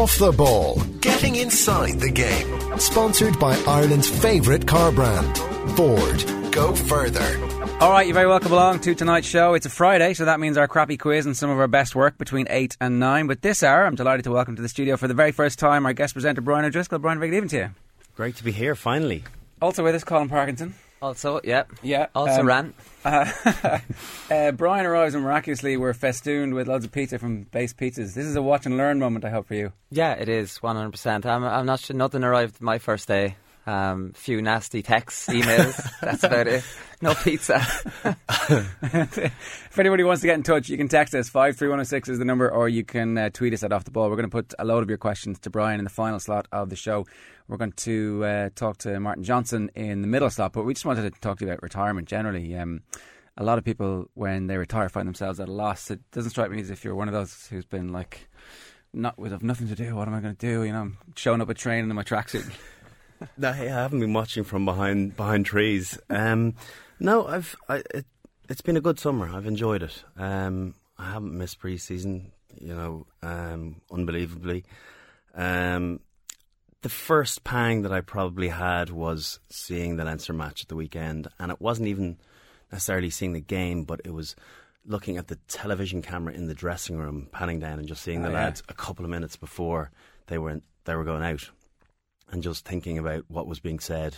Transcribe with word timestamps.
Off 0.00 0.16
the 0.16 0.32
Ball, 0.32 0.76
getting 1.02 1.36
inside 1.36 2.00
the 2.00 2.10
game. 2.10 2.78
Sponsored 2.78 3.38
by 3.38 3.54
Ireland's 3.66 4.08
favourite 4.08 4.66
car 4.66 4.90
brand, 4.90 5.36
Ford. 5.76 6.24
Go 6.50 6.74
further. 6.74 7.38
All 7.82 7.90
right, 7.90 8.06
you're 8.06 8.14
very 8.14 8.26
welcome 8.26 8.50
along 8.50 8.80
to 8.80 8.94
tonight's 8.94 9.26
show. 9.26 9.52
It's 9.52 9.66
a 9.66 9.68
Friday, 9.68 10.14
so 10.14 10.24
that 10.24 10.40
means 10.40 10.56
our 10.56 10.66
crappy 10.66 10.96
quiz 10.96 11.26
and 11.26 11.36
some 11.36 11.50
of 11.50 11.58
our 11.58 11.68
best 11.68 11.94
work 11.94 12.16
between 12.16 12.46
8 12.48 12.78
and 12.80 12.98
9. 12.98 13.26
But 13.26 13.42
this 13.42 13.62
hour, 13.62 13.84
I'm 13.84 13.94
delighted 13.94 14.24
to 14.24 14.30
welcome 14.30 14.56
to 14.56 14.62
the 14.62 14.70
studio 14.70 14.96
for 14.96 15.06
the 15.06 15.12
very 15.12 15.32
first 15.32 15.58
time 15.58 15.84
our 15.84 15.92
guest 15.92 16.14
presenter, 16.14 16.40
Brian 16.40 16.64
O'Driscoll. 16.64 16.98
Brian, 16.98 17.18
very 17.18 17.28
good 17.32 17.36
evening 17.36 17.50
to 17.50 17.56
you. 17.58 17.70
Great 18.16 18.36
to 18.36 18.44
be 18.44 18.52
here, 18.52 18.74
finally. 18.74 19.24
Also 19.60 19.84
with 19.84 19.94
us, 19.94 20.02
Colin 20.02 20.30
Parkinson. 20.30 20.76
Also, 21.02 21.40
yeah. 21.44 21.64
Yeah. 21.82 22.06
Also 22.14 22.40
um, 22.40 22.46
ran. 22.46 22.74
Uh, 23.02 23.24
uh, 24.30 24.52
Brian 24.52 24.84
arrives 24.84 25.14
and 25.14 25.24
miraculously 25.24 25.74
we're 25.78 25.94
festooned 25.94 26.52
with 26.52 26.68
loads 26.68 26.84
of 26.84 26.92
pizza 26.92 27.18
from 27.18 27.44
Base 27.44 27.72
Pizzas. 27.72 28.12
This 28.12 28.26
is 28.26 28.36
a 28.36 28.42
watch 28.42 28.66
and 28.66 28.76
learn 28.76 28.98
moment, 28.98 29.24
I 29.24 29.30
hope, 29.30 29.48
for 29.48 29.54
you. 29.54 29.72
Yeah, 29.88 30.12
it 30.12 30.28
is, 30.28 30.58
100%. 30.62 31.24
I'm, 31.24 31.42
I'm 31.42 31.64
not 31.64 31.80
sure, 31.80 31.96
nothing 31.96 32.22
arrived 32.22 32.60
my 32.60 32.78
first 32.78 33.08
day. 33.08 33.36
Um, 33.70 34.12
few 34.14 34.42
nasty 34.42 34.82
texts, 34.82 35.28
emails. 35.28 35.80
That's 36.00 36.24
about 36.24 36.48
it. 36.48 36.64
No 37.00 37.14
pizza. 37.14 37.64
if 38.82 39.78
anybody 39.78 40.02
wants 40.02 40.22
to 40.22 40.26
get 40.26 40.34
in 40.34 40.42
touch, 40.42 40.68
you 40.68 40.76
can 40.76 40.88
text 40.88 41.14
us. 41.14 41.28
53106 41.28 42.08
is 42.08 42.18
the 42.18 42.24
number, 42.24 42.50
or 42.50 42.68
you 42.68 42.84
can 42.84 43.16
uh, 43.16 43.30
tweet 43.32 43.54
us 43.54 43.62
at 43.62 43.72
Off 43.72 43.84
the 43.84 43.92
Ball. 43.92 44.10
We're 44.10 44.16
going 44.16 44.28
to 44.28 44.36
put 44.36 44.54
a 44.58 44.64
load 44.64 44.82
of 44.82 44.88
your 44.88 44.98
questions 44.98 45.38
to 45.40 45.50
Brian 45.50 45.78
in 45.78 45.84
the 45.84 45.90
final 45.90 46.18
slot 46.18 46.48
of 46.50 46.68
the 46.68 46.74
show. 46.74 47.06
We're 47.46 47.58
going 47.58 47.70
to 47.72 48.24
uh, 48.24 48.50
talk 48.56 48.78
to 48.78 48.98
Martin 48.98 49.22
Johnson 49.22 49.70
in 49.76 50.02
the 50.02 50.08
middle 50.08 50.30
slot, 50.30 50.52
but 50.52 50.64
we 50.64 50.74
just 50.74 50.84
wanted 50.84 51.02
to 51.02 51.20
talk 51.20 51.38
to 51.38 51.44
you 51.44 51.52
about 51.52 51.62
retirement 51.62 52.08
generally. 52.08 52.56
Um, 52.56 52.82
a 53.36 53.44
lot 53.44 53.58
of 53.58 53.64
people, 53.64 54.10
when 54.14 54.48
they 54.48 54.56
retire, 54.56 54.88
find 54.88 55.06
themselves 55.06 55.38
at 55.38 55.48
a 55.48 55.52
loss. 55.52 55.92
It 55.92 56.00
doesn't 56.10 56.30
strike 56.30 56.50
me 56.50 56.60
as 56.60 56.70
if 56.70 56.84
you're 56.84 56.96
one 56.96 57.06
of 57.06 57.14
those 57.14 57.46
who's 57.46 57.66
been 57.66 57.92
like, 57.92 58.28
not 58.92 59.16
with 59.16 59.30
have 59.30 59.44
nothing 59.44 59.68
to 59.68 59.76
do. 59.76 59.94
What 59.94 60.08
am 60.08 60.14
I 60.14 60.20
going 60.20 60.34
to 60.34 60.46
do? 60.46 60.64
You 60.64 60.72
know, 60.72 60.80
I'm 60.80 60.98
showing 61.14 61.40
up 61.40 61.48
at 61.50 61.56
training 61.56 61.88
in 61.88 61.94
my 61.94 62.02
tracksuit. 62.02 62.50
No, 63.36 63.52
hey, 63.52 63.68
I 63.68 63.82
haven't 63.82 64.00
been 64.00 64.12
watching 64.12 64.44
from 64.44 64.64
behind 64.64 65.16
behind 65.16 65.46
trees. 65.46 65.98
Um, 66.08 66.54
no, 66.98 67.26
I've 67.26 67.54
I, 67.68 67.82
it, 67.94 68.06
it's 68.48 68.60
been 68.62 68.76
a 68.76 68.80
good 68.80 68.98
summer. 68.98 69.28
I've 69.28 69.46
enjoyed 69.46 69.82
it. 69.82 70.02
Um, 70.16 70.74
I 70.98 71.10
haven't 71.12 71.36
missed 71.36 71.58
pre-season, 71.58 72.32
you 72.60 72.74
know, 72.74 73.06
um, 73.22 73.80
unbelievably. 73.90 74.64
Um, 75.34 76.00
the 76.82 76.88
first 76.88 77.44
pang 77.44 77.82
that 77.82 77.92
I 77.92 78.00
probably 78.00 78.48
had 78.48 78.90
was 78.90 79.38
seeing 79.50 79.96
the 79.96 80.04
Leinster 80.04 80.32
match 80.32 80.62
at 80.62 80.68
the 80.68 80.76
weekend, 80.76 81.28
and 81.38 81.52
it 81.52 81.60
wasn't 81.60 81.88
even 81.88 82.18
necessarily 82.72 83.10
seeing 83.10 83.32
the 83.34 83.40
game, 83.40 83.84
but 83.84 84.00
it 84.04 84.12
was 84.14 84.34
looking 84.86 85.18
at 85.18 85.28
the 85.28 85.36
television 85.46 86.00
camera 86.00 86.32
in 86.32 86.46
the 86.46 86.54
dressing 86.54 86.96
room, 86.96 87.28
panning 87.32 87.60
down 87.60 87.78
and 87.78 87.86
just 87.88 88.02
seeing 88.02 88.20
Oh, 88.20 88.28
the 88.28 88.30
yeah. 88.32 88.44
lads 88.44 88.62
a 88.68 88.74
couple 88.74 89.04
of 89.04 89.10
minutes 89.10 89.36
before 89.36 89.90
they 90.28 90.38
were 90.38 90.50
in, 90.50 90.62
they 90.86 90.94
were 90.94 91.04
going 91.04 91.22
out, 91.22 91.50
and 92.30 92.42
just 92.42 92.64
thinking 92.64 92.98
about 92.98 93.24
what 93.28 93.46
was 93.46 93.60
being 93.60 93.80
said. 93.80 94.16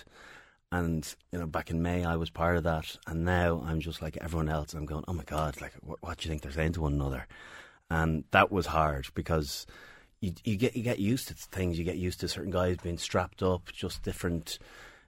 And 0.71 1.07
you 1.31 1.39
know, 1.39 1.47
back 1.47 1.71
in 1.71 1.83
May, 1.83 2.05
I 2.05 2.17
was 2.17 2.31
part 2.31 2.57
of 2.57 2.65
that, 2.65 2.97
and 3.07 3.25
now 3.25 3.63
I'm 3.67 3.81
just 3.81 4.01
like 4.01 4.17
everyone 4.21 4.49
else. 4.49 4.73
I'm 4.73 4.87
going, 4.87 5.05
oh 5.07 5.13
my 5.13 5.25
god, 5.25 5.61
like 5.61 5.75
what, 5.83 5.99
what 6.03 6.19
do 6.19 6.25
you 6.27 6.31
think 6.31 6.43
they're 6.43 6.53
saying 6.53 6.73
to 6.75 6.81
one 6.83 6.95
another? 6.95 7.27
And 7.91 8.25
that 8.31 8.51
was 8.51 8.67
hard 8.67 9.07
because 9.15 9.67
you 10.21 10.33
you 10.45 10.57
get 10.57 10.75
you 10.75 10.83
get 10.83 10.99
used 10.99 11.29
to 11.29 11.35
things. 11.35 11.79
You 11.79 11.85
get 11.85 11.99
used 11.99 12.21
to 12.21 12.29
certain 12.29 12.51
guys 12.51 12.79
being 12.83 12.97
strapped 12.97 13.43
up, 13.43 13.71
just 13.73 14.03
different. 14.03 14.59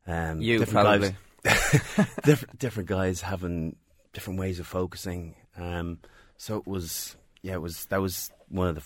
Um, 0.06 0.42
You, 0.42 0.58
different 0.58 0.84
probably. 0.84 1.16
guys, 1.44 2.08
different 2.24 2.58
different 2.58 2.88
guys 2.90 3.22
having 3.22 3.76
different 4.12 4.38
ways 4.38 4.60
of 4.60 4.66
focusing. 4.66 5.34
Um, 5.56 5.98
so 6.36 6.58
it 6.58 6.66
was, 6.66 7.16
yeah, 7.40 7.54
it 7.54 7.62
was 7.62 7.86
that 7.86 8.02
was 8.02 8.30
one 8.50 8.68
of 8.68 8.74
the 8.74 8.82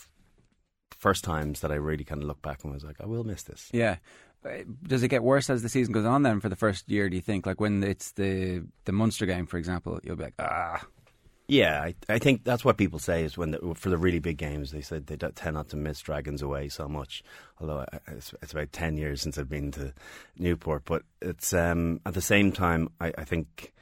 first 0.98 1.24
times 1.24 1.60
that 1.60 1.72
I 1.72 1.76
really 1.76 2.04
kind 2.04 2.20
of 2.20 2.28
looked 2.28 2.42
back 2.42 2.62
and 2.64 2.72
was 2.72 2.84
like, 2.84 3.00
I 3.00 3.06
will 3.06 3.24
miss 3.24 3.44
this. 3.44 3.70
Yeah. 3.72 3.96
Uh, 4.44 4.58
Does 4.82 5.02
it 5.02 5.08
get 5.08 5.22
worse 5.22 5.48
as 5.48 5.62
the 5.62 5.68
season 5.68 5.92
goes 5.92 6.04
on 6.04 6.22
then 6.22 6.40
for 6.40 6.48
the 6.48 6.56
first 6.56 6.88
year, 6.90 7.08
do 7.08 7.16
you 7.16 7.22
think? 7.22 7.46
Like 7.46 7.60
when 7.60 7.82
it's 7.82 8.12
the, 8.12 8.64
the 8.84 8.92
Munster 8.92 9.26
game, 9.26 9.46
for 9.46 9.56
example, 9.56 9.98
you'll 10.02 10.16
be 10.16 10.24
like, 10.24 10.34
ah. 10.38 10.84
Yeah, 11.50 11.80
I, 11.80 11.94
I 12.10 12.18
think 12.18 12.44
that's 12.44 12.62
what 12.62 12.76
people 12.76 12.98
say 12.98 13.24
is 13.24 13.38
when 13.38 13.52
the, 13.52 13.74
for 13.74 13.88
the 13.88 13.96
really 13.96 14.18
big 14.18 14.36
games 14.36 14.70
they 14.70 14.82
said 14.82 15.06
they 15.06 15.16
tend 15.16 15.54
not 15.54 15.70
to 15.70 15.76
miss 15.76 15.98
Dragons 16.00 16.42
away 16.42 16.68
so 16.68 16.88
much. 16.88 17.22
Although 17.58 17.86
I, 17.90 17.98
it's, 18.08 18.34
it's 18.42 18.52
about 18.52 18.70
ten 18.70 18.98
years 18.98 19.22
since 19.22 19.38
I've 19.38 19.48
been 19.48 19.70
to 19.72 19.94
Newport, 20.36 20.82
but 20.84 21.04
it's 21.22 21.54
um, 21.54 22.00
at 22.04 22.12
the 22.12 22.20
same 22.20 22.52
time 22.52 22.90
I, 23.00 23.14
I 23.16 23.24
think 23.24 23.72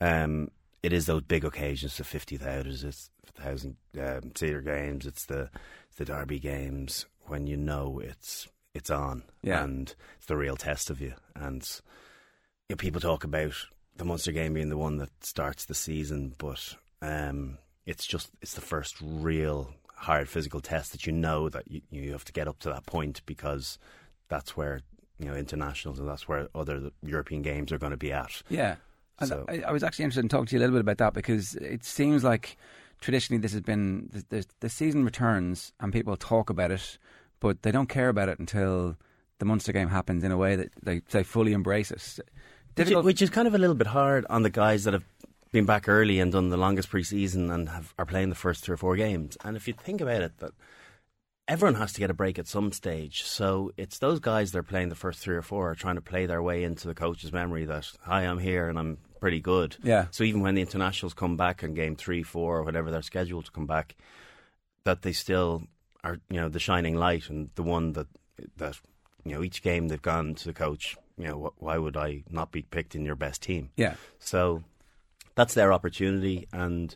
um, 0.00 0.52
it 0.84 0.92
is 0.92 1.06
those 1.06 1.22
big 1.22 1.44
occasions, 1.44 1.96
the 1.96 2.04
fifty 2.04 2.36
thousand, 2.36 2.88
it's 2.88 3.10
thousand 3.34 3.76
um, 3.98 4.32
games, 4.64 5.06
it's 5.06 5.26
the 5.26 5.50
it's 5.88 5.96
the 5.98 6.04
Derby 6.04 6.38
games 6.38 7.06
when 7.26 7.46
you 7.46 7.56
know 7.56 8.00
it's 8.02 8.48
it's 8.74 8.90
on 8.90 9.22
Yeah. 9.42 9.64
and 9.64 9.94
it's 10.16 10.26
the 10.26 10.36
real 10.36 10.56
test 10.56 10.90
of 10.90 11.00
you. 11.00 11.14
And 11.34 11.62
you 12.68 12.74
know, 12.74 12.76
people 12.76 13.00
talk 13.00 13.24
about 13.24 13.54
the 13.96 14.04
Munster 14.04 14.32
game 14.32 14.52
being 14.54 14.68
the 14.68 14.76
one 14.76 14.98
that 14.98 15.08
starts 15.24 15.64
the 15.64 15.74
season, 15.74 16.34
but 16.38 16.74
um, 17.02 17.58
it's 17.86 18.06
just 18.06 18.30
it's 18.42 18.54
the 18.54 18.60
first 18.60 18.96
real 19.00 19.72
hard 19.94 20.28
physical 20.28 20.60
test 20.60 20.92
that 20.92 21.06
you 21.06 21.12
know 21.12 21.48
that 21.48 21.70
you, 21.70 21.80
you 21.90 22.12
have 22.12 22.24
to 22.26 22.32
get 22.32 22.46
up 22.48 22.58
to 22.58 22.68
that 22.68 22.84
point 22.84 23.22
because 23.24 23.78
that's 24.28 24.54
where 24.56 24.80
you 25.18 25.24
know 25.26 25.34
internationals 25.34 25.98
and 25.98 26.06
that's 26.06 26.28
where 26.28 26.48
other 26.54 26.90
European 27.02 27.40
games 27.40 27.72
are 27.72 27.78
going 27.78 27.92
to 27.92 27.96
be 27.96 28.12
at. 28.12 28.42
Yeah. 28.50 28.76
So- 29.24 29.46
I, 29.48 29.62
I 29.68 29.72
was 29.72 29.82
actually 29.82 30.04
interested 30.04 30.24
in 30.26 30.28
talking 30.28 30.44
to 30.46 30.56
you 30.56 30.58
a 30.58 30.60
little 30.60 30.74
bit 30.74 30.82
about 30.82 30.98
that 30.98 31.14
because 31.14 31.54
it 31.54 31.82
seems 31.84 32.22
like 32.22 32.58
traditionally 33.00 33.40
this 33.40 33.52
has 33.52 33.62
been 33.62 34.10
the, 34.12 34.24
the, 34.28 34.46
the 34.60 34.68
season 34.68 35.04
returns 35.04 35.72
and 35.80 35.92
people 35.92 36.16
talk 36.16 36.50
about 36.50 36.70
it, 36.70 36.98
but 37.40 37.62
they 37.62 37.70
don't 37.70 37.88
care 37.88 38.08
about 38.08 38.28
it 38.28 38.38
until 38.38 38.96
the 39.38 39.44
Munster 39.44 39.72
game 39.72 39.88
happens 39.88 40.24
in 40.24 40.32
a 40.32 40.36
way 40.36 40.56
that 40.56 40.70
they, 40.82 41.00
they 41.10 41.22
fully 41.22 41.52
embrace 41.52 41.90
it. 41.90 42.20
Which, 42.76 42.90
which 42.90 43.22
is 43.22 43.30
kind 43.30 43.48
of 43.48 43.54
a 43.54 43.58
little 43.58 43.74
bit 43.76 43.86
hard 43.86 44.26
on 44.28 44.42
the 44.42 44.50
guys 44.50 44.84
that 44.84 44.92
have 44.92 45.04
been 45.50 45.64
back 45.64 45.88
early 45.88 46.20
and 46.20 46.32
done 46.32 46.50
the 46.50 46.56
longest 46.56 46.90
pre-season 46.90 47.50
and 47.50 47.68
have, 47.68 47.94
are 47.98 48.04
playing 48.04 48.28
the 48.28 48.34
first 48.34 48.64
three 48.64 48.74
or 48.74 48.76
four 48.76 48.96
games. 48.96 49.38
And 49.44 49.56
if 49.56 49.66
you 49.66 49.74
think 49.74 50.00
about 50.00 50.22
it, 50.22 50.38
that 50.38 50.50
everyone 51.48 51.76
has 51.76 51.92
to 51.94 52.00
get 52.00 52.10
a 52.10 52.14
break 52.14 52.38
at 52.38 52.46
some 52.46 52.72
stage. 52.72 53.22
So 53.22 53.72
it's 53.76 53.98
those 53.98 54.20
guys 54.20 54.52
that 54.52 54.58
are 54.58 54.64
playing 54.64 54.88
the 54.88 54.94
first 54.94 55.20
three 55.20 55.36
or 55.36 55.42
four 55.42 55.70
are 55.70 55.74
trying 55.74 55.94
to 55.94 56.02
play 56.02 56.26
their 56.26 56.42
way 56.42 56.64
into 56.64 56.88
the 56.88 56.94
coach's 56.94 57.32
memory 57.32 57.64
that 57.64 57.90
hi, 58.02 58.22
I'm 58.22 58.38
here 58.38 58.68
and 58.68 58.78
I'm 58.78 58.98
pretty 59.20 59.40
good. 59.40 59.76
Yeah. 59.82 60.06
So 60.10 60.24
even 60.24 60.40
when 60.40 60.54
the 60.54 60.60
internationals 60.60 61.14
come 61.14 61.36
back 61.36 61.62
in 61.62 61.74
game 61.74 61.96
three, 61.96 62.22
four, 62.22 62.58
or 62.58 62.62
whatever 62.62 62.90
they're 62.90 63.02
scheduled 63.02 63.46
to 63.46 63.50
come 63.50 63.66
back, 63.66 63.96
that 64.84 65.02
they 65.02 65.12
still 65.12 65.64
are, 66.04 66.20
you 66.30 66.40
know, 66.40 66.48
the 66.48 66.58
shining 66.60 66.96
light 66.96 67.28
and 67.30 67.50
the 67.54 67.62
one 67.62 67.92
that 67.92 68.06
that 68.56 68.78
you 69.24 69.32
know 69.34 69.42
each 69.42 69.62
game 69.62 69.88
they've 69.88 70.02
gone 70.02 70.34
to 70.34 70.44
the 70.44 70.52
coach. 70.52 70.96
You 71.18 71.28
know, 71.28 71.38
wh- 71.58 71.62
why 71.62 71.78
would 71.78 71.96
I 71.96 72.24
not 72.30 72.52
be 72.52 72.62
picked 72.62 72.94
in 72.94 73.04
your 73.04 73.16
best 73.16 73.42
team? 73.42 73.70
yeah. 73.76 73.94
So 74.18 74.62
that's 75.34 75.54
their 75.54 75.72
opportunity, 75.72 76.46
and 76.52 76.94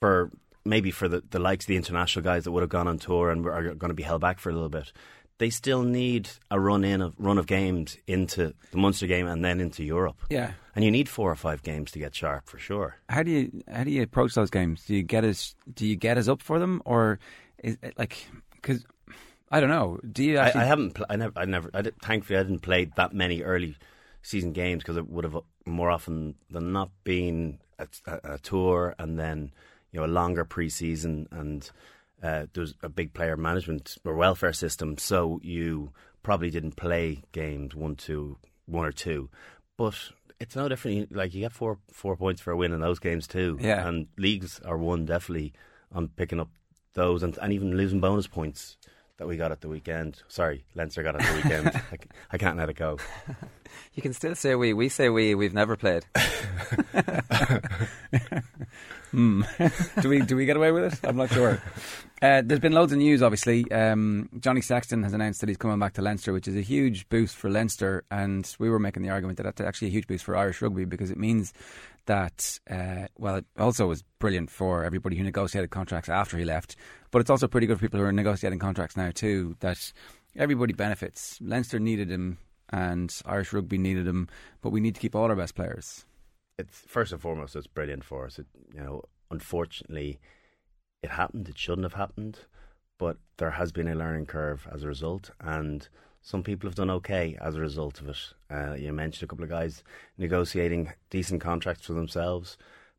for 0.00 0.30
maybe 0.64 0.90
for 0.90 1.08
the, 1.08 1.22
the 1.30 1.38
likes 1.38 1.64
of 1.64 1.68
the 1.68 1.76
international 1.76 2.22
guys 2.22 2.44
that 2.44 2.52
would 2.52 2.62
have 2.62 2.70
gone 2.70 2.86
on 2.86 2.98
tour 2.98 3.30
and 3.30 3.46
are 3.46 3.74
going 3.74 3.88
to 3.88 3.94
be 3.94 4.02
held 4.02 4.20
back 4.20 4.38
for 4.38 4.50
a 4.50 4.52
little 4.52 4.68
bit, 4.68 4.92
they 5.40 5.48
still 5.48 5.82
need 5.82 6.28
a 6.50 6.60
run 6.60 6.84
in 6.84 7.00
of 7.00 7.14
run 7.18 7.38
of 7.38 7.46
games 7.46 7.96
into 8.06 8.54
the 8.70 8.76
Munster 8.76 9.06
game 9.06 9.26
and 9.26 9.42
then 9.42 9.58
into 9.58 9.82
Europe. 9.82 10.20
Yeah. 10.28 10.52
And 10.76 10.84
you 10.84 10.90
need 10.90 11.08
four 11.08 11.30
or 11.30 11.34
five 11.34 11.62
games 11.62 11.90
to 11.92 11.98
get 11.98 12.14
sharp 12.14 12.46
for 12.46 12.58
sure. 12.58 12.96
How 13.08 13.22
do 13.22 13.30
you 13.30 13.62
how 13.72 13.84
do 13.84 13.90
you 13.90 14.02
approach 14.02 14.34
those 14.34 14.50
games? 14.50 14.84
Do 14.84 14.94
you 14.94 15.02
get 15.02 15.24
us 15.24 15.54
do 15.72 15.86
you 15.86 15.96
get 15.96 16.18
as 16.18 16.28
up 16.28 16.42
for 16.42 16.58
them 16.58 16.82
or 16.84 17.18
is 17.64 17.78
it 17.82 17.98
like 17.98 18.26
because 18.52 18.84
I 19.50 19.60
don't 19.60 19.70
know. 19.70 19.98
Do 20.12 20.22
you 20.22 20.38
I, 20.38 20.52
I 20.54 20.64
haven't. 20.64 20.92
Pl- 20.92 21.06
I 21.08 21.16
never. 21.16 21.32
I 21.36 21.44
never. 21.46 21.70
I 21.74 21.82
did, 21.82 22.00
thankfully, 22.00 22.38
I 22.38 22.42
didn't 22.42 22.60
play 22.60 22.84
that 22.96 23.12
many 23.12 23.42
early 23.42 23.76
season 24.22 24.52
games 24.52 24.82
because 24.82 24.96
it 24.96 25.08
would 25.08 25.24
have 25.24 25.36
more 25.66 25.90
often 25.90 26.34
than 26.50 26.72
not 26.72 26.90
been 27.02 27.58
a, 27.78 27.88
a, 28.06 28.34
a 28.34 28.38
tour 28.38 28.94
and 28.98 29.18
then 29.18 29.50
you 29.90 29.98
know 29.98 30.06
a 30.06 30.16
longer 30.20 30.44
preseason 30.44 31.26
and 31.32 31.70
uh, 32.22 32.46
there's 32.52 32.74
a 32.82 32.88
big 32.88 33.14
player 33.14 33.36
management 33.36 33.96
or 34.04 34.14
welfare 34.14 34.52
system, 34.52 34.98
so 34.98 35.40
you 35.42 35.92
probably 36.22 36.50
didn't 36.50 36.76
play 36.76 37.22
games 37.32 37.74
one, 37.74 37.96
two, 37.96 38.36
one 38.66 38.86
or 38.86 38.92
two, 38.92 39.28
but. 39.76 39.94
It's 40.42 40.56
no 40.56 40.70
different. 40.70 40.96
You- 40.96 41.06
Like 41.10 41.34
you 41.34 41.40
get 41.40 41.52
four 41.52 41.76
four 41.92 42.16
points 42.16 42.40
for 42.40 42.50
a 42.50 42.56
win 42.56 42.72
in 42.72 42.80
those 42.80 42.98
games 42.98 43.26
too. 43.26 43.58
Yeah. 43.60 43.86
and 43.86 44.06
leagues 44.16 44.58
are 44.64 44.78
won 44.78 45.04
definitely 45.04 45.52
on 45.92 46.08
picking 46.08 46.40
up 46.40 46.48
those 46.94 47.22
and, 47.22 47.36
and 47.42 47.52
even 47.52 47.76
losing 47.76 48.00
bonus 48.00 48.26
points 48.26 48.78
that 49.18 49.26
we 49.28 49.36
got 49.36 49.52
at 49.52 49.60
the 49.60 49.68
weekend. 49.68 50.22
Sorry, 50.28 50.64
Leinster 50.74 51.02
got 51.02 51.20
at 51.20 51.28
the 51.28 51.34
weekend. 51.34 51.82
I 52.32 52.38
can't 52.38 52.56
let 52.56 52.70
it 52.70 52.76
go. 52.76 52.96
You 53.92 54.02
can 54.02 54.14
still 54.14 54.34
say 54.34 54.54
we. 54.54 54.72
We 54.72 54.88
say 54.88 55.10
we. 55.10 55.34
We've 55.34 55.52
never 55.52 55.76
played. 55.76 56.06
Hmm. 59.10 59.42
do 60.00 60.08
we 60.08 60.20
do 60.20 60.36
we 60.36 60.46
get 60.46 60.56
away 60.56 60.72
with 60.72 60.92
it? 60.92 61.08
I'm 61.08 61.16
not 61.16 61.30
sure. 61.30 61.62
Uh, 62.22 62.42
there's 62.44 62.60
been 62.60 62.72
loads 62.72 62.92
of 62.92 62.98
news, 62.98 63.22
obviously. 63.22 63.70
Um, 63.72 64.28
Johnny 64.40 64.60
Sexton 64.60 65.02
has 65.04 65.14
announced 65.14 65.40
that 65.40 65.48
he's 65.48 65.56
coming 65.56 65.78
back 65.78 65.94
to 65.94 66.02
Leinster, 66.02 66.34
which 66.34 66.46
is 66.46 66.54
a 66.54 66.60
huge 66.60 67.08
boost 67.08 67.34
for 67.34 67.48
Leinster. 67.48 68.04
And 68.10 68.46
we 68.58 68.68
were 68.68 68.78
making 68.78 69.02
the 69.02 69.08
argument 69.08 69.38
that 69.38 69.44
that's 69.44 69.62
actually 69.62 69.88
a 69.88 69.92
huge 69.92 70.06
boost 70.06 70.24
for 70.24 70.36
Irish 70.36 70.60
rugby 70.60 70.84
because 70.84 71.10
it 71.10 71.16
means 71.16 71.54
that, 72.04 72.60
uh, 72.70 73.06
well, 73.16 73.36
it 73.36 73.46
also 73.58 73.86
was 73.86 74.04
brilliant 74.18 74.50
for 74.50 74.84
everybody 74.84 75.16
who 75.16 75.24
negotiated 75.24 75.70
contracts 75.70 76.10
after 76.10 76.36
he 76.36 76.44
left. 76.44 76.76
But 77.10 77.20
it's 77.20 77.30
also 77.30 77.48
pretty 77.48 77.66
good 77.66 77.78
for 77.78 77.86
people 77.86 78.00
who 78.00 78.04
are 78.04 78.12
negotiating 78.12 78.58
contracts 78.58 78.98
now, 78.98 79.12
too, 79.12 79.56
that 79.60 79.90
everybody 80.36 80.74
benefits. 80.74 81.38
Leinster 81.40 81.78
needed 81.78 82.10
him 82.10 82.36
and 82.68 83.14
Irish 83.24 83.54
rugby 83.54 83.78
needed 83.78 84.06
him, 84.06 84.28
but 84.60 84.70
we 84.70 84.80
need 84.80 84.94
to 84.94 85.00
keep 85.00 85.14
all 85.14 85.24
our 85.30 85.36
best 85.36 85.54
players. 85.54 86.04
It's 86.60 86.78
first 86.78 87.12
and 87.12 87.20
foremost, 87.20 87.56
it's 87.56 87.66
brilliant 87.66 88.04
for 88.04 88.26
us. 88.26 88.38
It, 88.38 88.46
you 88.74 88.80
know, 88.80 89.02
unfortunately, 89.30 90.20
it 91.02 91.10
happened. 91.10 91.48
It 91.48 91.58
shouldn't 91.58 91.84
have 91.84 91.94
happened, 91.94 92.40
but 92.98 93.16
there 93.38 93.52
has 93.52 93.72
been 93.72 93.88
a 93.88 93.94
learning 93.94 94.26
curve 94.26 94.68
as 94.72 94.82
a 94.82 94.88
result, 94.88 95.30
and 95.40 95.88
some 96.22 96.42
people 96.42 96.68
have 96.68 96.74
done 96.76 96.90
okay 96.90 97.36
as 97.40 97.56
a 97.56 97.60
result 97.60 98.00
of 98.00 98.08
it. 98.08 98.18
Uh, 98.50 98.74
you 98.74 98.92
mentioned 98.92 99.24
a 99.24 99.26
couple 99.26 99.44
of 99.44 99.50
guys 99.50 99.82
negotiating 100.18 100.92
decent 101.08 101.40
contracts 101.40 101.86
for 101.86 101.94
themselves, 101.94 102.58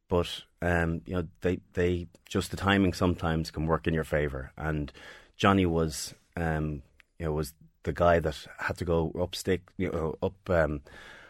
but 0.10 0.44
um, 0.62 1.02
you 1.06 1.14
know 1.14 1.28
they 1.42 1.60
they 1.74 2.08
just 2.28 2.52
the 2.52 2.58
timing 2.58 2.94
sometimes 2.94 3.52
can 3.52 3.68
work 3.68 3.86
in 3.88 3.94
your 3.94 4.04
favour. 4.04 4.52
And 4.58 4.92
Johnny 5.38 5.68
was 5.68 6.16
um, 6.36 6.82
you 7.20 7.26
know 7.26 7.34
was 7.34 7.54
the 7.84 7.94
guy 7.94 8.20
that 8.20 8.48
had 8.58 8.78
to 8.78 8.86
go 8.86 9.12
up 9.20 9.36
stick 9.36 9.62
you 9.78 9.92
know 9.92 10.16
up 10.24 10.50
um, 10.50 10.82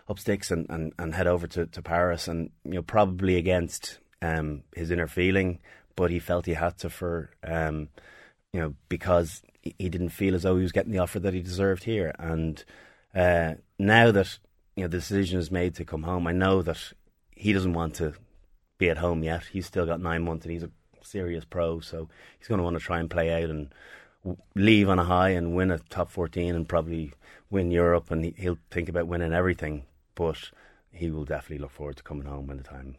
up 0.10 0.20
sticks 0.20 0.52
and, 0.52 0.66
and, 0.70 0.94
and 0.98 1.16
head 1.16 1.28
over 1.28 1.48
to, 1.48 1.66
to 1.68 1.82
Paris, 1.82 2.28
and 2.28 2.50
you 2.64 2.74
know 2.74 2.82
probably 2.82 3.38
against 3.38 4.00
um, 4.22 4.64
his 4.76 4.92
inner 4.92 5.08
feeling 5.08 5.60
but 5.96 6.12
he 6.12 6.20
felt 6.20 6.46
he 6.46 6.54
had 6.54 6.78
to 6.80 6.90
for 6.90 7.30
um, 7.44 7.90
you 8.54 8.60
know 8.60 8.74
because 8.90 9.42
he 9.62 9.90
didn't 9.90 10.10
feel 10.10 10.34
as 10.34 10.44
though 10.44 10.56
he 10.56 10.64
was 10.64 10.72
getting 10.72 10.92
the 10.92 11.00
offer 11.00 11.20
that 11.20 11.34
he 11.34 11.42
deserved 11.42 11.84
here. 11.84 12.14
And 12.18 12.64
uh, 13.14 13.56
now 13.78 14.12
that 14.12 14.40
you 14.76 14.84
know 14.84 14.88
the 14.88 14.98
decision 14.98 15.40
is 15.40 15.52
made 15.52 15.76
to 15.76 15.86
come 15.86 16.04
home, 16.04 16.28
I 16.28 16.32
know 16.32 16.62
that 16.64 16.94
he 17.36 17.54
doesn't 17.54 17.74
want 17.74 17.96
to 17.96 18.14
be 18.78 18.90
at 18.90 18.98
home 18.98 19.24
yet. 19.24 19.44
He's 19.52 19.68
still 19.68 19.86
got 19.86 20.02
nine 20.02 20.24
months, 20.24 20.46
and 20.46 20.54
he's 20.54 20.64
a 20.64 20.72
serious 21.02 21.46
pro, 21.46 21.80
so 21.80 22.10
he's 22.40 22.48
going 22.48 22.60
to 22.60 22.64
want 22.64 22.78
to 22.78 22.84
try 22.84 23.00
and 23.00 23.10
play 23.10 23.44
out 23.44 23.50
and 23.50 23.74
leave 24.56 24.90
on 24.90 25.00
a 25.00 25.04
high 25.04 25.30
and 25.30 25.56
win 25.56 25.72
a 25.72 25.80
top 25.80 26.12
14 26.12 26.56
and 26.56 26.70
probably 26.70 27.12
win 27.50 27.72
Europe 27.72 28.12
and 28.12 28.24
he'll 28.38 28.60
think 28.70 28.88
about 28.88 29.08
winning 29.08 29.34
everything 29.34 29.84
but 30.22 30.52
he 30.92 31.10
will 31.10 31.26
definitely 31.26 31.58
look 31.58 31.72
forward 31.72 31.98
to 31.98 32.04
coming 32.04 32.28
home 32.28 32.46
when 32.46 32.58
the 32.58 32.64
time 32.64 32.96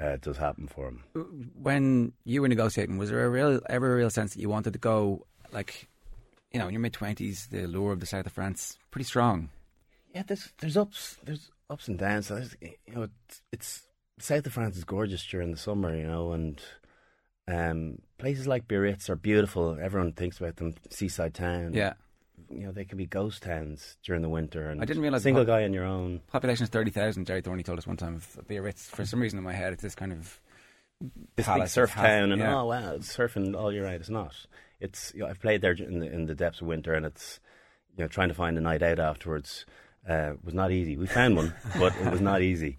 uh, 0.00 0.16
does 0.20 0.36
happen 0.36 0.68
for 0.68 0.86
him. 0.86 1.02
When 1.60 2.12
you 2.24 2.40
were 2.40 2.46
negotiating, 2.46 2.98
was 2.98 3.10
there 3.10 3.24
a 3.24 3.28
real 3.28 3.58
ever 3.68 3.92
a 3.92 3.96
real 3.96 4.10
sense 4.10 4.34
that 4.34 4.40
you 4.40 4.48
wanted 4.48 4.74
to 4.74 4.78
go 4.78 5.26
like, 5.50 5.88
you 6.52 6.60
know, 6.60 6.68
in 6.68 6.72
your 6.72 6.80
mid 6.80 6.92
twenties, 6.92 7.48
the 7.50 7.66
lure 7.66 7.92
of 7.92 7.98
the 7.98 8.06
south 8.06 8.26
of 8.26 8.32
France, 8.32 8.78
pretty 8.92 9.04
strong. 9.04 9.48
Yeah, 10.14 10.22
there's 10.24 10.52
there's 10.60 10.76
ups 10.76 11.16
there's 11.24 11.50
ups 11.68 11.88
and 11.88 11.98
downs. 11.98 12.28
There's, 12.28 12.54
you 12.60 12.94
know, 12.94 13.02
it's, 13.02 13.42
it's 13.50 13.82
south 14.20 14.46
of 14.46 14.52
France 14.52 14.76
is 14.76 14.84
gorgeous 14.84 15.26
during 15.26 15.50
the 15.50 15.58
summer, 15.58 15.96
you 15.96 16.06
know, 16.06 16.30
and 16.30 16.62
um, 17.48 17.98
places 18.18 18.46
like 18.46 18.68
Biarritz 18.68 19.10
are 19.10 19.16
beautiful. 19.16 19.76
Everyone 19.80 20.12
thinks 20.12 20.38
about 20.38 20.56
them, 20.56 20.74
seaside 20.90 21.34
town. 21.34 21.72
Yeah, 21.72 21.94
you 22.52 22.66
know 22.66 22.72
they 22.72 22.84
can 22.84 22.98
be 22.98 23.06
ghost 23.06 23.42
towns 23.42 23.96
during 24.02 24.22
the 24.22 24.28
winter. 24.28 24.68
And 24.68 24.80
I 24.80 24.84
didn't 24.84 25.02
realize 25.02 25.22
single 25.22 25.44
guy 25.44 25.64
on 25.64 25.72
your 25.72 25.84
own. 25.84 26.20
Population 26.28 26.64
is 26.64 26.70
thirty 26.70 26.90
thousand. 26.90 27.26
Gerry 27.26 27.42
Thornley 27.42 27.62
told 27.62 27.78
us 27.78 27.86
one 27.86 27.96
time 27.96 28.16
of 28.16 28.38
Biarritz. 28.48 28.88
For 28.88 29.04
some 29.04 29.20
reason 29.20 29.38
in 29.38 29.44
my 29.44 29.52
head, 29.52 29.72
it's 29.72 29.82
this 29.82 29.94
kind 29.94 30.12
of 30.12 30.40
this 31.36 31.46
big 31.46 31.68
surf 31.68 31.92
town, 31.92 32.32
and 32.32 32.40
yeah. 32.40 32.60
oh 32.60 32.66
wow, 32.66 32.94
it's 32.94 33.14
surfing 33.14 33.56
all 33.56 33.72
year 33.72 33.84
round. 33.84 33.96
It's 33.96 34.10
not. 34.10 34.34
It's 34.80 35.12
you 35.14 35.20
know, 35.20 35.28
I've 35.28 35.40
played 35.40 35.60
there 35.60 35.72
in 35.72 35.98
the 35.98 36.12
in 36.12 36.26
the 36.26 36.34
depths 36.34 36.60
of 36.60 36.66
winter, 36.66 36.94
and 36.94 37.06
it's 37.06 37.40
you 37.96 38.04
know 38.04 38.08
trying 38.08 38.28
to 38.28 38.34
find 38.34 38.56
a 38.58 38.60
night 38.60 38.82
out 38.82 38.98
afterwards 38.98 39.66
uh, 40.08 40.32
was 40.42 40.54
not 40.54 40.70
easy. 40.70 40.96
We 40.96 41.06
found 41.06 41.36
one, 41.36 41.54
but 41.78 41.94
it 41.96 42.10
was 42.10 42.20
not 42.20 42.42
easy. 42.42 42.76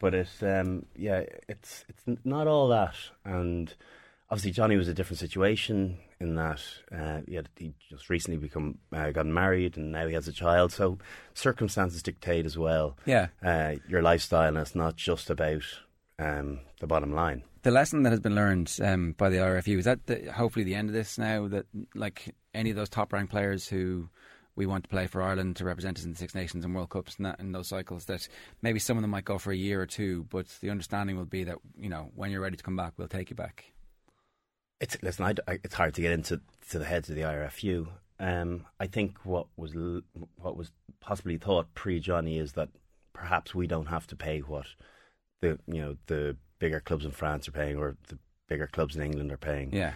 But 0.00 0.14
it's 0.14 0.42
um, 0.42 0.86
yeah, 0.96 1.24
it's 1.48 1.84
it's 1.88 2.02
not 2.24 2.46
all 2.46 2.68
that, 2.68 2.94
and 3.24 3.74
obviously 4.34 4.50
Johnny 4.50 4.76
was 4.76 4.88
a 4.88 4.94
different 4.94 5.20
situation 5.20 5.96
in 6.18 6.34
that 6.34 6.60
uh, 6.90 7.20
he, 7.28 7.36
had, 7.36 7.48
he 7.56 7.72
just 7.88 8.10
recently 8.10 8.36
become 8.36 8.78
uh, 8.92 9.12
gotten 9.12 9.32
married 9.32 9.76
and 9.76 9.92
now 9.92 10.08
he 10.08 10.14
has 10.14 10.26
a 10.26 10.32
child. 10.32 10.72
So 10.72 10.98
circumstances 11.34 12.02
dictate 12.02 12.44
as 12.44 12.58
well. 12.58 12.96
Yeah, 13.06 13.28
uh, 13.44 13.76
your 13.88 14.02
lifestyle, 14.02 14.48
and 14.48 14.56
it's 14.56 14.74
not 14.74 14.96
just 14.96 15.30
about 15.30 15.62
um, 16.18 16.58
the 16.80 16.88
bottom 16.88 17.14
line. 17.14 17.44
The 17.62 17.70
lesson 17.70 18.02
that 18.02 18.10
has 18.10 18.18
been 18.18 18.34
learned 18.34 18.76
um, 18.82 19.12
by 19.16 19.28
the 19.30 19.36
RFU 19.36 19.78
is 19.78 19.84
that 19.84 20.04
the, 20.06 20.32
hopefully 20.32 20.64
the 20.64 20.74
end 20.74 20.88
of 20.88 20.94
this 20.94 21.16
now 21.16 21.46
that 21.46 21.66
like 21.94 22.34
any 22.52 22.70
of 22.70 22.76
those 22.76 22.88
top 22.88 23.12
ranked 23.12 23.30
players 23.30 23.68
who 23.68 24.08
we 24.56 24.66
want 24.66 24.82
to 24.82 24.90
play 24.90 25.06
for 25.06 25.22
Ireland 25.22 25.54
to 25.56 25.64
represent 25.64 25.98
us 25.98 26.04
in 26.04 26.10
the 26.10 26.18
Six 26.18 26.34
Nations 26.34 26.64
and 26.64 26.74
World 26.74 26.90
Cups 26.90 27.18
and 27.18 27.26
that 27.26 27.38
in 27.38 27.52
those 27.52 27.68
cycles 27.68 28.06
that 28.06 28.26
maybe 28.62 28.80
some 28.80 28.96
of 28.96 29.02
them 29.02 29.12
might 29.12 29.24
go 29.24 29.38
for 29.38 29.52
a 29.52 29.56
year 29.56 29.80
or 29.80 29.86
two, 29.86 30.26
but 30.28 30.48
the 30.60 30.70
understanding 30.70 31.16
will 31.16 31.24
be 31.24 31.44
that 31.44 31.58
you 31.78 31.88
know 31.88 32.10
when 32.16 32.32
you're 32.32 32.40
ready 32.40 32.56
to 32.56 32.64
come 32.64 32.76
back, 32.76 32.94
we'll 32.96 33.06
take 33.06 33.30
you 33.30 33.36
back. 33.36 33.73
It's 34.84 34.98
listen. 35.02 35.24
I, 35.24 35.50
I, 35.50 35.58
it's 35.64 35.74
hard 35.74 35.94
to 35.94 36.02
get 36.02 36.12
into 36.12 36.42
to 36.68 36.78
the 36.78 36.84
heads 36.84 37.08
of 37.08 37.16
the 37.16 37.22
IRFU. 37.22 37.88
Um, 38.20 38.66
I 38.78 38.86
think 38.86 39.16
what 39.24 39.46
was 39.56 39.72
what 40.36 40.58
was 40.58 40.72
possibly 41.00 41.38
thought 41.38 41.74
pre 41.74 42.00
Johnny 42.00 42.36
is 42.36 42.52
that 42.52 42.68
perhaps 43.14 43.54
we 43.54 43.66
don't 43.66 43.86
have 43.86 44.06
to 44.08 44.16
pay 44.16 44.40
what 44.40 44.66
the 45.40 45.58
you 45.66 45.80
know 45.80 45.96
the 46.06 46.36
bigger 46.58 46.80
clubs 46.80 47.06
in 47.06 47.12
France 47.12 47.48
are 47.48 47.52
paying 47.52 47.78
or 47.78 47.96
the 48.08 48.18
bigger 48.46 48.66
clubs 48.66 48.94
in 48.94 49.02
England 49.02 49.32
are 49.32 49.38
paying. 49.38 49.72
Yeah. 49.72 49.94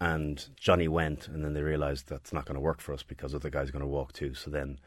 And 0.00 0.42
Johnny 0.56 0.88
went, 0.88 1.28
and 1.28 1.44
then 1.44 1.52
they 1.52 1.60
realised 1.60 2.08
that's 2.08 2.32
not 2.32 2.46
going 2.46 2.54
to 2.54 2.62
work 2.62 2.80
for 2.80 2.94
us 2.94 3.02
because 3.02 3.34
other 3.34 3.50
guys 3.50 3.68
are 3.68 3.72
going 3.72 3.84
to 3.84 3.86
walk 3.86 4.14
too. 4.14 4.32
So 4.32 4.50
then 4.50 4.78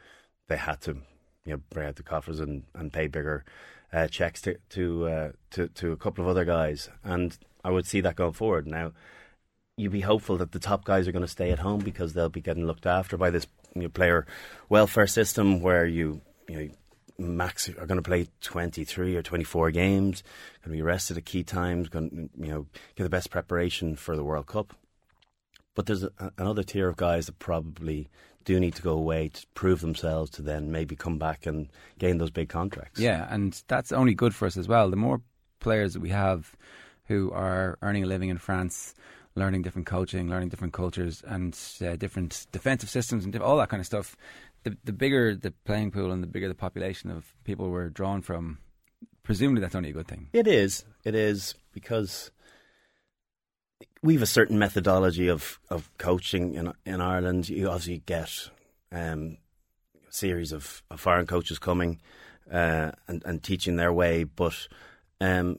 they 0.48 0.56
had 0.56 0.80
to, 0.80 0.96
you 1.44 1.52
know, 1.52 1.60
bring 1.70 1.86
out 1.86 1.94
the 1.94 2.02
coffers 2.02 2.40
and, 2.40 2.64
and 2.74 2.92
pay 2.92 3.06
bigger 3.06 3.44
uh, 3.92 4.08
checks 4.08 4.42
to 4.42 4.58
to, 4.70 5.06
uh, 5.06 5.32
to 5.52 5.68
to 5.68 5.92
a 5.92 5.96
couple 5.96 6.24
of 6.24 6.28
other 6.28 6.44
guys. 6.44 6.88
And 7.04 7.38
I 7.62 7.70
would 7.70 7.86
see 7.86 8.00
that 8.00 8.16
going 8.16 8.32
forward 8.32 8.66
now 8.66 8.90
you'd 9.76 9.92
be 9.92 10.00
hopeful 10.00 10.36
that 10.38 10.52
the 10.52 10.58
top 10.58 10.84
guys 10.84 11.08
are 11.08 11.12
going 11.12 11.24
to 11.24 11.28
stay 11.28 11.50
at 11.50 11.58
home 11.58 11.80
because 11.80 12.12
they'll 12.12 12.28
be 12.28 12.40
getting 12.40 12.66
looked 12.66 12.86
after 12.86 13.16
by 13.16 13.30
this 13.30 13.46
you 13.74 13.82
know, 13.82 13.88
player 13.88 14.26
welfare 14.68 15.06
system 15.06 15.60
where 15.60 15.86
you 15.86 16.20
you 16.48 16.56
know 16.56 16.68
max 17.16 17.68
are 17.68 17.86
going 17.86 17.98
to 17.98 18.02
play 18.02 18.26
23 18.40 19.14
or 19.16 19.22
24 19.22 19.70
games 19.70 20.22
going 20.62 20.72
to 20.72 20.76
be 20.76 20.82
rested 20.82 21.16
at 21.16 21.24
key 21.24 21.44
times 21.44 21.88
going 21.88 22.10
to 22.10 22.44
you 22.44 22.52
know 22.52 22.66
get 22.96 23.04
the 23.04 23.10
best 23.10 23.30
preparation 23.30 23.96
for 23.96 24.16
the 24.16 24.24
World 24.24 24.46
Cup. 24.46 24.74
But 25.74 25.86
there's 25.86 26.04
a, 26.04 26.10
another 26.38 26.62
tier 26.62 26.88
of 26.88 26.96
guys 26.96 27.26
that 27.26 27.40
probably 27.40 28.08
do 28.44 28.60
need 28.60 28.74
to 28.76 28.82
go 28.82 28.92
away 28.92 29.28
to 29.28 29.46
prove 29.54 29.80
themselves 29.80 30.30
to 30.30 30.42
then 30.42 30.70
maybe 30.70 30.94
come 30.94 31.18
back 31.18 31.46
and 31.46 31.68
gain 31.98 32.18
those 32.18 32.30
big 32.30 32.48
contracts. 32.48 33.00
Yeah 33.00 33.26
and 33.30 33.60
that's 33.66 33.90
only 33.90 34.14
good 34.14 34.34
for 34.34 34.46
us 34.46 34.56
as 34.56 34.68
well. 34.68 34.88
The 34.90 34.96
more 34.96 35.20
players 35.58 35.94
that 35.94 36.00
we 36.00 36.10
have 36.10 36.54
who 37.06 37.30
are 37.32 37.78
earning 37.82 38.04
a 38.04 38.06
living 38.06 38.28
in 38.28 38.38
France 38.38 38.94
learning 39.36 39.62
different 39.62 39.86
coaching, 39.86 40.28
learning 40.28 40.48
different 40.48 40.72
cultures, 40.72 41.22
and 41.26 41.58
uh, 41.84 41.96
different 41.96 42.46
defensive 42.52 42.88
systems 42.88 43.24
and 43.24 43.36
all 43.36 43.56
that 43.58 43.68
kind 43.68 43.80
of 43.80 43.86
stuff. 43.86 44.16
The 44.62 44.76
the 44.84 44.92
bigger 44.92 45.34
the 45.34 45.52
playing 45.64 45.90
pool 45.90 46.12
and 46.12 46.22
the 46.22 46.26
bigger 46.26 46.48
the 46.48 46.54
population 46.54 47.10
of 47.10 47.34
people 47.44 47.70
we're 47.70 47.90
drawn 47.90 48.22
from, 48.22 48.58
presumably 49.22 49.60
that's 49.60 49.74
only 49.74 49.90
a 49.90 49.92
good 49.92 50.08
thing. 50.08 50.28
It 50.32 50.46
is. 50.46 50.84
It 51.04 51.14
is 51.14 51.54
because 51.72 52.30
we 54.02 54.14
have 54.14 54.22
a 54.22 54.26
certain 54.26 54.58
methodology 54.58 55.28
of, 55.28 55.58
of 55.68 55.90
coaching 55.98 56.54
in 56.54 56.72
in 56.86 57.00
Ireland. 57.00 57.48
You 57.48 57.68
obviously 57.68 58.02
get 58.06 58.30
um, 58.92 59.38
a 60.08 60.12
series 60.12 60.52
of, 60.52 60.82
of 60.90 61.00
foreign 61.00 61.26
coaches 61.26 61.58
coming 61.58 62.00
uh, 62.50 62.92
and 63.08 63.22
and 63.24 63.42
teaching 63.42 63.76
their 63.76 63.92
way, 63.92 64.24
but 64.24 64.68
um, 65.20 65.58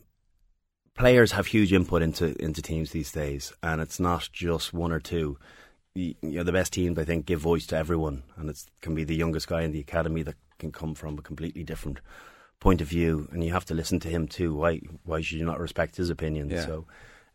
players 0.95 1.33
have 1.33 1.47
huge 1.47 1.71
input 1.73 2.01
into 2.01 2.35
into 2.43 2.61
teams 2.61 2.91
these 2.91 3.11
days, 3.11 3.53
and 3.61 3.81
it's 3.81 3.99
not 3.99 4.29
just 4.33 4.73
one 4.73 4.91
or 4.91 4.99
two. 4.99 5.37
You 5.93 6.15
know, 6.21 6.43
the 6.43 6.51
best 6.51 6.73
teams, 6.73 6.97
I 6.97 7.05
think, 7.05 7.25
give 7.25 7.39
voice 7.39 7.65
to 7.67 7.77
everyone, 7.77 8.23
and 8.35 8.49
it 8.49 8.63
can 8.81 8.95
be 8.95 9.05
the 9.05 9.15
youngest 9.15 9.47
guy 9.47 9.61
in 9.61 9.71
the 9.71 9.79
academy 9.79 10.23
that 10.23 10.35
can 10.59 10.71
come 10.71 10.93
from 10.93 11.17
a 11.17 11.21
completely 11.21 11.63
different 11.63 11.99
point 12.59 12.81
of 12.81 12.87
view, 12.87 13.29
and 13.31 13.43
you 13.43 13.53
have 13.53 13.65
to 13.65 13.73
listen 13.73 13.99
to 14.01 14.09
him 14.09 14.27
too. 14.27 14.53
Why 14.55 14.81
why 15.03 15.21
should 15.21 15.37
you 15.37 15.45
not 15.45 15.59
respect 15.59 15.95
his 15.97 16.09
opinion? 16.09 16.49
Yeah. 16.49 16.65
So, 16.65 16.85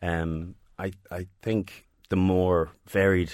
um, 0.03 0.57
I 0.79 0.93
I 1.11 1.27
think 1.43 1.87
the 2.09 2.17
more 2.17 2.71
varied 2.87 3.33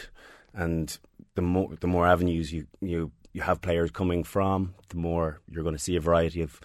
and 0.54 0.96
the 1.34 1.42
more 1.42 1.70
the 1.80 1.86
more 1.86 2.06
avenues 2.06 2.52
you 2.52 2.66
you 2.80 3.10
you 3.32 3.42
have 3.42 3.60
players 3.60 3.90
coming 3.90 4.24
from, 4.24 4.74
the 4.88 4.96
more 4.96 5.40
you're 5.48 5.62
going 5.62 5.74
to 5.74 5.82
see 5.82 5.96
a 5.96 6.00
variety 6.00 6.42
of 6.42 6.60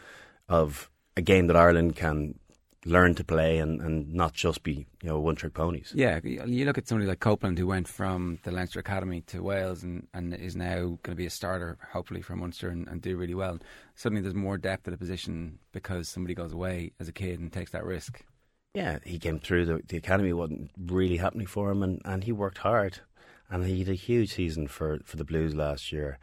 of 0.48 0.90
a 1.18 1.22
game 1.22 1.48
that 1.48 1.56
Ireland 1.56 1.96
can 1.96 2.40
learn 2.86 3.14
to 3.14 3.24
play 3.24 3.60
and, 3.60 3.80
and 3.80 4.14
not 4.14 4.34
just 4.34 4.64
be 4.64 4.88
you 5.04 5.10
know 5.10 5.20
one 5.20 5.36
trick 5.36 5.54
ponies. 5.54 5.92
Yeah, 5.96 6.20
you 6.24 6.66
look 6.66 6.78
at 6.78 6.88
somebody 6.88 7.08
like 7.08 7.20
Copeland 7.20 7.58
who 7.60 7.68
went 7.68 7.88
from 7.88 8.40
the 8.44 8.52
Leinster 8.52 8.80
Academy 8.80 9.22
to 9.28 9.44
Wales 9.44 9.84
and, 9.84 10.08
and 10.14 10.34
is 10.34 10.56
now 10.56 10.80
going 10.80 11.00
to 11.04 11.16
be 11.16 11.26
a 11.26 11.30
starter 11.30 11.78
hopefully 11.92 12.22
for 12.22 12.36
Munster 12.36 12.70
and, 12.70 12.88
and 12.88 13.02
do 13.02 13.18
really 13.18 13.36
well. 13.36 13.60
Suddenly 13.96 14.22
there's 14.22 14.34
more 14.34 14.58
depth 14.58 14.88
at 14.88 14.94
a 14.94 14.98
position 14.98 15.60
because 15.72 16.10
somebody 16.10 16.34
goes 16.34 16.54
away 16.54 16.94
as 17.00 17.08
a 17.08 17.14
kid 17.14 17.40
and 17.40 17.54
takes 17.54 17.72
that 17.72 17.86
risk. 17.86 18.24
yeah, 18.74 19.00
he 19.04 19.20
came 19.20 19.40
through 19.40 19.66
the, 19.66 19.82
the 19.88 19.98
academy 19.98 20.34
wasn't 20.34 20.72
really 20.78 21.18
happening 21.18 21.48
for 21.48 21.72
him, 21.72 21.84
and, 21.84 22.02
and 22.06 22.24
he 22.24 22.32
worked 22.32 22.60
hard, 22.60 23.00
and 23.50 23.66
he 23.66 23.80
had 23.80 23.90
a 23.90 23.94
huge 23.94 24.34
season 24.34 24.68
for, 24.68 25.00
for 25.04 25.18
the 25.18 25.26
Blues 25.26 25.54
last 25.54 25.92
year, 25.92 26.18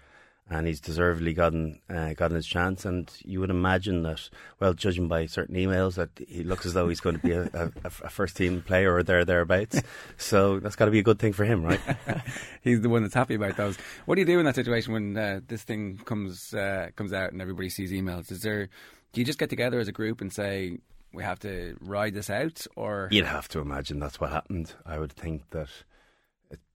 and 0.50 0.66
he's 0.66 0.80
deservedly 0.80 1.34
gotten 1.34 1.80
uh, 1.90 2.14
gotten 2.14 2.36
his 2.36 2.46
chance. 2.46 2.84
And 2.84 3.10
you 3.24 3.40
would 3.40 3.50
imagine 3.50 4.02
that, 4.02 4.28
well, 4.60 4.74
judging 4.74 5.08
by 5.08 5.26
certain 5.26 5.56
emails, 5.56 5.94
that 5.94 6.10
he 6.26 6.42
looks 6.42 6.66
as 6.66 6.74
though 6.74 6.88
he's 6.88 7.00
going 7.00 7.18
to 7.18 7.26
be 7.26 7.32
a, 7.32 7.44
a, 7.54 7.70
a 7.84 8.10
first 8.10 8.36
team 8.36 8.62
player 8.62 8.94
or 8.94 9.02
there 9.02 9.24
thereabouts. 9.24 9.82
so 10.16 10.58
that's 10.60 10.76
got 10.76 10.86
to 10.86 10.90
be 10.90 11.00
a 11.00 11.04
good 11.04 11.18
thing 11.18 11.32
for 11.32 11.44
him, 11.44 11.62
right? 11.62 11.80
He's 12.62 12.80
the 12.80 12.88
one 12.88 13.02
that's 13.02 13.14
happy 13.14 13.34
about 13.34 13.56
those. 13.56 13.76
What 14.06 14.16
do 14.16 14.22
you 14.22 14.26
do 14.26 14.38
in 14.38 14.44
that 14.46 14.54
situation 14.54 14.92
when 14.92 15.16
uh, 15.16 15.40
this 15.46 15.62
thing 15.62 15.98
comes 16.04 16.54
uh, 16.54 16.88
comes 16.96 17.12
out 17.12 17.32
and 17.32 17.42
everybody 17.42 17.68
sees 17.68 17.92
emails? 17.92 18.30
Is 18.30 18.42
there 18.42 18.68
do 19.12 19.20
you 19.20 19.24
just 19.24 19.38
get 19.38 19.50
together 19.50 19.78
as 19.78 19.88
a 19.88 19.92
group 19.92 20.20
and 20.20 20.32
say 20.32 20.78
we 21.12 21.22
have 21.22 21.38
to 21.40 21.76
ride 21.80 22.14
this 22.14 22.30
out, 22.30 22.66
or 22.76 23.08
You'd 23.10 23.24
have 23.24 23.48
to 23.48 23.60
imagine 23.60 23.98
that's 23.98 24.20
what 24.20 24.30
happened. 24.30 24.74
I 24.84 24.98
would 24.98 25.12
think 25.12 25.50
that 25.50 25.68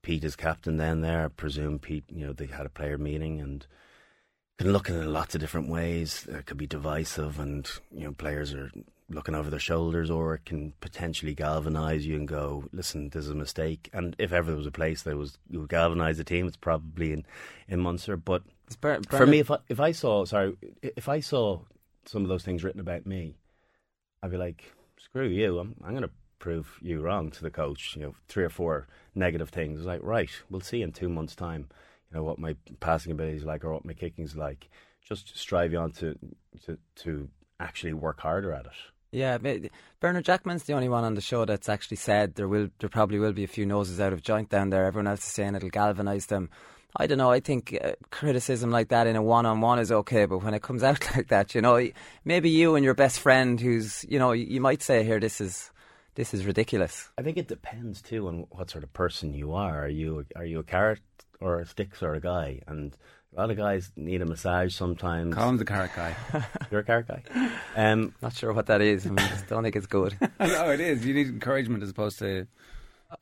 Pete 0.03 0.23
is 0.23 0.35
captain 0.35 0.77
then 0.77 1.01
there. 1.01 1.25
I 1.25 1.27
presume 1.29 1.79
Pete, 1.79 2.03
you 2.09 2.27
know, 2.27 2.33
they 2.33 2.45
had 2.45 2.65
a 2.65 2.69
player 2.69 2.97
meeting 2.97 3.41
and 3.41 3.65
can 4.59 4.71
look 4.71 4.89
at 4.89 4.95
it 4.97 4.99
in 4.99 5.13
lots 5.13 5.33
of 5.33 5.41
different 5.41 5.69
ways. 5.69 6.27
It 6.29 6.45
could 6.45 6.57
be 6.57 6.67
divisive 6.67 7.39
and, 7.39 7.67
you 7.91 8.03
know, 8.03 8.11
players 8.11 8.53
are 8.53 8.69
looking 9.09 9.33
over 9.33 9.49
their 9.49 9.59
shoulders 9.59 10.11
or 10.11 10.35
it 10.35 10.45
can 10.45 10.73
potentially 10.81 11.33
galvanise 11.33 12.05
you 12.05 12.15
and 12.17 12.27
go, 12.27 12.65
listen, 12.73 13.09
this 13.09 13.23
is 13.25 13.31
a 13.31 13.35
mistake. 13.35 13.89
And 13.93 14.15
if 14.19 14.33
ever 14.33 14.51
there 14.51 14.57
was 14.57 14.67
a 14.67 14.71
place 14.71 15.03
that 15.03 15.15
was 15.15 15.37
you 15.49 15.61
would 15.61 15.69
galvanise 15.69 16.17
the 16.17 16.23
team, 16.23 16.47
it's 16.47 16.57
probably 16.57 17.13
in, 17.13 17.25
in 17.67 17.79
Munster. 17.79 18.17
But 18.17 18.43
Ber- 18.81 18.99
for 19.09 19.25
me, 19.25 19.39
if 19.39 19.51
I, 19.51 19.57
if 19.69 19.79
I 19.79 19.93
saw, 19.93 20.25
sorry, 20.25 20.55
if 20.81 21.07
I 21.07 21.21
saw 21.21 21.61
some 22.05 22.23
of 22.23 22.27
those 22.27 22.43
things 22.43 22.63
written 22.63 22.81
about 22.81 23.05
me, 23.05 23.37
I'd 24.21 24.31
be 24.31 24.37
like, 24.37 24.63
screw 24.97 25.27
you. 25.27 25.59
I'm, 25.59 25.75
I'm 25.83 25.91
going 25.91 26.03
to 26.03 26.09
prove 26.43 26.77
you 26.81 26.99
wrong 26.99 27.31
to 27.31 27.41
the 27.41 27.49
coach. 27.49 27.95
You 27.95 28.01
know, 28.01 28.15
three 28.27 28.43
or 28.43 28.49
four 28.49 28.87
negative 29.15 29.49
things. 29.49 29.79
It's 29.79 29.87
like, 29.87 30.03
right, 30.03 30.29
we'll 30.49 30.59
see 30.59 30.81
in 30.81 30.91
two 30.91 31.07
months' 31.07 31.35
time. 31.35 31.69
You 32.11 32.17
know 32.17 32.23
what 32.25 32.37
my 32.37 32.57
passing 32.81 33.13
ability 33.13 33.37
is 33.37 33.45
like, 33.45 33.63
or 33.63 33.71
what 33.71 33.85
my 33.85 33.93
kicking 33.93 34.25
is 34.25 34.35
like. 34.35 34.69
Just 35.01 35.37
strive 35.37 35.73
on 35.73 35.91
to 35.93 36.19
to 36.65 36.77
to 37.03 37.29
actually 37.61 37.93
work 37.93 38.19
harder 38.19 38.51
at 38.51 38.65
it. 38.65 38.71
Yeah, 39.11 39.37
Bernard 39.99 40.25
Jackman's 40.25 40.63
the 40.63 40.73
only 40.73 40.89
one 40.89 41.03
on 41.03 41.13
the 41.13 41.21
show 41.21 41.45
that's 41.45 41.69
actually 41.69 41.97
said 41.97 42.33
there 42.35 42.47
will, 42.47 42.69
there 42.79 42.89
probably 42.89 43.19
will 43.19 43.31
be 43.31 43.43
a 43.43 43.47
few 43.47 43.63
noses 43.63 44.01
out 44.01 44.11
of 44.11 44.23
joint 44.23 44.49
down 44.49 44.71
there. 44.71 44.85
Everyone 44.85 45.05
else 45.07 45.19
is 45.19 45.31
saying 45.31 45.53
it'll 45.53 45.69
galvanise 45.69 46.25
them. 46.25 46.49
I 46.97 47.05
don't 47.05 47.19
know. 47.19 47.29
I 47.29 47.39
think 47.39 47.77
uh, 47.79 47.91
criticism 48.09 48.71
like 48.71 48.87
that 48.89 49.05
in 49.05 49.15
a 49.15 49.21
one-on-one 49.21 49.77
is 49.77 49.91
okay, 49.91 50.25
but 50.25 50.39
when 50.39 50.55
it 50.55 50.63
comes 50.63 50.81
out 50.89 51.05
like 51.15 51.27
that, 51.27 51.53
you 51.53 51.61
know, 51.61 51.87
maybe 52.25 52.49
you 52.49 52.73
and 52.73 52.83
your 52.83 52.95
best 52.95 53.19
friend, 53.19 53.59
who's, 53.59 54.03
you 54.09 54.17
know, 54.17 54.31
you 54.31 54.59
might 54.59 54.81
say 54.81 55.03
here, 55.03 55.19
this 55.19 55.39
is, 55.39 55.71
this 56.15 56.33
is 56.33 56.45
ridiculous. 56.45 57.09
I 57.17 57.21
think 57.23 57.37
it 57.37 57.47
depends 57.47 58.01
too 58.01 58.27
on 58.27 58.45
what 58.51 58.69
sort 58.69 58.83
of 58.83 58.93
person 58.93 59.33
you 59.33 59.53
are. 59.53 59.85
Are 59.85 59.89
you 59.89 60.25
are 60.35 60.45
you 60.45 60.59
a 60.59 60.63
carrot 60.63 60.99
or 61.39 61.59
a 61.59 61.65
stick 61.65 62.01
or 62.01 62.13
a 62.15 62.19
guy? 62.21 62.61
And 62.67 62.95
a 63.35 63.39
lot 63.41 63.49
of 63.51 63.57
guys 63.57 63.91
need 63.95 64.21
a 64.21 64.25
massage 64.25 64.75
sometimes. 64.75 65.33
Colin's 65.33 65.59
a 65.61 65.65
carrot 65.65 65.91
guy. 65.95 66.15
You're 66.71 66.81
a 66.81 66.83
carrot 66.83 67.07
guy. 67.07 67.23
Um, 67.75 68.13
Not 68.21 68.33
sure 68.33 68.53
what 68.53 68.67
that 68.67 68.81
is. 68.81 69.05
I 69.07 69.09
mean, 69.09 69.19
I 69.19 69.37
don't 69.49 69.63
think 69.63 69.75
it's 69.75 69.87
good. 69.87 70.15
no, 70.39 70.69
it 70.69 70.79
is. 70.79 71.03
You 71.05 71.13
need 71.15 71.27
encouragement 71.27 71.81
as 71.83 71.89
opposed 71.89 72.19
to 72.19 72.45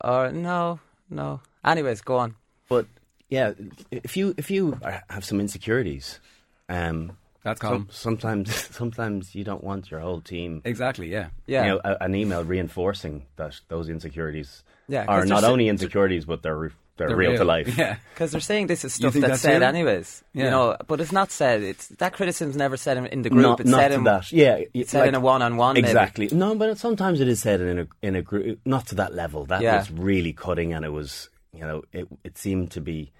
Or 0.02 0.30
no, 0.30 0.80
no. 1.08 1.40
Anyways, 1.64 2.02
go 2.02 2.18
on. 2.18 2.34
but 2.68 2.86
yeah, 3.30 3.52
if 3.90 4.16
you 4.18 4.34
if 4.36 4.50
you 4.50 4.78
have 5.08 5.24
some 5.24 5.40
insecurities, 5.40 6.20
um, 6.68 7.16
that's 7.44 7.60
some, 7.60 7.70
Colin. 7.70 7.86
sometimes 7.90 8.54
sometimes 8.76 9.34
you 9.34 9.44
don't 9.44 9.64
want 9.64 9.90
your 9.90 10.00
whole 10.00 10.20
team. 10.20 10.62
Exactly. 10.64 11.08
Yeah. 11.10 11.28
Yeah. 11.46 11.62
You 11.64 11.68
know, 11.72 11.80
a, 11.84 12.02
an 12.02 12.14
email 12.14 12.44
reinforcing 12.44 13.26
that 13.36 13.58
those 13.68 13.88
insecurities 13.88 14.62
Yeah, 14.88 15.06
'cause 15.06 15.24
are 15.24 15.26
not 15.26 15.44
only 15.44 15.68
insecurities, 15.68 16.24
but 16.24 16.42
they're 16.42 16.56
re- 16.56 16.70
they're, 16.98 17.08
They're 17.08 17.16
real, 17.16 17.36
to 17.38 17.44
life. 17.44 17.74
Yeah. 17.78 17.96
Because 18.12 18.32
they're 18.32 18.40
saying 18.42 18.66
this 18.66 18.84
is 18.84 18.92
stuff 18.92 19.14
that's, 19.14 19.26
that's 19.26 19.40
said 19.40 19.60
real? 19.60 19.68
anyways. 19.68 20.22
Yeah. 20.34 20.44
You 20.44 20.50
know, 20.50 20.76
but 20.86 21.00
it's 21.00 21.10
not 21.10 21.30
said. 21.32 21.62
It's 21.62 21.88
that 21.88 22.12
criticism's 22.12 22.54
never 22.54 22.76
said 22.76 22.98
in, 22.98 23.06
in 23.06 23.22
the 23.22 23.30
group. 23.30 23.42
Not, 23.42 23.60
it's 23.60 23.70
not 23.70 23.78
said 23.80 23.88
to 23.88 23.94
in 23.94 24.04
that. 24.04 24.30
Yeah, 24.30 24.60
it's 24.74 24.90
said 24.90 25.08
in 25.08 25.14
a 25.14 25.20
one-on-one. 25.20 25.74
maybe. 25.74 25.86
Exactly. 25.86 26.28
No, 26.32 26.54
but 26.54 26.76
sometimes 26.76 27.20
it 27.20 27.28
is 27.28 27.40
said 27.40 27.62
in 27.62 27.78
a 27.78 27.86
in 28.02 28.14
a 28.14 28.20
group, 28.22 28.60
not 28.66 28.86
to 28.88 28.94
that 28.96 29.14
level. 29.14 29.46
That 29.46 29.62
Yeah. 29.62 29.78
was 29.78 29.90
really 29.90 30.34
cutting, 30.34 30.74
and 30.74 30.84
it 30.84 30.90
was 30.92 31.30
you 31.54 31.60
know 31.60 31.82
it 31.92 32.06
it 32.24 32.36
seemed 32.36 32.70
to 32.72 32.82
be 32.82 33.10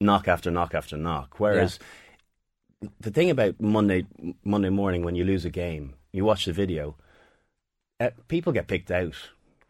knock 0.00 0.26
after 0.26 0.50
knock 0.50 0.74
after 0.74 0.96
knock. 0.96 1.38
Whereas 1.38 1.78
the 3.00 3.10
thing 3.10 3.30
about 3.30 3.60
Monday 3.60 4.06
Monday 4.44 4.70
morning 4.70 5.02
when 5.04 5.14
you 5.14 5.24
lose 5.24 5.44
a 5.44 5.50
game, 5.50 5.94
you 6.12 6.24
watch 6.24 6.44
the 6.46 6.52
video, 6.52 6.96
uh, 7.98 8.10
people 8.28 8.52
get 8.52 8.68
picked 8.68 8.90
out. 8.90 9.14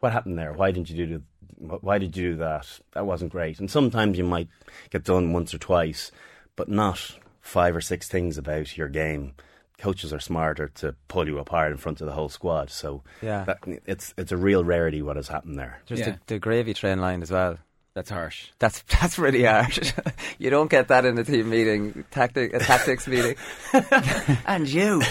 What 0.00 0.12
happened 0.12 0.38
there? 0.38 0.52
Why 0.52 0.70
didn't 0.70 0.90
you 0.90 1.06
do 1.06 1.22
the, 1.58 1.76
Why 1.80 1.98
did 1.98 2.16
you 2.16 2.30
do 2.30 2.36
that? 2.36 2.66
That 2.92 3.06
wasn't 3.06 3.32
great. 3.32 3.58
And 3.58 3.70
sometimes 3.70 4.16
you 4.16 4.24
might 4.24 4.48
get 4.90 5.04
done 5.04 5.32
once 5.32 5.52
or 5.52 5.58
twice, 5.58 6.10
but 6.56 6.68
not 6.68 7.16
five 7.40 7.74
or 7.76 7.80
six 7.80 8.08
things 8.08 8.38
about 8.38 8.76
your 8.76 8.88
game. 8.88 9.34
Coaches 9.78 10.12
are 10.12 10.20
smarter 10.20 10.68
to 10.76 10.94
pull 11.08 11.26
you 11.26 11.38
apart 11.38 11.72
in 11.72 11.78
front 11.78 12.00
of 12.00 12.06
the 12.06 12.12
whole 12.12 12.28
squad. 12.28 12.70
So 12.70 13.02
Yeah. 13.22 13.44
that, 13.44 13.58
it's 13.86 14.14
it's 14.16 14.32
a 14.32 14.36
real 14.36 14.62
rarity 14.62 15.02
what 15.02 15.16
has 15.16 15.28
happened 15.28 15.58
there. 15.58 15.80
Just 15.86 16.00
Yeah. 16.00 16.10
the, 16.12 16.34
the 16.34 16.38
gravy 16.38 16.74
train 16.74 17.00
line 17.00 17.22
as 17.22 17.30
well. 17.30 17.58
That's 17.94 18.10
harsh. 18.10 18.50
That's 18.58 18.82
that's 19.00 19.18
really 19.18 19.44
hard. 19.44 19.92
you 20.38 20.50
don't 20.50 20.70
get 20.70 20.88
that 20.88 21.04
in 21.04 21.18
a 21.18 21.24
team 21.24 21.50
meeting, 21.50 22.04
tactic, 22.10 22.54
a 22.54 22.60
tactics 22.60 23.06
meeting. 23.06 23.36
and 24.46 24.68
you. 24.68 25.02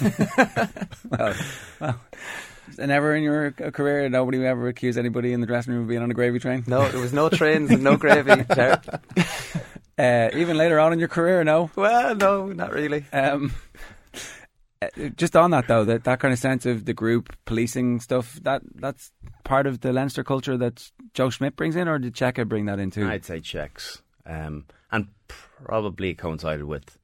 well, 1.10 1.34
well, 1.80 2.00
and 2.78 2.90
ever 2.90 3.14
in 3.14 3.22
your 3.22 3.50
career, 3.50 4.08
nobody 4.08 4.44
ever 4.44 4.68
accused 4.68 4.98
anybody 4.98 5.32
in 5.32 5.40
the 5.40 5.46
dressing 5.46 5.74
room 5.74 5.82
of 5.82 5.88
being 5.88 6.02
on 6.02 6.10
a 6.10 6.14
gravy 6.14 6.38
train. 6.38 6.64
No, 6.66 6.88
there 6.88 7.00
was 7.00 7.12
no 7.12 7.28
trains 7.28 7.70
and 7.70 7.82
no 7.82 7.96
gravy. 7.96 8.44
Uh, 9.98 10.30
even 10.34 10.56
later 10.56 10.80
on 10.80 10.92
in 10.94 10.98
your 10.98 11.08
career, 11.08 11.44
no. 11.44 11.70
Well, 11.76 12.14
no, 12.14 12.46
not 12.46 12.72
really. 12.72 13.04
Um, 13.12 13.52
just 15.16 15.36
on 15.36 15.50
that 15.52 15.68
though, 15.68 15.84
that 15.84 16.04
that 16.04 16.20
kind 16.20 16.32
of 16.32 16.38
sense 16.38 16.66
of 16.66 16.84
the 16.84 16.94
group 16.94 17.34
policing 17.44 18.00
stuff, 18.00 18.38
that 18.42 18.62
that's 18.74 19.12
part 19.44 19.66
of 19.66 19.80
the 19.80 19.92
Leinster 19.92 20.24
culture 20.24 20.56
that 20.56 20.90
Joe 21.14 21.30
Schmidt 21.30 21.56
brings 21.56 21.76
in, 21.76 21.88
or 21.88 21.98
did 21.98 22.14
Cheika 22.14 22.48
bring 22.48 22.66
that 22.66 22.78
into? 22.78 23.06
I'd 23.06 23.24
say 23.24 23.40
Cheika, 23.40 24.00
um, 24.26 24.66
and 24.90 25.08
probably 25.28 26.14
coincided 26.14 26.64
with 26.64 26.98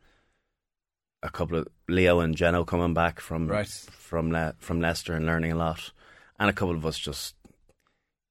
a 1.23 1.30
couple 1.30 1.58
of 1.58 1.68
Leo 1.88 2.20
and 2.20 2.37
Geno 2.37 2.64
coming 2.64 2.94
back 2.94 3.18
from 3.20 3.49
Right. 3.49 3.68
from 3.68 4.30
Le- 4.30 4.54
from 4.58 4.80
Leicester 4.80 5.14
and 5.14 5.26
learning 5.26 5.52
a 5.52 5.56
lot, 5.56 5.92
and 6.38 6.49
a 6.49 6.52
couple 6.52 6.75
of 6.76 6.87
us 6.87 6.99
just 6.99 7.35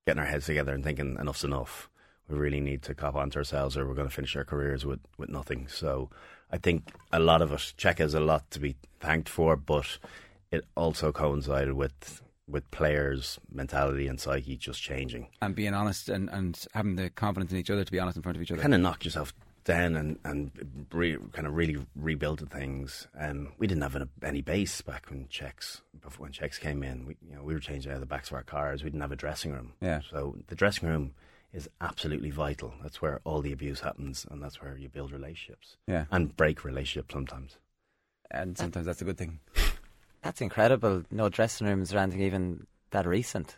getting 0.05 0.19
our 0.21 0.25
heads 0.25 0.45
together 0.45 0.73
and 0.73 0.83
thinking 0.83 1.17
enough's 1.19 1.43
enough. 1.43 1.89
We 2.29 2.37
really 2.37 2.59
need 2.61 2.81
to 2.83 2.93
cop 2.95 3.15
onto 3.15 3.39
ourselves, 3.39 3.77
or 3.77 3.85
we're 3.87 3.93
going 3.93 4.07
to 4.07 4.13
finish 4.13 4.35
our 4.35 4.43
careers 4.43 4.85
with, 4.85 4.99
with 5.17 5.29
nothing. 5.29 5.67
So 5.69 6.09
I 6.51 6.57
think 6.57 6.89
a 7.11 7.19
lot 7.19 7.41
of 7.41 7.51
it, 7.51 7.73
Cheika 7.77 7.99
has 7.99 8.13
a 8.13 8.19
lot 8.19 8.49
to 8.51 8.59
be 8.59 8.75
thanked 8.99 9.29
for, 9.29 9.55
but 9.55 9.97
it 10.51 10.65
also 10.75 11.11
coincided 11.11 11.73
with 11.73 12.21
with 12.49 12.69
players' 12.71 13.37
mentality 13.51 14.07
and 14.07 14.21
psyche 14.21 14.55
just 14.55 14.81
changing. 14.81 15.27
and 15.41 15.53
being 15.53 15.73
honest 15.73 16.07
and, 16.07 16.29
and 16.29 16.65
having 16.73 16.95
the 16.95 17.09
confidence 17.09 17.51
in 17.51 17.57
each 17.57 17.69
other 17.69 17.83
to 17.83 17.91
be 17.91 17.99
honest 17.99 18.15
in 18.15 18.23
front 18.23 18.37
of 18.37 18.41
each 18.41 18.51
other. 18.51 18.61
kind 18.61 18.73
of 18.73 18.79
knocked 18.79 19.03
yourself 19.03 19.33
down 19.65 19.97
and 19.97 20.17
and 20.23 20.87
re, 20.93 21.17
kind 21.33 21.45
of 21.45 21.53
really 21.53 21.77
rebuilt 21.95 22.39
the 22.39 22.45
things. 22.45 23.07
Um, 23.19 23.51
we 23.57 23.67
didn't 23.67 23.83
have 23.83 23.97
any, 23.97 24.05
any 24.23 24.41
base 24.41 24.79
back 24.81 25.07
when 25.09 25.25
Cheika 25.25 25.81
when 26.17 26.31
Cheika 26.31 26.59
came 26.59 26.83
in. 26.83 27.05
We 27.05 27.17
you 27.27 27.35
know 27.35 27.43
we 27.43 27.53
were 27.53 27.59
changing 27.59 27.91
out 27.91 27.99
the 27.99 28.05
backs 28.05 28.29
of 28.29 28.35
our 28.35 28.43
cars. 28.43 28.81
We 28.83 28.89
didn't 28.89 29.01
have 29.01 29.11
a 29.11 29.17
dressing 29.17 29.51
room. 29.51 29.73
Yeah. 29.81 29.99
So 30.09 30.37
the 30.47 30.55
dressing 30.55 30.87
room 30.87 31.13
is 31.53 31.69
absolutely 31.81 32.29
vital. 32.29 32.73
That's 32.81 33.01
where 33.01 33.21
all 33.23 33.41
the 33.41 33.51
abuse 33.51 33.79
happens, 33.79 34.25
and 34.29 34.41
that's 34.41 34.61
where 34.61 34.77
you 34.77 34.89
build 34.89 35.11
relationships 35.11 35.77
yeah, 35.87 36.05
and 36.11 36.35
break 36.35 36.63
relationships 36.63 37.13
sometimes. 37.13 37.57
and 38.29 38.57
sometimes 38.57 38.85
that's 38.85 39.01
a 39.01 39.05
good 39.05 39.17
thing. 39.17 39.39
That's 40.23 40.41
incredible. 40.41 41.03
No 41.09 41.29
dressing 41.29 41.67
rooms 41.67 41.93
or 41.93 41.99
anything 41.99 42.21
even 42.21 42.65
that 42.89 43.05
recent. 43.05 43.57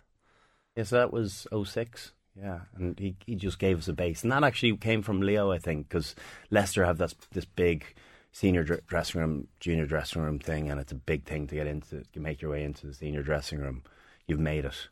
Yes, 0.75 0.91
that 0.91 1.12
was 1.12 1.48
06. 1.65 2.12
Yeah, 2.39 2.60
and 2.75 3.00
he 3.00 3.15
he 3.25 3.36
just 3.36 3.58
gave 3.60 3.79
us 3.79 3.88
a 3.88 3.93
base, 3.93 4.22
and 4.24 4.31
that 4.31 4.43
actually 4.43 4.77
came 4.77 5.01
from 5.01 5.22
Leo, 5.22 5.51
I 5.51 5.58
think, 5.58 5.89
because 5.89 6.15
Leicester 6.51 6.86
have 6.86 6.98
this 6.98 7.15
this 7.31 7.46
big 7.46 7.86
senior 8.31 8.63
dr- 8.63 8.86
dressing 8.86 9.19
room, 9.22 9.48
junior 9.60 9.86
dressing 9.86 10.22
room 10.22 10.38
thing, 10.38 10.69
and 10.69 10.79
it's 10.79 10.91
a 10.91 10.96
big 10.96 11.24
thing 11.25 11.48
to 11.48 11.55
get 11.55 11.65
into, 11.65 12.03
to 12.13 12.19
make 12.19 12.41
your 12.41 12.51
way 12.51 12.63
into 12.63 12.86
the 12.86 12.93
senior 12.93 13.24
dressing 13.24 13.60
room. 13.60 13.81
You've 14.27 14.39
made 14.39 14.65
it, 14.65 14.89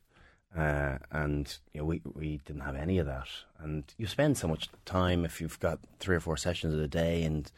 uh, 0.58 0.98
and 1.12 1.58
you 1.74 1.82
know 1.82 1.86
we 1.86 2.02
we 2.16 2.40
didn't 2.46 2.64
have 2.64 2.76
any 2.76 2.98
of 2.98 3.06
that, 3.06 3.28
and 3.60 3.84
you 3.98 4.08
spend 4.08 4.38
so 4.38 4.48
much 4.48 4.70
time 4.86 5.24
if 5.26 5.40
you've 5.40 5.60
got 5.60 5.80
three 6.00 6.16
or 6.16 6.20
four 6.20 6.38
sessions 6.38 6.74
of 6.74 6.80
a 6.82 6.88
day, 6.88 7.24
and 7.24 7.52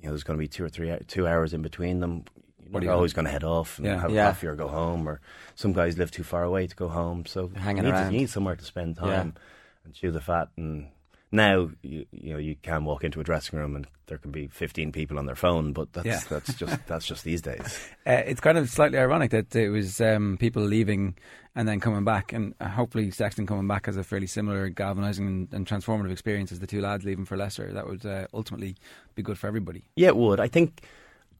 you 0.00 0.06
know 0.06 0.12
there's 0.12 0.22
going 0.24 0.38
to 0.38 0.42
be 0.42 0.48
two 0.48 0.64
or 0.64 0.68
three 0.68 0.96
two 1.08 1.26
hours 1.26 1.52
in 1.52 1.62
between 1.62 2.00
them. 2.00 2.24
What 2.70 2.82
You're 2.82 2.90
you- 2.92 2.96
always 2.96 3.12
going 3.12 3.26
to 3.26 3.30
head 3.30 3.44
off 3.44 3.78
and 3.78 3.86
Yeah. 3.86 4.00
have 4.00 4.10
a 4.10 4.14
Yeah. 4.14 4.26
coffee 4.28 4.46
or 4.48 4.56
go 4.56 4.68
home, 4.68 5.08
or 5.08 5.20
some 5.54 5.72
guys 5.72 5.96
live 5.98 6.10
too 6.10 6.24
far 6.24 6.42
away 6.42 6.66
to 6.66 6.74
go 6.74 6.88
home, 6.88 7.24
so 7.26 7.48
Hanging 7.54 7.78
you 7.78 7.82
need, 7.84 7.90
to- 7.90 7.96
around. 7.96 8.12
you 8.12 8.18
need 8.20 8.30
somewhere 8.30 8.56
to 8.56 8.64
spend 8.64 8.96
time 8.96 9.08
Yeah. 9.36 9.40
and 9.84 9.94
chew 9.94 10.10
the 10.10 10.20
fat 10.20 10.48
and 10.56 10.88
Now 11.32 11.70
you, 11.82 12.06
you 12.12 12.32
know 12.32 12.38
you 12.38 12.54
can 12.62 12.84
walk 12.84 13.02
into 13.04 13.20
a 13.20 13.24
dressing 13.24 13.58
room 13.58 13.74
and 13.76 13.86
there 14.06 14.18
can 14.18 14.30
be 14.30 14.46
fifteen 14.46 14.92
people 14.92 15.18
on 15.18 15.26
their 15.26 15.34
phone, 15.34 15.72
but 15.72 15.92
that's 15.92 16.06
Yeah. 16.06 16.20
that's 16.28 16.54
just 16.54 16.78
that's 16.86 17.06
just 17.06 17.24
these 17.24 17.42
days. 17.42 17.80
Uh, 18.06 18.22
it's 18.26 18.40
kind 18.40 18.56
of 18.56 18.70
slightly 18.70 18.98
ironic 18.98 19.32
that 19.32 19.54
it 19.56 19.68
was 19.70 20.00
um, 20.00 20.36
people 20.38 20.62
leaving 20.62 21.16
and 21.56 21.66
then 21.66 21.80
coming 21.80 22.04
back, 22.04 22.32
and 22.32 22.54
uh, 22.60 22.68
hopefully 22.68 23.10
Sexton 23.10 23.46
coming 23.46 23.66
back 23.66 23.86
has 23.86 23.96
a 23.96 24.04
fairly 24.04 24.26
similar 24.28 24.68
galvanising 24.68 25.26
and, 25.26 25.48
and 25.52 25.66
transformative 25.66 26.12
experience 26.12 26.52
as 26.52 26.60
the 26.60 26.66
two 26.66 26.80
lads 26.80 27.04
leaving 27.04 27.24
for 27.24 27.36
Leicester. 27.36 27.72
That 27.72 27.88
would 27.88 28.06
uh, 28.06 28.26
ultimately 28.32 28.76
be 29.14 29.22
good 29.22 29.38
for 29.38 29.46
everybody. 29.48 29.84
Yeah, 29.96 30.08
it 30.08 30.16
would. 30.16 30.38
I 30.38 30.46
think 30.48 30.82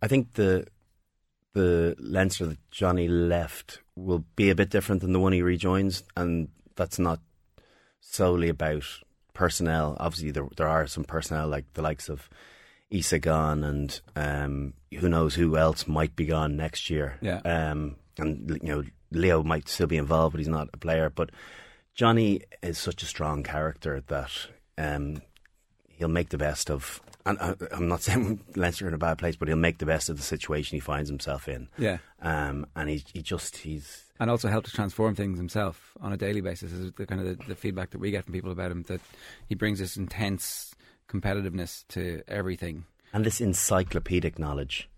I 0.03 0.09
think 0.09 0.33
the 0.35 0.67
the 1.53 1.95
Leinster 2.01 2.47
that 2.47 2.59
Johnny 2.71 3.09
left 3.09 3.81
will 3.95 4.25
be 4.35 4.51
a 4.51 4.55
bit 4.55 4.69
different 4.71 5.01
than 5.03 5.13
the 5.13 5.21
one 5.21 5.33
he 5.33 5.43
rejoins, 5.43 6.03
and 6.17 6.49
that's 6.75 6.99
not 6.99 7.21
solely 8.01 8.49
about 8.49 8.85
personnel. 9.37 9.97
Obviously, 10.01 10.31
there 10.33 10.49
there 10.57 10.69
are 10.69 10.87
some 10.87 11.05
personnel 11.05 11.47
like 11.47 11.67
the 11.75 11.83
likes 11.83 12.09
of 12.09 12.29
Isa 12.91 13.19
gone, 13.19 13.63
and 13.63 14.01
um, 14.17 14.73
who 14.99 15.09
knows 15.09 15.35
who 15.35 15.57
else 15.57 15.87
might 15.87 16.17
be 16.17 16.27
gone 16.27 16.57
next 16.57 16.91
year. 16.91 17.19
Yeah. 17.21 17.41
Um, 17.45 17.97
and 18.19 18.59
you 18.63 18.69
know, 18.69 18.85
Leo 19.11 19.43
might 19.43 19.69
still 19.69 19.87
be 19.87 19.99
involved, 19.99 20.33
but 20.33 20.39
he's 20.39 20.49
not 20.49 20.71
a 20.73 20.79
player. 20.79 21.11
But 21.11 21.31
Johnny 21.95 22.43
is 22.63 22.79
such 22.79 23.03
a 23.03 23.07
strong 23.07 23.43
character 23.43 24.03
that 24.09 24.31
um, 24.79 25.23
he'll 25.97 26.09
make 26.09 26.29
the 26.31 26.39
best 26.39 26.71
of. 26.71 27.01
And 27.25 27.39
I, 27.41 27.55
I'm 27.73 27.89
not 27.89 28.03
saying 28.07 28.41
Leinster 28.55 28.85
are 28.85 28.89
in 28.89 28.95
a 28.95 28.99
bad 28.99 29.19
place, 29.19 29.37
but 29.37 29.49
he'll 29.49 29.57
make 29.57 29.79
the 29.79 29.87
best 29.87 30.09
of 30.09 30.17
the 30.17 30.23
situation 30.23 30.77
he 30.77 30.81
finds 30.81 31.09
himself 31.11 31.49
in. 31.49 31.69
Yeah. 31.79 31.99
Um, 32.23 32.67
and 32.77 32.89
he 32.89 33.05
he 33.13 33.23
just 33.23 33.57
he's 33.59 34.05
And 34.21 34.31
also 34.31 34.49
help 34.49 34.65
to 34.65 34.71
transform 34.73 35.15
things 35.15 35.39
himself 35.39 35.93
on 36.01 36.13
a 36.13 36.17
daily 36.17 36.41
basis 36.41 36.73
is 36.73 36.93
the 36.93 37.07
kind 37.07 37.21
of 37.21 37.39
the, 37.39 37.45
the 37.49 37.55
feedback 37.57 37.91
that 37.91 37.99
we 37.99 38.11
get 38.11 38.25
from 38.25 38.33
people 38.33 38.53
about 38.53 38.71
him 38.71 38.83
that 38.85 39.01
he 39.49 39.55
brings 39.55 39.79
this 39.81 39.97
intense 39.97 40.75
competitiveness 41.09 41.85
to 41.89 42.23
everything. 42.29 42.85
and 43.13 43.25
this 43.25 43.41
encyclopedic 43.41 44.39
knowledge 44.39 44.89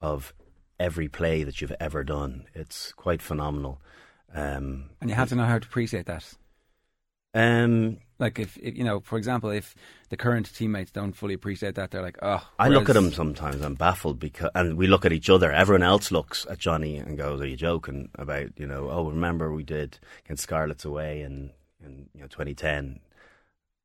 of 0.00 0.32
every 0.78 1.08
play 1.08 1.44
that 1.44 1.60
you've 1.60 1.72
ever 1.80 2.04
done. 2.04 2.44
It's 2.54 2.92
quite 2.92 3.22
phenomenal. 3.22 3.80
Um, 4.34 4.90
And 5.00 5.08
you 5.08 5.16
have 5.16 5.28
to 5.30 5.34
know 5.36 5.44
how 5.46 5.58
to 5.58 5.66
appreciate 5.66 6.06
that. 6.06 6.34
Um, 7.34 7.98
Like 8.18 8.38
if, 8.38 8.56
if 8.58 8.76
you 8.76 8.84
know, 8.84 9.00
for 9.00 9.18
example, 9.18 9.50
if 9.50 9.74
the 10.08 10.16
current 10.16 10.52
teammates 10.54 10.92
don't 10.92 11.12
fully 11.12 11.34
appreciate 11.34 11.74
that, 11.74 11.90
they're 11.90 12.02
like, 12.02 12.18
oh. 12.22 12.48
I 12.58 12.68
look 12.68 12.88
at 12.88 12.96
him 12.96 13.12
sometimes. 13.12 13.60
I'm 13.60 13.74
baffled 13.74 14.20
because, 14.20 14.50
and 14.54 14.76
we 14.76 14.86
look 14.86 15.04
at 15.04 15.12
each 15.12 15.28
other. 15.28 15.50
Everyone 15.50 15.82
else 15.82 16.12
looks 16.12 16.46
at 16.48 16.58
Johnny 16.58 16.96
and 16.96 17.18
goes, 17.18 17.40
"Are 17.40 17.46
you 17.46 17.56
joking 17.56 18.08
about 18.14 18.50
you 18.56 18.66
know? 18.66 18.88
Oh, 18.88 19.10
remember 19.10 19.52
we 19.52 19.64
did 19.64 19.98
against 20.24 20.44
Scarlets 20.44 20.84
away 20.84 21.22
in 21.22 21.50
in 21.84 22.08
you 22.14 22.20
know 22.20 22.28
2010? 22.28 23.00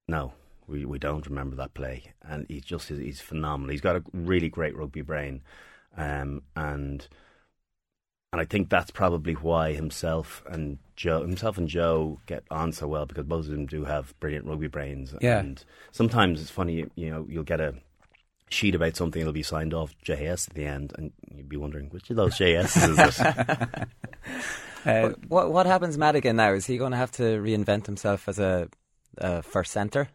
No, 0.07 0.33
we 0.67 0.85
we 0.85 0.99
don't 0.99 1.25
remember 1.27 1.55
that 1.55 1.73
play. 1.73 2.13
And 2.21 2.45
he's 2.47 2.63
just 2.63 2.89
he's 2.89 3.21
phenomenal. 3.21 3.71
He's 3.71 3.81
got 3.81 3.95
a 3.95 4.03
really 4.13 4.49
great 4.49 4.77
rugby 4.77 5.01
brain, 5.01 5.41
um, 5.97 6.43
and 6.55 7.07
and 8.31 8.39
I 8.41 8.45
think 8.45 8.69
that's 8.69 8.91
probably 8.91 9.33
why 9.33 9.73
himself 9.73 10.43
and 10.49 10.77
Joe 10.95 11.21
himself 11.21 11.57
and 11.57 11.67
Joe 11.67 12.19
get 12.25 12.43
on 12.51 12.71
so 12.71 12.87
well 12.87 13.05
because 13.05 13.25
both 13.25 13.45
of 13.45 13.51
them 13.51 13.65
do 13.65 13.85
have 13.85 14.17
brilliant 14.19 14.45
rugby 14.45 14.67
brains. 14.67 15.13
Yeah. 15.21 15.39
And 15.39 15.63
sometimes 15.91 16.41
it's 16.41 16.49
funny, 16.51 16.73
you, 16.75 16.91
you 16.95 17.09
know, 17.09 17.25
you'll 17.29 17.43
get 17.43 17.59
a 17.61 17.75
sheet 18.49 18.75
about 18.75 18.95
something, 18.95 19.21
it'll 19.21 19.33
be 19.33 19.43
signed 19.43 19.73
off 19.73 19.93
JS 20.05 20.49
at 20.49 20.55
the 20.55 20.65
end, 20.65 20.93
and 20.97 21.11
you'd 21.35 21.49
be 21.49 21.57
wondering 21.57 21.89
which 21.89 22.09
of 22.09 22.15
those 22.17 22.35
JSs 22.37 23.07
is 23.07 23.19
it? 23.19 23.87
Uh, 24.85 25.09
What 25.27 25.51
what 25.51 25.65
happens 25.65 25.97
Madigan 25.97 26.37
now? 26.37 26.53
Is 26.53 26.65
he 26.65 26.77
going 26.77 26.91
to 26.91 26.97
have 26.97 27.11
to 27.13 27.23
reinvent 27.23 27.85
himself 27.85 28.29
as 28.29 28.39
a, 28.39 28.69
a 29.17 29.41
first 29.43 29.73
centre? 29.73 30.07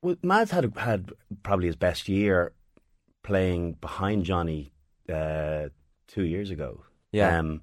Well, 0.00 0.16
Mads 0.22 0.50
had 0.50 0.72
had 0.78 1.12
probably 1.42 1.66
his 1.66 1.76
best 1.76 2.08
year 2.08 2.52
playing 3.22 3.72
behind 3.74 4.24
Johnny 4.24 4.72
uh, 5.12 5.68
two 6.08 6.22
years 6.24 6.50
ago. 6.50 6.84
Yeah. 7.16 7.38
Um, 7.38 7.62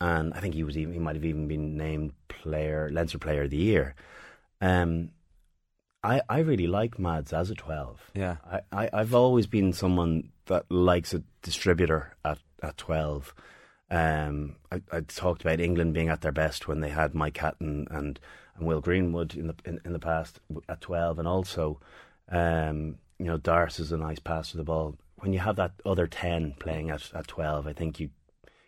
and 0.00 0.34
I 0.34 0.40
think 0.40 0.54
he 0.54 0.64
was 0.64 0.76
even 0.76 0.92
he 0.94 1.00
might 1.00 1.16
have 1.16 1.24
even 1.24 1.48
been 1.48 1.76
named 1.76 2.12
player 2.28 2.90
Leinster 2.92 3.18
Player 3.18 3.44
of 3.44 3.50
the 3.50 3.56
Year. 3.56 3.94
Um, 4.60 5.10
I 6.02 6.20
I 6.28 6.40
really 6.40 6.66
like 6.66 6.98
Mads 6.98 7.32
as 7.32 7.50
a 7.50 7.54
twelve. 7.54 8.10
Yeah. 8.14 8.36
I, 8.50 8.60
I 8.72 8.90
I've 8.92 9.14
always 9.14 9.46
been 9.46 9.72
someone 9.72 10.30
that 10.46 10.64
likes 10.70 11.14
a 11.14 11.22
distributor 11.42 12.16
at 12.24 12.38
at 12.62 12.76
twelve. 12.76 13.34
Um, 13.90 14.56
I, 14.70 14.80
I 14.90 15.00
talked 15.00 15.42
about 15.42 15.60
England 15.60 15.94
being 15.94 16.08
at 16.08 16.22
their 16.22 16.32
best 16.32 16.66
when 16.66 16.80
they 16.80 16.88
had 16.88 17.14
Mike 17.14 17.36
Hatton 17.36 17.86
and, 17.90 18.18
and 18.56 18.66
Will 18.66 18.80
Greenwood 18.80 19.34
in 19.34 19.48
the 19.48 19.54
in, 19.64 19.80
in 19.84 19.92
the 19.92 19.98
past 19.98 20.40
at 20.68 20.80
twelve, 20.80 21.18
and 21.18 21.28
also, 21.28 21.78
um, 22.30 22.96
you 23.18 23.26
know, 23.26 23.36
Dars 23.36 23.78
is 23.78 23.92
a 23.92 23.96
nice 23.98 24.18
passer 24.18 24.54
of 24.54 24.58
the 24.58 24.64
ball. 24.72 24.96
When 25.18 25.32
you 25.32 25.40
have 25.40 25.56
that 25.56 25.72
other 25.84 26.06
ten 26.06 26.54
playing 26.58 26.90
at, 26.90 27.12
at 27.14 27.28
twelve, 27.28 27.68
I 27.68 27.72
think 27.74 28.00
you 28.00 28.10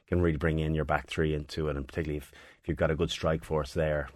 can 0.07 0.21
really 0.21 0.37
bring 0.37 0.59
in 0.59 0.75
your 0.75 0.85
back 0.85 1.09
three 1.09 1.35
into 1.35 1.69
it, 1.69 1.77
and 1.77 1.87
particularly 1.87 2.19
if, 2.19 2.33
if 2.63 2.69
you've 2.69 2.77
got 2.77 2.91
a 2.91 2.97
good 2.97 3.11
strike 3.11 3.45
force 3.45 3.73
there, 3.73 4.09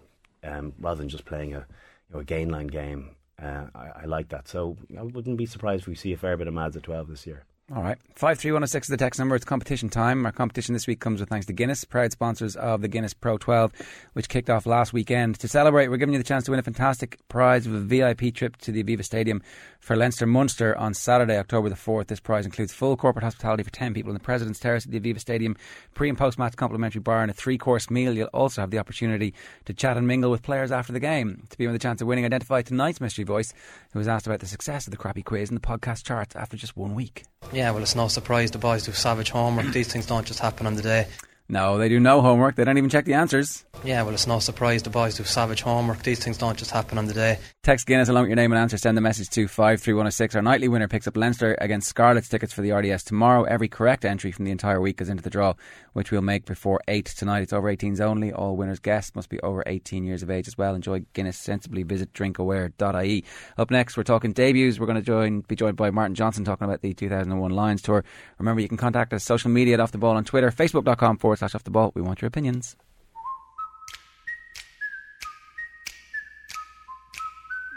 um, 0.45 0.73
rather 0.79 0.99
than 0.99 1.09
just 1.09 1.25
playing 1.25 1.55
a 1.55 1.67
you 2.09 2.15
know, 2.15 2.21
a 2.21 2.25
gain 2.25 2.51
line 2.51 2.69
game. 2.69 3.15
Uh, 3.41 3.67
I, 3.75 4.03
I 4.03 4.05
like 4.07 4.31
that, 4.31 4.49
so 4.49 4.77
I 4.99 5.03
wouldn't 5.03 5.37
be 5.37 5.47
surprised 5.47 5.83
if 5.83 5.89
we 5.89 5.95
see 5.95 6.13
a 6.13 6.17
fair 6.17 6.37
bit 6.37 6.49
of 6.49 6.55
Mads 6.55 6.77
at 6.77 6.83
twelve 6.83 7.09
this 7.09 7.27
year. 7.27 7.45
All 7.71 7.83
right. 7.83 7.99
53106 8.15 8.87
is 8.87 8.91
the 8.91 8.97
text 8.97 9.19
number. 9.19 9.37
It's 9.37 9.45
competition 9.45 9.91
time. 9.91 10.25
Our 10.25 10.33
competition 10.33 10.73
this 10.73 10.87
week 10.87 11.01
comes 11.01 11.21
with 11.21 11.29
thanks 11.29 11.45
to 11.47 11.53
Guinness, 11.53 11.85
proud 11.85 12.13
sponsors 12.13 12.57
of 12.57 12.81
the 12.81 12.89
Guinness 12.89 13.13
Pro 13.13 13.37
12, 13.37 13.73
which 14.15 14.31
kicked 14.31 14.49
off 14.49 14.65
last 14.65 14.95
weekend. 14.95 15.39
To 15.41 15.49
celebrate, 15.49 15.89
we're 15.89 15.99
giving 15.99 16.15
you 16.15 16.19
the 16.19 16.25
chance 16.25 16.45
to 16.47 16.51
win 16.51 16.61
a 16.61 16.63
fantastic 16.63 17.19
prize 17.29 17.67
of 17.67 17.75
a 17.75 17.81
VIP 17.81 18.35
trip 18.35 18.57
to 18.63 18.73
the 18.73 18.83
Aviva 18.83 19.05
Stadium 19.05 19.43
for 19.81 19.97
Leinster 19.97 20.27
Munster 20.27 20.77
on 20.79 20.95
Saturday, 20.95 21.37
October 21.37 21.69
the 21.69 21.75
4th. 21.75 22.07
This 22.07 22.21
prize 22.21 22.47
includes 22.47 22.73
full 22.73 22.97
corporate 22.97 23.23
hospitality 23.23 23.63
for 23.63 23.71
10 23.71 23.93
people 23.93 24.11
in 24.11 24.15
the 24.15 24.21
President's 24.21 24.59
Terrace 24.59 24.87
at 24.87 24.91
the 24.91 24.99
Aviva 24.99 25.21
Stadium, 25.21 25.55
pre 25.93 26.09
and 26.09 26.17
post 26.17 26.39
match 26.39 26.57
complimentary 26.57 27.03
bar, 27.03 27.21
and 27.21 27.31
a 27.31 27.35
three 27.35 27.59
course 27.59 27.91
meal. 27.91 28.15
You'll 28.15 28.29
also 28.29 28.63
have 28.63 28.71
the 28.71 28.79
opportunity 28.79 29.35
to 29.67 29.75
chat 29.75 29.99
and 29.99 30.07
mingle 30.07 30.31
with 30.31 30.43
players 30.43 30.73
after 30.73 30.95
the 30.95 31.01
game. 31.01 31.43
To 31.51 31.59
be 31.59 31.67
with 31.67 31.75
the 31.75 31.79
chance 31.79 32.01
of 32.01 32.09
winning, 32.09 32.25
identify 32.25 32.63
tonight's 32.63 33.01
mystery 33.01 33.25
voice, 33.25 33.53
who 33.93 33.99
was 33.99 34.09
asked 34.09 34.27
about 34.27 34.41
the 34.41 34.47
success 34.47 34.87
of 34.87 34.91
the 34.91 34.97
crappy 34.97 35.23
quiz 35.23 35.51
in 35.51 35.55
the 35.55 35.61
podcast 35.61 36.05
charts 36.05 36.35
after 36.35 36.57
just 36.57 36.75
one 36.75 36.95
week. 36.95 37.25
Well, 37.73 37.83
it's 37.83 37.95
no 37.95 38.09
surprise 38.09 38.51
the 38.51 38.59
boys 38.59 38.85
do 38.85 38.93
savage 38.93 39.31
homework. 39.31 39.73
These 39.73 39.93
things 39.93 40.07
don't 40.07 40.27
just 40.27 40.41
happen 40.41 40.67
on 40.67 40.75
the 40.75 40.83
day. 40.83 41.07
No, 41.51 41.79
they 41.79 41.89
do 41.89 41.99
no 41.99 42.21
homework. 42.21 42.57
They 42.57 42.65
don't 42.65 42.77
even 42.77 42.91
check 42.91 43.07
the 43.07 43.15
answers. 43.15 43.65
Yeah, 43.83 44.03
well, 44.03 44.13
it's 44.13 44.27
no 44.27 44.39
surprise 44.39 44.83
the 44.83 44.91
boys 44.91 45.17
do 45.17 45.25
savage 45.25 45.63
homework. 45.63 46.03
These 46.03 46.23
things 46.23 46.37
don't 46.37 46.59
just 46.59 46.71
happen 46.71 46.99
on 46.99 47.07
the 47.07 47.15
day. 47.15 47.39
Text 47.63 47.87
Guinness 47.87 48.11
along 48.11 48.25
with 48.25 48.31
your 48.31 48.37
name 48.37 48.53
and 48.53 48.61
answer. 48.61 48.77
Send 48.77 48.99
the 48.99 49.03
message 49.03 49.31
to 49.31 49.49
53106. 49.49 50.35
Our 50.37 50.43
nightly 50.43 50.69
winner 50.69 50.89
picks 50.89 51.07
up 51.07 51.17
Leinster 51.17 51.57
against 51.59 51.89
Scarlets 51.89 52.29
tickets 52.29 52.53
for 52.53 52.61
the 52.61 52.73
RDS 52.73 53.05
tomorrow. 53.05 53.45
Every 53.45 53.69
correct 53.69 54.05
entry 54.05 54.31
from 54.31 54.45
the 54.45 54.51
entire 54.51 54.79
week 54.81 54.99
goes 54.99 55.09
into 55.09 55.23
the 55.23 55.31
draw, 55.31 55.55
which 55.95 56.11
we'll 56.11 56.21
make 56.21 56.45
before 56.45 56.81
8 56.87 57.07
tonight. 57.07 57.43
It's 57.43 57.53
over 57.55 57.75
18s 57.75 58.01
only. 58.01 58.31
All 58.31 58.55
winners' 58.55 58.79
guests 58.79 59.15
must 59.15 59.31
be 59.31 59.41
over 59.41 59.63
18 59.67 60.05
years 60.05 60.23
of 60.23 60.31
age 60.31 60.49
as 60.49 60.59
well. 60.59 60.75
Enjoy 60.75 61.03
Guinness 61.15 61.39
sensibly. 61.39 61.83
Visit 61.83 62.13
drinkaware.ie. 62.13 63.25
Up 63.57 63.71
next, 63.71 63.97
we're 63.97 64.03
talking 64.03 64.33
debuts. 64.33 64.79
We're 64.79 64.87
going 64.87 64.97
to 64.97 65.03
join, 65.03 65.41
be 65.43 65.57
joined 65.57 65.77
by 65.77 65.91
Martin 65.91 66.15
Johnson 66.15 66.45
talking 66.45 66.67
about 66.67 66.83
the 66.83 66.93
2001 66.93 67.51
Lions 67.53 67.81
Tour. 67.81 68.05
Remember, 68.39 68.61
you 68.61 68.69
can 68.69 68.77
contact 68.77 69.15
us 69.15 69.25
social 69.25 69.51
media 69.51 69.75
at 69.75 69.81
Off 69.81 69.93
the 69.93 69.99
Ball 69.99 70.17
on 70.17 70.25
Twitter, 70.25 70.51
facebook.com 70.51 71.17
forward 71.19 71.38
slash 71.39 71.55
Off 71.55 71.65
the 71.65 71.71
Ball. 71.71 71.93
We 71.95 72.03
want 72.03 72.21
your 72.21 72.29
opinions. 72.29 72.77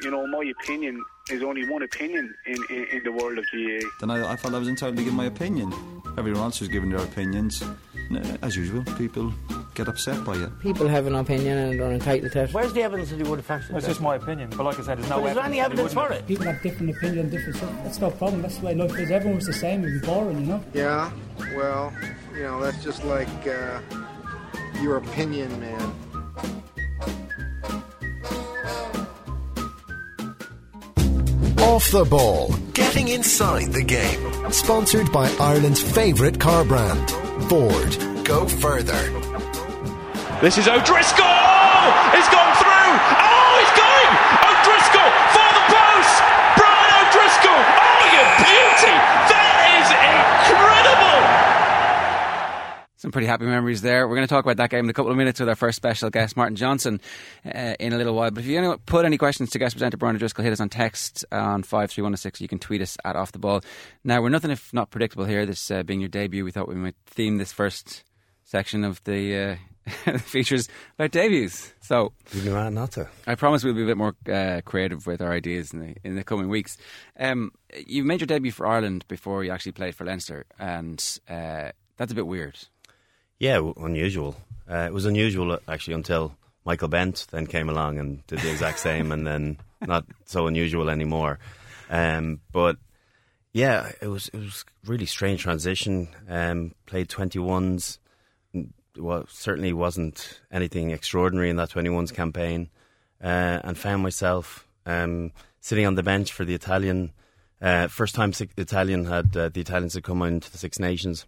you 0.03 0.09
know, 0.09 0.25
my 0.27 0.43
opinion 0.59 1.03
is 1.29 1.43
only 1.43 1.67
one 1.69 1.83
opinion 1.83 2.33
in, 2.45 2.57
in, 2.69 2.85
in 2.85 3.03
the 3.03 3.11
world 3.11 3.37
of 3.37 3.45
GAA. 3.51 3.87
Then 3.99 4.09
I, 4.09 4.33
I 4.33 4.35
felt 4.35 4.53
I 4.53 4.57
was 4.57 4.67
entitled 4.67 4.97
to 4.97 5.03
give 5.03 5.13
my 5.13 5.25
opinion. 5.25 5.73
Everyone 6.17 6.41
else 6.41 6.59
was 6.59 6.69
giving 6.69 6.89
their 6.89 6.99
opinions. 6.99 7.63
As 8.41 8.57
usual, 8.57 8.83
people 8.97 9.31
get 9.75 9.87
upset 9.87 10.25
by 10.25 10.35
it. 10.35 10.49
People 10.59 10.87
have 10.87 11.07
an 11.07 11.15
opinion 11.15 11.57
and 11.57 11.79
they're 11.79 11.91
entitled 11.91 12.31
to 12.33 12.43
it. 12.43 12.53
Where's 12.53 12.73
the 12.73 12.81
evidence 12.81 13.11
that 13.11 13.17
he 13.17 13.23
would 13.23 13.39
have 13.39 13.49
actually 13.49 13.77
It's 13.77 13.87
just 13.87 14.01
my 14.01 14.15
opinion, 14.15 14.49
but 14.49 14.63
like 14.63 14.79
I 14.79 14.83
said, 14.83 14.97
there's 14.97 15.09
no 15.09 15.21
But 15.21 15.29
is 15.29 15.35
there 15.35 15.45
any 15.45 15.59
evidence 15.61 15.93
for 15.93 16.11
it? 16.11 16.27
People 16.27 16.45
have 16.45 16.61
different 16.61 16.97
opinions, 16.97 17.31
different 17.31 17.55
stuff. 17.55 17.71
That's 17.83 17.99
no 18.01 18.11
problem. 18.11 18.41
That's 18.41 18.57
the 18.57 18.65
way 18.65 18.75
life 18.75 18.97
is. 18.97 19.11
Everyone 19.11 19.37
was 19.37 19.45
the 19.45 19.53
same. 19.53 19.85
It'd 19.85 20.01
be 20.01 20.05
boring, 20.05 20.41
you 20.41 20.47
know. 20.47 20.63
Yeah, 20.73 21.11
well, 21.55 21.93
you 22.35 22.43
know, 22.43 22.61
that's 22.61 22.83
just 22.83 23.03
like 23.03 23.27
uh, 23.47 23.79
your 24.81 24.97
opinion, 24.97 25.59
man. 25.59 25.93
Off 31.59 31.89
the 31.91 32.05
ball, 32.09 32.53
getting 32.73 33.09
inside 33.09 33.71
the 33.71 33.83
game. 33.83 34.51
Sponsored 34.51 35.11
by 35.11 35.29
Ireland's 35.39 35.81
favourite 35.81 36.39
car 36.39 36.65
brand, 36.65 37.09
Ford. 37.49 37.97
Go 38.25 38.47
further. 38.47 39.01
This 40.41 40.57
is 40.57 40.67
O'Driscoll! 40.67 41.27
He's 42.11 42.27
gone 42.33 42.53
through! 42.57 42.93
Oh, 43.13 43.51
he's 43.61 43.73
going! 43.77 44.11
O'Driscoll 44.41 45.11
for 45.31 45.49
the 45.53 45.65
post! 45.69 46.15
Brian 46.57 46.91
O'Driscoll! 46.97 47.61
Oh, 47.61 48.03
you 48.09 48.23
beauty! 48.41 48.95
That 49.29 49.55
is 49.77 49.87
incredible! 49.93 51.21
Some 53.11 53.15
pretty 53.19 53.27
happy 53.27 53.43
memories 53.43 53.81
there. 53.81 54.07
We're 54.07 54.15
going 54.15 54.25
to 54.25 54.33
talk 54.33 54.45
about 54.45 54.55
that 54.55 54.69
game 54.69 54.85
in 54.85 54.89
a 54.89 54.93
couple 54.93 55.11
of 55.11 55.17
minutes 55.17 55.41
with 55.41 55.49
our 55.49 55.55
first 55.55 55.75
special 55.75 56.09
guest, 56.09 56.37
Martin 56.37 56.55
Johnson, 56.55 57.01
uh, 57.45 57.75
in 57.77 57.91
a 57.91 57.97
little 57.97 58.15
while. 58.15 58.31
But 58.31 58.45
if 58.45 58.49
you 58.49 58.77
put 58.85 59.03
any 59.03 59.17
questions 59.17 59.49
to 59.49 59.59
guest 59.59 59.75
presenter 59.75 59.97
Brian 59.97 60.15
O'Driscoll, 60.15 60.45
hit 60.45 60.53
us 60.53 60.61
on 60.61 60.69
text 60.69 61.25
on 61.29 61.61
53106. 61.63 62.39
You 62.39 62.47
can 62.47 62.57
tweet 62.57 62.81
us 62.81 62.97
at 63.03 63.17
Off 63.17 63.33
the 63.33 63.37
Ball. 63.37 63.63
Now, 64.05 64.21
we're 64.21 64.29
nothing 64.29 64.49
if 64.49 64.73
not 64.73 64.91
predictable 64.91 65.25
here, 65.25 65.45
this 65.45 65.69
uh, 65.69 65.83
being 65.83 65.99
your 65.99 66.07
debut. 66.07 66.45
We 66.45 66.51
thought 66.51 66.69
we 66.69 66.75
might 66.75 66.95
theme 67.05 67.37
this 67.37 67.51
first 67.51 68.05
section 68.45 68.85
of 68.85 69.03
the 69.03 69.59
uh, 69.85 70.17
features 70.19 70.69
about 70.97 71.11
debuts. 71.11 71.73
So 71.81 72.13
be 72.31 72.49
mad 72.49 72.71
not 72.71 72.91
to. 72.93 73.09
I 73.27 73.35
promise 73.35 73.61
we'll 73.65 73.73
be 73.73 73.83
a 73.83 73.87
bit 73.87 73.97
more 73.97 74.15
uh, 74.31 74.61
creative 74.63 75.05
with 75.05 75.21
our 75.21 75.33
ideas 75.33 75.73
in 75.73 75.79
the 75.81 75.95
in 76.05 76.15
the 76.15 76.23
coming 76.23 76.47
weeks. 76.47 76.77
Um, 77.19 77.51
you 77.85 78.05
made 78.05 78.21
your 78.21 78.27
debut 78.27 78.53
for 78.53 78.65
Ireland 78.65 79.03
before 79.09 79.43
you 79.43 79.51
actually 79.51 79.73
played 79.73 79.95
for 79.95 80.05
Leinster, 80.05 80.45
and 80.57 81.19
uh, 81.27 81.71
that's 81.97 82.13
a 82.13 82.15
bit 82.15 82.25
weird. 82.25 82.57
Yeah, 83.41 83.71
unusual. 83.77 84.35
Uh, 84.69 84.85
it 84.85 84.93
was 84.93 85.07
unusual 85.07 85.53
uh, 85.53 85.57
actually 85.67 85.95
until 85.95 86.35
Michael 86.63 86.89
Bent 86.89 87.25
then 87.31 87.47
came 87.47 87.69
along 87.69 87.97
and 87.97 88.23
did 88.27 88.37
the 88.37 88.51
exact 88.51 88.77
same, 88.87 89.11
and 89.11 89.25
then 89.25 89.57
not 89.81 90.05
so 90.25 90.45
unusual 90.45 90.91
anymore. 90.91 91.39
Um, 91.89 92.41
but 92.51 92.77
yeah, 93.51 93.93
it 93.99 94.05
was 94.05 94.27
it 94.27 94.37
was 94.37 94.63
really 94.85 95.07
strange 95.07 95.41
transition. 95.41 96.09
Um, 96.29 96.75
played 96.85 97.09
twenty 97.09 97.39
ones. 97.39 97.97
Well, 98.95 99.25
certainly 99.27 99.73
wasn't 99.73 100.39
anything 100.51 100.91
extraordinary 100.91 101.49
in 101.49 101.55
that 101.55 101.71
twenty 101.71 101.89
ones 101.89 102.11
campaign, 102.11 102.69
uh, 103.23 103.57
and 103.63 103.75
found 103.75 104.03
myself 104.03 104.67
um, 104.85 105.31
sitting 105.61 105.87
on 105.87 105.95
the 105.95 106.03
bench 106.03 106.31
for 106.31 106.45
the 106.45 106.53
Italian. 106.53 107.11
Uh, 107.59 107.87
first 107.87 108.13
time 108.13 108.33
Italian 108.55 109.05
had 109.05 109.35
uh, 109.35 109.49
the 109.49 109.61
Italians 109.61 109.95
had 109.95 110.03
come 110.03 110.21
into 110.21 110.51
the 110.51 110.59
Six 110.59 110.77
Nations. 110.77 111.25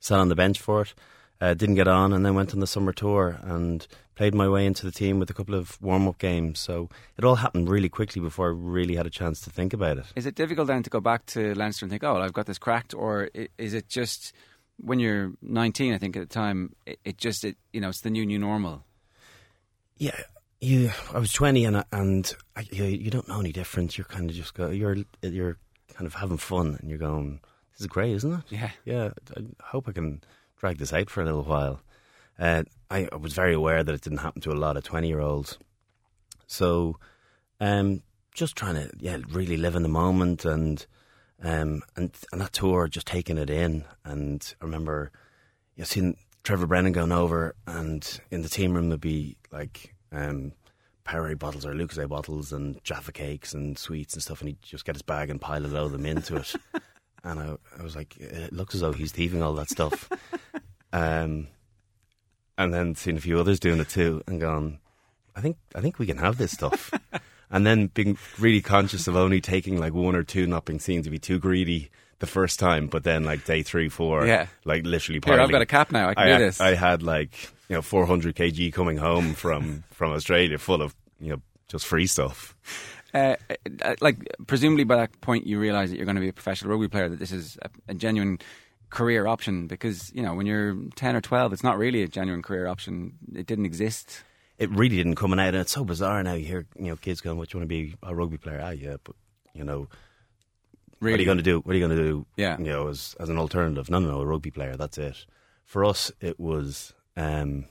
Sat 0.00 0.18
on 0.18 0.30
the 0.30 0.34
bench 0.34 0.58
for 0.58 0.82
it. 0.82 0.94
Uh, 1.40 1.54
didn't 1.54 1.76
get 1.76 1.86
on, 1.86 2.12
and 2.12 2.26
then 2.26 2.34
went 2.34 2.52
on 2.52 2.58
the 2.58 2.66
summer 2.66 2.92
tour 2.92 3.38
and 3.42 3.86
played 4.16 4.34
my 4.34 4.48
way 4.48 4.66
into 4.66 4.84
the 4.84 4.90
team 4.90 5.20
with 5.20 5.30
a 5.30 5.32
couple 5.32 5.54
of 5.54 5.80
warm 5.80 6.08
up 6.08 6.18
games. 6.18 6.58
So 6.58 6.88
it 7.16 7.24
all 7.24 7.36
happened 7.36 7.68
really 7.70 7.88
quickly 7.88 8.20
before 8.20 8.48
I 8.48 8.52
really 8.52 8.96
had 8.96 9.06
a 9.06 9.10
chance 9.10 9.40
to 9.42 9.50
think 9.50 9.72
about 9.72 9.98
it. 9.98 10.06
Is 10.16 10.26
it 10.26 10.34
difficult 10.34 10.66
then 10.66 10.82
to 10.82 10.90
go 10.90 10.98
back 11.00 11.26
to 11.26 11.54
Leinster 11.54 11.84
and 11.84 11.90
think, 11.92 12.02
oh, 12.02 12.14
well, 12.14 12.22
I've 12.22 12.32
got 12.32 12.46
this 12.46 12.58
cracked, 12.58 12.92
or 12.92 13.30
is 13.56 13.72
it 13.72 13.88
just 13.88 14.32
when 14.78 14.98
you're 14.98 15.30
19? 15.42 15.94
I 15.94 15.98
think 15.98 16.16
at 16.16 16.20
the 16.28 16.34
time, 16.34 16.74
it, 16.86 16.98
it 17.04 17.18
just 17.18 17.44
it, 17.44 17.56
you 17.72 17.80
know 17.80 17.88
it's 17.90 18.00
the 18.00 18.10
new 18.10 18.26
new 18.26 18.40
normal. 18.40 18.82
Yeah, 19.96 20.20
you. 20.60 20.90
I 21.12 21.18
was 21.20 21.32
twenty, 21.32 21.64
and 21.64 21.76
I- 21.76 21.84
and 21.92 22.34
I, 22.56 22.66
you, 22.70 22.84
you 22.84 23.10
don't 23.10 23.28
know 23.28 23.38
any 23.40 23.52
difference. 23.52 23.96
You're 23.96 24.04
kind 24.06 24.28
of 24.30 24.34
just 24.36 24.54
go. 24.54 24.70
You're 24.70 24.96
you're 25.22 25.56
kind 25.94 26.06
of 26.06 26.14
having 26.14 26.36
fun, 26.38 26.76
and 26.80 26.88
you're 26.90 26.98
going. 26.98 27.40
This 27.72 27.82
is 27.82 27.86
great, 27.86 28.12
isn't 28.14 28.32
it? 28.32 28.40
Yeah. 28.50 28.70
Yeah. 28.84 29.10
I 29.36 29.42
hope 29.62 29.88
I 29.88 29.92
can 29.92 30.20
drag 30.58 30.78
this 30.78 30.92
out 30.92 31.10
for 31.10 31.22
a 31.22 31.24
little 31.24 31.44
while. 31.44 31.80
Uh, 32.38 32.64
I, 32.90 33.08
I 33.10 33.16
was 33.16 33.32
very 33.32 33.54
aware 33.54 33.82
that 33.82 33.94
it 33.94 34.00
didn't 34.02 34.18
happen 34.18 34.42
to 34.42 34.52
a 34.52 34.54
lot 34.54 34.76
of 34.76 34.84
twenty 34.84 35.08
year 35.08 35.20
olds. 35.20 35.58
So, 36.46 36.98
um, 37.60 38.02
just 38.38 38.54
trying 38.54 38.76
to 38.76 38.88
yeah 39.00 39.18
really 39.30 39.56
live 39.56 39.74
in 39.74 39.82
the 39.82 39.88
moment 39.88 40.44
and 40.44 40.86
um 41.42 41.82
and 41.96 42.12
and 42.30 42.40
that 42.40 42.52
tour 42.52 42.86
just 42.86 43.06
taking 43.06 43.36
it 43.36 43.50
in 43.50 43.84
and 44.04 44.54
I 44.60 44.64
remember 44.64 45.10
you 45.74 45.80
know, 45.80 45.84
seeing 45.84 46.16
Trevor 46.44 46.66
Brennan 46.68 46.92
going 46.92 47.10
over 47.10 47.56
and 47.66 48.20
in 48.30 48.42
the 48.42 48.48
team 48.48 48.74
room 48.74 48.90
there'd 48.90 49.00
be 49.00 49.36
like 49.50 49.92
um 50.12 50.52
Perrier 51.02 51.34
bottles 51.34 51.66
or 51.66 51.74
Lucas 51.74 51.98
bottles 52.06 52.52
and 52.52 52.82
Jaffa 52.84 53.10
cakes 53.10 53.54
and 53.54 53.76
sweets 53.76 54.14
and 54.14 54.22
stuff 54.22 54.40
and 54.40 54.50
he'd 54.50 54.62
just 54.62 54.84
get 54.84 54.94
his 54.94 55.02
bag 55.02 55.30
and 55.30 55.40
pile 55.40 55.64
a 55.64 55.66
load 55.66 55.86
of 55.86 55.92
them 55.92 56.06
into 56.06 56.36
it 56.36 56.54
and 57.24 57.40
I, 57.40 57.56
I 57.76 57.82
was 57.82 57.96
like 57.96 58.16
it 58.18 58.52
looks 58.52 58.76
as 58.76 58.82
though 58.82 58.92
he's 58.92 59.10
thieving 59.10 59.42
all 59.42 59.54
that 59.54 59.68
stuff 59.68 60.08
um 60.92 61.48
and 62.56 62.74
then 62.74 62.94
seeing 62.94 63.16
a 63.16 63.20
few 63.20 63.38
others 63.38 63.60
doing 63.60 63.78
it 63.80 63.88
too 63.88 64.22
and 64.26 64.40
gone, 64.40 64.78
I 65.36 65.40
think 65.40 65.56
I 65.74 65.80
think 65.80 65.98
we 65.98 66.06
can 66.06 66.18
have 66.18 66.38
this 66.38 66.52
stuff. 66.52 66.92
and 67.50 67.66
then 67.66 67.86
being 67.88 68.18
really 68.38 68.60
conscious 68.60 69.06
of 69.06 69.16
only 69.16 69.40
taking 69.40 69.78
like 69.78 69.94
one 69.94 70.14
or 70.16 70.22
two, 70.24 70.46
not 70.46 70.64
being 70.64 70.80
seen 70.80 71.02
to 71.02 71.10
be 71.10 71.18
too 71.18 71.38
greedy 71.38 71.90
the 72.18 72.26
first 72.26 72.58
time, 72.58 72.88
but 72.88 73.04
then 73.04 73.22
like 73.22 73.44
day 73.44 73.62
three, 73.62 73.88
four, 73.88 74.26
Yeah. 74.26 74.46
like 74.64 74.84
literally. 74.84 75.20
Here, 75.24 75.40
I've 75.40 75.52
got 75.52 75.62
a 75.62 75.66
cap 75.66 75.92
now, 75.92 76.08
I 76.08 76.14
can 76.14 76.26
do 76.26 76.32
had- 76.32 76.40
this. 76.40 76.60
I 76.60 76.74
had 76.74 77.02
like 77.02 77.50
you 77.68 77.76
know 77.76 77.82
400 77.82 78.34
kg 78.34 78.72
coming 78.72 78.96
home 78.96 79.34
from 79.34 79.84
from 79.92 80.12
Australia, 80.12 80.58
full 80.58 80.82
of 80.82 80.96
you 81.20 81.30
know 81.30 81.40
just 81.68 81.86
free 81.86 82.06
stuff. 82.06 82.56
Uh, 83.14 83.36
uh, 83.82 83.94
like 84.02 84.16
presumably 84.46 84.84
by 84.84 84.96
that 84.96 85.18
point 85.22 85.46
you 85.46 85.58
realise 85.58 85.88
that 85.88 85.96
you're 85.96 86.04
going 86.04 86.16
to 86.16 86.20
be 86.20 86.28
a 86.28 86.32
professional 86.32 86.70
rugby 86.70 86.88
player 86.88 87.08
that 87.08 87.18
this 87.18 87.32
is 87.32 87.56
a, 87.62 87.70
a 87.88 87.94
genuine 87.94 88.38
career 88.90 89.26
option 89.26 89.66
because 89.66 90.10
you 90.14 90.22
know 90.22 90.34
when 90.34 90.46
you're 90.46 90.76
10 90.96 91.14
or 91.16 91.20
12 91.20 91.52
it's 91.52 91.62
not 91.62 91.76
really 91.78 92.02
a 92.02 92.08
genuine 92.08 92.42
career 92.42 92.66
option 92.66 93.12
it 93.34 93.46
didn't 93.46 93.66
exist 93.66 94.22
It 94.58 94.70
really 94.70 94.96
didn't 94.96 95.14
come 95.16 95.32
out, 95.34 95.38
and 95.54 95.56
it's 95.56 95.72
so 95.72 95.84
bizarre 95.84 96.22
now. 96.22 96.34
You 96.34 96.44
hear 96.46 96.66
you 96.76 96.88
know 96.90 96.96
kids 96.96 97.20
going, 97.20 97.38
"What 97.38 97.48
do 97.48 97.56
you 97.56 97.60
want 97.60 97.70
to 97.70 97.76
be 97.76 97.94
a 98.02 98.12
rugby 98.14 98.38
player?" 98.38 98.60
Ah, 98.60 98.70
yeah, 98.74 98.96
but 99.04 99.14
you 99.54 99.62
know. 99.64 99.80
What 101.00 101.06
are 101.08 101.12
Really? 101.12 101.20
you 101.20 101.26
going 101.26 101.38
to 101.44 101.44
do? 101.52 101.60
What 101.60 101.72
are 101.74 101.78
you 101.78 101.86
going 101.86 101.96
to 101.96 102.04
do? 102.10 102.26
Yeah. 102.36 102.58
you 102.58 102.64
know, 102.72 102.88
as 102.88 103.14
as 103.20 103.28
an 103.28 103.38
alternative. 103.38 103.88
No, 103.88 104.00
no, 104.00 104.08
no, 104.10 104.20
a 104.20 104.26
rugby 104.26 104.50
player. 104.50 104.74
That's 104.76 104.98
it. 104.98 105.26
For 105.64 105.84
us, 105.84 106.10
it 106.20 106.40
was 106.40 106.92
um, 107.16 107.66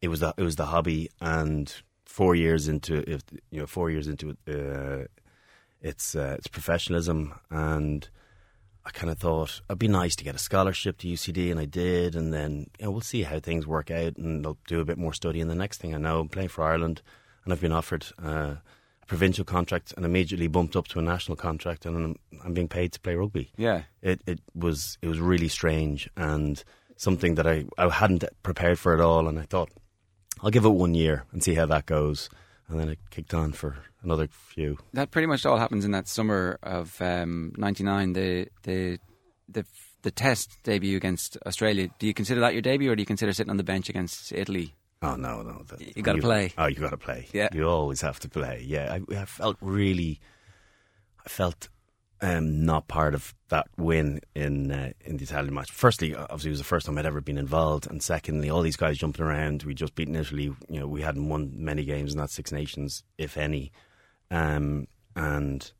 it 0.00 0.08
was 0.08 0.20
the 0.20 0.32
it 0.38 0.42
was 0.42 0.56
the 0.56 0.66
hobby, 0.72 1.10
and 1.20 1.70
four 2.06 2.34
years 2.34 2.66
into 2.66 3.04
if 3.06 3.20
you 3.50 3.60
know 3.60 3.66
four 3.66 3.90
years 3.90 4.08
into 4.08 4.30
it, 4.30 4.38
uh, 4.48 5.04
it's 5.82 6.16
uh, 6.16 6.34
it's 6.38 6.48
professionalism, 6.48 7.34
and 7.50 8.08
I 8.86 8.90
kind 8.90 9.10
of 9.10 9.18
thought 9.18 9.62
it'd 9.68 9.78
be 9.78 9.88
nice 9.88 10.14
to 10.16 10.24
get 10.24 10.34
a 10.34 10.38
scholarship 10.38 10.98
to 10.98 11.08
UCD, 11.08 11.50
and 11.50 11.58
I 11.58 11.64
did, 11.64 12.14
and 12.14 12.32
then 12.32 12.70
you 12.78 12.84
know 12.84 12.90
we'll 12.90 13.00
see 13.00 13.22
how 13.22 13.40
things 13.40 13.66
work 13.66 13.90
out, 13.90 14.16
and 14.16 14.46
I'll 14.46 14.58
do 14.66 14.80
a 14.80 14.84
bit 14.84 14.98
more 14.98 15.14
study, 15.14 15.40
and 15.40 15.50
the 15.50 15.54
next 15.54 15.80
thing 15.80 15.94
I 15.94 15.98
know, 15.98 16.20
I'm 16.20 16.28
playing 16.28 16.48
for 16.48 16.64
Ireland, 16.64 17.02
and 17.44 17.52
I've 17.52 17.60
been 17.60 17.72
offered. 17.72 18.06
Uh, 18.22 18.56
a 19.02 19.06
Provincial 19.06 19.44
contract 19.44 19.92
and 19.98 20.06
immediately 20.06 20.46
bumped 20.46 20.76
up 20.76 20.88
to 20.88 20.98
a 20.98 21.02
national 21.02 21.36
contract, 21.36 21.84
and 21.84 21.94
I'm, 21.94 22.16
I'm 22.42 22.54
being 22.54 22.68
paid 22.68 22.92
to 22.92 23.00
play 23.00 23.14
rugby. 23.14 23.52
Yeah. 23.54 23.82
It 24.00 24.22
it 24.26 24.40
was 24.54 24.96
it 25.02 25.08
was 25.08 25.20
really 25.20 25.48
strange 25.48 26.08
and 26.16 26.64
something 26.96 27.34
that 27.34 27.46
I, 27.46 27.66
I 27.76 27.88
hadn't 27.90 28.24
prepared 28.42 28.78
for 28.78 28.94
at 28.94 29.00
all 29.00 29.28
and 29.28 29.38
I 29.38 29.42
thought 29.42 29.70
I'll 30.42 30.50
give 30.50 30.64
it 30.64 30.70
one 30.70 30.94
year 30.94 31.24
and 31.32 31.42
see 31.42 31.54
how 31.54 31.66
that 31.66 31.86
goes 31.86 32.30
and 32.68 32.78
then 32.80 32.88
it 32.88 32.98
kicked 33.10 33.34
on 33.34 33.52
for 33.52 33.76
another 34.02 34.28
few. 34.30 34.78
That 34.92 35.10
pretty 35.10 35.26
much 35.26 35.44
all 35.46 35.58
happens 35.58 35.84
in 35.84 35.90
that 35.92 36.08
summer 36.08 36.58
of 36.62 37.00
um, 37.00 37.52
99 37.56 38.12
the 38.14 38.48
the 38.62 38.98
the 39.48 39.64
the 40.02 40.10
test 40.10 40.58
debut 40.64 40.96
against 40.96 41.36
Australia 41.46 41.88
do 41.98 42.06
you 42.06 42.12
consider 42.14 42.40
that 42.40 42.52
your 42.52 42.62
debut 42.62 42.90
or 42.90 42.96
do 42.96 43.00
you 43.02 43.06
consider 43.06 43.32
sitting 43.32 43.50
on 43.50 43.56
the 43.56 43.64
bench 43.64 43.88
against 43.88 44.32
Italy? 44.32 44.74
Oh 45.02 45.16
no 45.16 45.42
no 45.42 45.62
that- 45.68 45.96
You 45.96 46.02
gotta 46.02 46.20
play. 46.20 46.52
oh 46.58 46.66
you 46.66 46.76
got 46.76 46.90
to 46.90 46.96
play. 46.96 47.26
Yeah. 47.32 47.48
you 47.52 47.68
always 47.68 48.00
have 48.02 48.18
to 48.20 48.28
play. 48.28 48.62
Yeah 48.66 48.98
I, 49.10 49.14
I 49.20 49.24
felt 49.24 49.56
really 49.60 50.20
I 51.24 51.28
felt 51.28 51.68
um, 52.24 52.64
not 52.64 52.88
part 52.88 53.14
of 53.14 53.34
that 53.48 53.66
win 53.76 54.20
in 54.34 54.70
uh, 54.72 54.92
in 55.04 55.16
the 55.18 55.24
Italian 55.24 55.52
match. 55.54 55.70
Firstly, 55.70 56.14
obviously, 56.14 56.48
it 56.50 56.52
was 56.52 56.60
the 56.60 56.64
first 56.64 56.86
time 56.86 56.96
I'd 56.96 57.06
ever 57.06 57.20
been 57.20 57.38
involved, 57.38 57.86
and 57.90 58.02
secondly, 58.02 58.48
all 58.50 58.62
these 58.62 58.76
guys 58.76 58.98
jumping 58.98 59.24
around. 59.24 59.62
We 59.64 59.74
just 59.74 59.94
beaten 59.94 60.16
Italy. 60.16 60.52
You 60.68 60.80
know, 60.80 60.86
we 60.88 61.02
hadn't 61.02 61.28
won 61.28 61.52
many 61.54 61.84
games 61.84 62.12
in 62.12 62.18
that 62.18 62.30
Six 62.30 62.50
Nations, 62.52 63.04
if 63.18 63.36
any. 63.36 63.72
Um, 64.30 64.86
and 65.14 65.70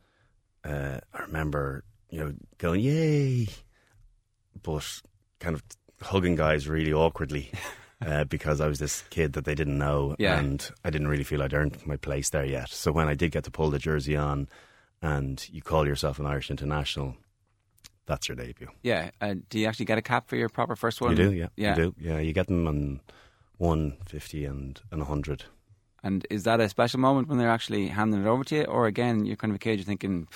uh, 0.64 0.98
I 1.14 1.22
remember, 1.22 1.84
you 2.10 2.18
know, 2.20 2.34
going 2.58 2.80
yay, 2.80 3.48
but 4.62 5.00
kind 5.40 5.54
of 5.56 5.62
hugging 6.02 6.36
guys 6.36 6.68
really 6.68 6.92
awkwardly. 6.92 7.50
Uh, 8.04 8.24
because 8.24 8.60
I 8.60 8.66
was 8.66 8.78
this 8.80 9.02
kid 9.08 9.32
that 9.32 9.46
they 9.46 9.54
didn't 9.54 9.78
know, 9.78 10.14
Yeah. 10.18 10.38
and 10.38 10.68
I 10.84 10.90
didn't 10.90 11.08
really 11.08 11.24
feel 11.24 11.42
I'd 11.42 11.54
earned 11.54 11.78
my 11.86 11.96
place 11.96 12.28
there 12.28 12.44
yet. 12.44 12.68
So 12.68 12.92
when 12.92 13.08
I 13.08 13.14
did 13.14 13.30
get 13.30 13.44
to 13.44 13.50
pull 13.50 13.70
the 13.70 13.78
jersey 13.78 14.14
on, 14.14 14.46
and 15.04 15.46
you 15.52 15.60
call 15.60 15.86
yourself 15.86 16.18
an 16.18 16.26
Irish 16.26 16.50
international, 16.50 17.16
that's 18.06 18.28
your 18.28 18.36
debut. 18.36 18.68
yeah 18.82 19.10
uh, 19.20 19.34
do 19.50 19.58
you 19.58 19.66
actually 19.66 19.84
get 19.86 19.98
a 19.98 20.02
cap 20.02 20.28
for 20.28 20.36
your 20.36 20.48
proper 20.48 20.76
first 20.76 21.00
one 21.00 21.10
You 21.10 21.16
do, 21.16 21.32
yeah, 21.32 21.48
yeah 21.56 21.76
You 21.76 21.82
do, 21.82 21.94
yeah. 21.98 22.18
You 22.18 22.32
get 22.32 22.46
them 22.46 22.66
on 22.66 23.00
one 23.58 23.96
fifty 24.06 24.44
and 24.44 24.80
and 24.90 25.00
a 25.02 25.04
hundred. 25.04 25.44
And 26.02 26.26
is 26.28 26.42
that 26.44 26.60
a 26.60 26.68
special 26.68 27.00
moment 27.00 27.28
when 27.28 27.38
they're 27.38 27.56
actually 27.58 27.88
handing 27.88 28.22
it 28.22 28.26
over 28.26 28.44
to 28.44 28.54
you, 28.56 28.64
or 28.64 28.86
again 28.86 29.24
you're 29.26 29.36
kind 29.36 29.50
of 29.52 29.56
a 29.56 29.58
kid, 29.58 29.78
you're 29.78 29.84
thinking 29.86 30.28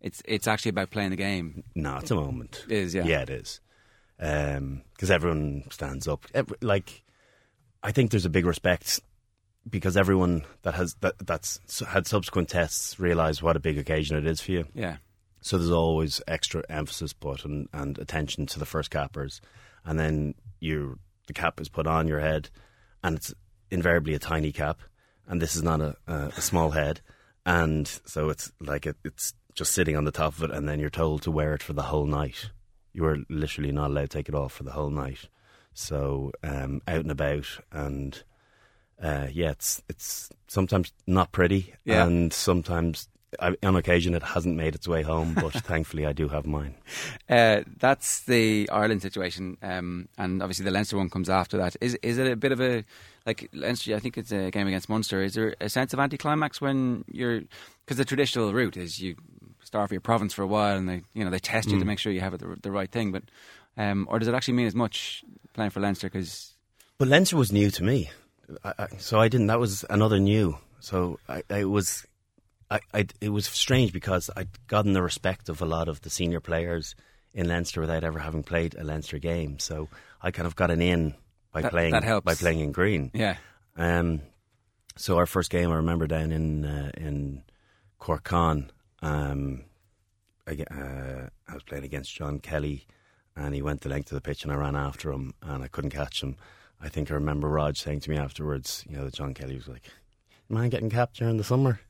it's 0.00 0.22
it's 0.24 0.46
actually 0.46 0.70
about 0.70 0.90
playing 0.90 1.10
the 1.10 1.16
game? 1.16 1.62
No, 1.74 1.96
it's 1.96 2.10
a 2.10 2.14
moment. 2.14 2.64
It 2.68 2.76
is, 2.76 2.94
yeah. 2.94 3.04
Yeah, 3.04 3.22
it 3.22 3.30
is. 3.30 3.60
Because 4.18 5.10
everyone 5.10 5.64
stands 5.70 6.06
up. 6.08 6.26
Every, 6.34 6.56
like, 6.60 7.02
I 7.82 7.92
think 7.92 8.10
there's 8.10 8.26
a 8.26 8.30
big 8.30 8.46
respect 8.46 9.00
because 9.68 9.96
everyone 9.96 10.44
that 10.62 10.74
has 10.74 10.94
that 11.00 11.14
that's 11.18 11.60
had 11.86 12.06
subsequent 12.06 12.48
tests 12.48 12.98
realize 12.98 13.42
what 13.42 13.56
a 13.56 13.60
big 13.60 13.78
occasion 13.78 14.16
it 14.16 14.26
is 14.26 14.40
for 14.40 14.52
you. 14.52 14.64
Yeah, 14.74 14.96
So 15.40 15.58
there's 15.58 15.70
always 15.70 16.20
extra 16.26 16.62
emphasis 16.68 17.12
put 17.12 17.44
and, 17.44 17.68
and 17.72 17.98
attention 17.98 18.46
to 18.46 18.58
the 18.58 18.66
first 18.66 18.90
cappers, 18.90 19.40
and 19.84 19.98
then 19.98 20.34
you 20.60 20.98
the 21.26 21.32
cap 21.32 21.60
is 21.60 21.68
put 21.68 21.86
on 21.86 22.08
your 22.08 22.20
head, 22.20 22.50
and 23.02 23.16
it's 23.16 23.34
invariably 23.70 24.14
a 24.14 24.18
tiny 24.18 24.52
cap, 24.52 24.80
and 25.26 25.42
this 25.42 25.54
is 25.54 25.62
not 25.62 25.80
a, 25.80 25.96
a, 26.06 26.32
a 26.36 26.40
small 26.40 26.70
head, 26.70 27.00
and 27.44 27.86
so 28.04 28.30
it's 28.30 28.50
like 28.60 28.86
it, 28.86 28.96
it's 29.04 29.34
just 29.54 29.72
sitting 29.72 29.96
on 29.96 30.04
the 30.04 30.12
top 30.12 30.36
of 30.36 30.44
it, 30.44 30.50
and 30.50 30.68
then 30.68 30.80
you're 30.80 30.90
told 30.90 31.22
to 31.22 31.30
wear 31.30 31.54
it 31.54 31.62
for 31.62 31.72
the 31.72 31.82
whole 31.82 32.06
night. 32.06 32.50
You 32.92 33.04
are 33.06 33.18
literally 33.28 33.72
not 33.72 33.90
allowed 33.90 34.10
to 34.10 34.18
take 34.18 34.28
it 34.28 34.34
off 34.34 34.52
for 34.52 34.64
the 34.64 34.72
whole 34.72 34.90
night. 34.90 35.28
So 35.74 36.32
um, 36.42 36.80
out 36.88 37.00
and 37.00 37.10
about, 37.10 37.46
and 37.70 38.22
uh, 39.02 39.28
yeah, 39.32 39.50
it's 39.50 39.82
it's 39.88 40.30
sometimes 40.46 40.92
not 41.06 41.32
pretty, 41.32 41.74
Yeah. 41.84 42.04
and 42.06 42.32
sometimes 42.32 43.08
I, 43.40 43.54
on 43.62 43.76
occasion 43.76 44.14
it 44.14 44.22
hasn't 44.22 44.56
made 44.56 44.74
its 44.74 44.88
way 44.88 45.02
home. 45.02 45.34
But 45.34 45.52
thankfully, 45.64 46.06
I 46.06 46.12
do 46.12 46.28
have 46.28 46.46
mine. 46.46 46.74
Uh, 47.28 47.62
that's 47.78 48.20
the 48.24 48.68
Ireland 48.72 49.02
situation, 49.02 49.56
um, 49.62 50.08
and 50.16 50.42
obviously 50.42 50.64
the 50.64 50.70
Leinster 50.70 50.96
one 50.96 51.10
comes 51.10 51.28
after 51.28 51.58
that. 51.58 51.76
Is 51.80 51.94
is 52.02 52.18
it 52.18 52.30
a 52.30 52.36
bit 52.36 52.52
of 52.52 52.60
a 52.60 52.84
like 53.26 53.48
Leinster? 53.52 53.94
I 53.94 53.98
think 54.00 54.16
it's 54.18 54.32
a 54.32 54.50
game 54.50 54.66
against 54.66 54.88
Munster. 54.88 55.22
Is 55.22 55.34
there 55.34 55.54
a 55.60 55.68
sense 55.68 55.92
of 55.92 56.00
anticlimax 56.00 56.60
when 56.60 57.04
you're 57.12 57.42
because 57.84 57.98
the 57.98 58.04
traditional 58.04 58.52
route 58.52 58.76
is 58.76 59.00
you 59.00 59.16
start 59.62 59.88
for 59.88 59.94
your 59.94 60.00
province 60.00 60.32
for 60.32 60.42
a 60.42 60.46
while 60.46 60.76
and 60.78 60.88
they 60.88 61.02
you 61.12 61.24
know 61.24 61.30
they 61.30 61.38
test 61.38 61.68
you 61.68 61.78
to 61.78 61.84
Mm. 61.84 61.88
make 61.88 61.98
sure 61.98 62.10
you 62.12 62.20
have 62.22 62.32
it 62.34 62.40
the, 62.40 62.56
the 62.62 62.70
right 62.72 62.90
thing, 62.90 63.12
but 63.12 63.22
um, 63.76 64.06
or 64.10 64.18
does 64.18 64.26
it 64.28 64.34
actually 64.34 64.54
mean 64.54 64.66
as 64.66 64.74
much 64.74 65.22
playing 65.52 65.70
for 65.70 65.80
Leinster? 65.80 66.08
Because 66.08 66.54
But 66.96 67.08
Leinster 67.08 67.36
was 67.36 67.52
new 67.52 67.70
to 67.70 67.84
me, 67.84 68.10
I, 68.64 68.72
I, 68.78 68.86
so 68.98 69.20
I 69.20 69.28
didn't. 69.28 69.48
That 69.48 69.60
was 69.60 69.84
another 69.90 70.18
new. 70.18 70.56
So 70.80 71.18
I, 71.28 71.42
I 71.50 71.64
was, 71.64 72.06
I, 72.70 73.06
it 73.20 73.30
was 73.30 73.46
strange 73.46 73.92
because 73.92 74.30
I'd 74.36 74.48
gotten 74.68 74.92
the 74.92 75.02
respect 75.02 75.48
of 75.48 75.60
a 75.60 75.66
lot 75.66 75.88
of 75.88 76.00
the 76.02 76.10
senior 76.10 76.40
players 76.40 76.94
in 77.34 77.48
Leinster 77.48 77.80
without 77.80 78.04
ever 78.04 78.18
having 78.18 78.42
played 78.42 78.74
a 78.74 78.84
Leinster 78.84 79.18
game. 79.18 79.58
So 79.58 79.88
I 80.22 80.30
kind 80.30 80.46
of 80.46 80.56
got 80.56 80.70
an 80.70 80.80
in 80.82 81.14
by 81.52 81.62
That- 81.62 81.70
playing 81.72 81.92
that 81.92 82.24
by 82.24 82.34
playing 82.34 82.60
in 82.60 82.72
green. 82.72 83.10
Yeah. 83.14 83.36
Um. 83.76 84.22
So 84.96 85.16
our 85.16 85.26
first 85.26 85.50
game, 85.50 85.70
I 85.70 85.76
remember 85.76 86.06
down 86.06 86.32
in 86.32 86.64
uh, 86.64 86.90
in 86.96 87.42
Cork 87.98 88.24
Con. 88.24 88.70
Um, 89.02 89.64
I, 90.46 90.52
uh, 90.74 91.28
I 91.48 91.54
was 91.54 91.62
playing 91.62 91.84
against 91.84 92.14
John 92.14 92.40
Kelly, 92.40 92.86
and 93.36 93.54
he 93.54 93.62
went 93.62 93.82
the 93.82 93.88
length 93.90 94.10
of 94.10 94.16
the 94.16 94.20
pitch, 94.20 94.42
and 94.42 94.52
I 94.52 94.56
ran 94.56 94.74
after 94.74 95.12
him, 95.12 95.34
and 95.42 95.62
I 95.62 95.68
couldn't 95.68 95.90
catch 95.90 96.22
him. 96.22 96.36
I 96.80 96.88
think 96.88 97.10
I 97.10 97.14
remember 97.14 97.48
Rog 97.48 97.76
saying 97.76 98.00
to 98.00 98.10
me 98.10 98.16
afterwards, 98.16 98.84
you 98.88 98.96
know, 98.96 99.04
that 99.04 99.14
John 99.14 99.34
Kelly 99.34 99.56
was 99.56 99.68
like, 99.68 99.82
"Man, 100.48 100.68
getting 100.68 100.90
capped 100.90 101.16
during 101.18 101.36
the 101.36 101.44
summer, 101.44 101.80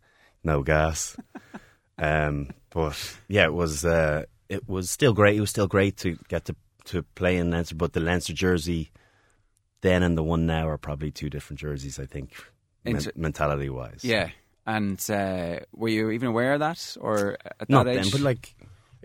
no 0.42 0.62
gas." 0.62 1.16
um, 1.98 2.50
but 2.70 3.16
yeah, 3.28 3.44
it 3.44 3.52
was 3.54 3.84
uh, 3.84 4.24
it 4.48 4.68
was 4.68 4.90
still 4.90 5.12
great. 5.12 5.36
It 5.36 5.40
was 5.40 5.50
still 5.50 5.66
great 5.68 5.96
to 5.98 6.16
get 6.28 6.46
to 6.46 6.56
to 6.86 7.02
play 7.02 7.36
in 7.36 7.50
Leinster, 7.50 7.74
but 7.74 7.92
the 7.92 8.00
Leinster 8.00 8.32
jersey 8.32 8.90
then 9.80 10.02
and 10.02 10.16
the 10.16 10.22
one 10.24 10.46
now 10.46 10.68
are 10.68 10.78
probably 10.78 11.10
two 11.10 11.30
different 11.30 11.60
jerseys. 11.60 11.98
I 11.98 12.06
think, 12.06 12.32
men- 12.84 13.12
mentality 13.14 13.68
wise. 13.68 14.00
yeah, 14.02 14.30
and 14.66 14.98
uh, 15.10 15.60
were 15.74 15.88
you 15.88 16.10
even 16.10 16.28
aware 16.28 16.54
of 16.54 16.60
that 16.60 16.96
or 17.00 17.36
at 17.60 17.68
Not 17.68 17.84
that 17.84 17.96
age? 17.96 18.02
then, 18.04 18.10
but 18.12 18.20
like 18.22 18.54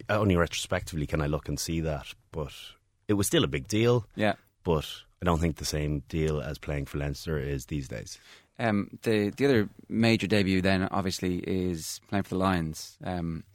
only 0.09 0.35
retrospectively 0.35 1.05
can 1.05 1.21
I 1.21 1.27
look 1.27 1.47
and 1.49 1.59
see 1.59 1.81
that. 1.81 2.13
But 2.31 2.53
it 3.07 3.13
was 3.13 3.27
still 3.27 3.43
a 3.43 3.47
big 3.47 3.67
deal. 3.67 4.07
Yeah. 4.15 4.33
But 4.63 4.87
I 5.23 5.25
don't 5.25 5.39
think 5.39 5.55
the 5.55 5.63
same 5.63 6.01
deal 6.09 6.41
as 6.41 6.57
playing 6.57 6.85
for 6.85 6.97
Leinster 6.97 7.39
is 7.39 7.67
these 7.67 7.87
days. 7.87 8.19
Um, 8.59 8.89
the 9.03 9.29
the 9.29 9.45
other 9.45 9.69
major 9.87 10.27
debut 10.27 10.61
then 10.61 10.89
obviously 10.91 11.37
is 11.37 12.01
playing 12.09 12.23
for 12.23 12.31
the 12.31 12.39
Lions. 12.39 12.97
Um, 13.01 13.45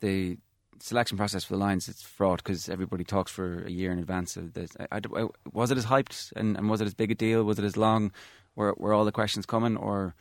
the 0.00 0.38
selection 0.80 1.18
process 1.18 1.44
for 1.44 1.52
the 1.52 1.58
Lions 1.60 1.86
it's 1.86 2.00
fraught 2.00 2.42
because 2.42 2.70
everybody 2.70 3.04
talks 3.04 3.30
for 3.30 3.62
a 3.64 3.70
year 3.70 3.92
in 3.92 3.98
advance 3.98 4.38
of 4.38 4.54
this. 4.54 4.70
I, 4.90 5.02
I- 5.14 5.28
was 5.52 5.70
it 5.70 5.76
as 5.76 5.84
hyped 5.84 6.32
and, 6.34 6.56
and 6.56 6.70
was 6.70 6.80
it 6.80 6.86
as 6.86 6.94
big 6.94 7.10
a 7.10 7.14
deal? 7.14 7.44
Was 7.44 7.58
it 7.58 7.64
as 7.66 7.76
long? 7.76 8.10
Were 8.56 8.74
were 8.78 8.94
all 8.94 9.04
the 9.04 9.12
questions 9.12 9.44
coming 9.44 9.76
or? 9.76 10.14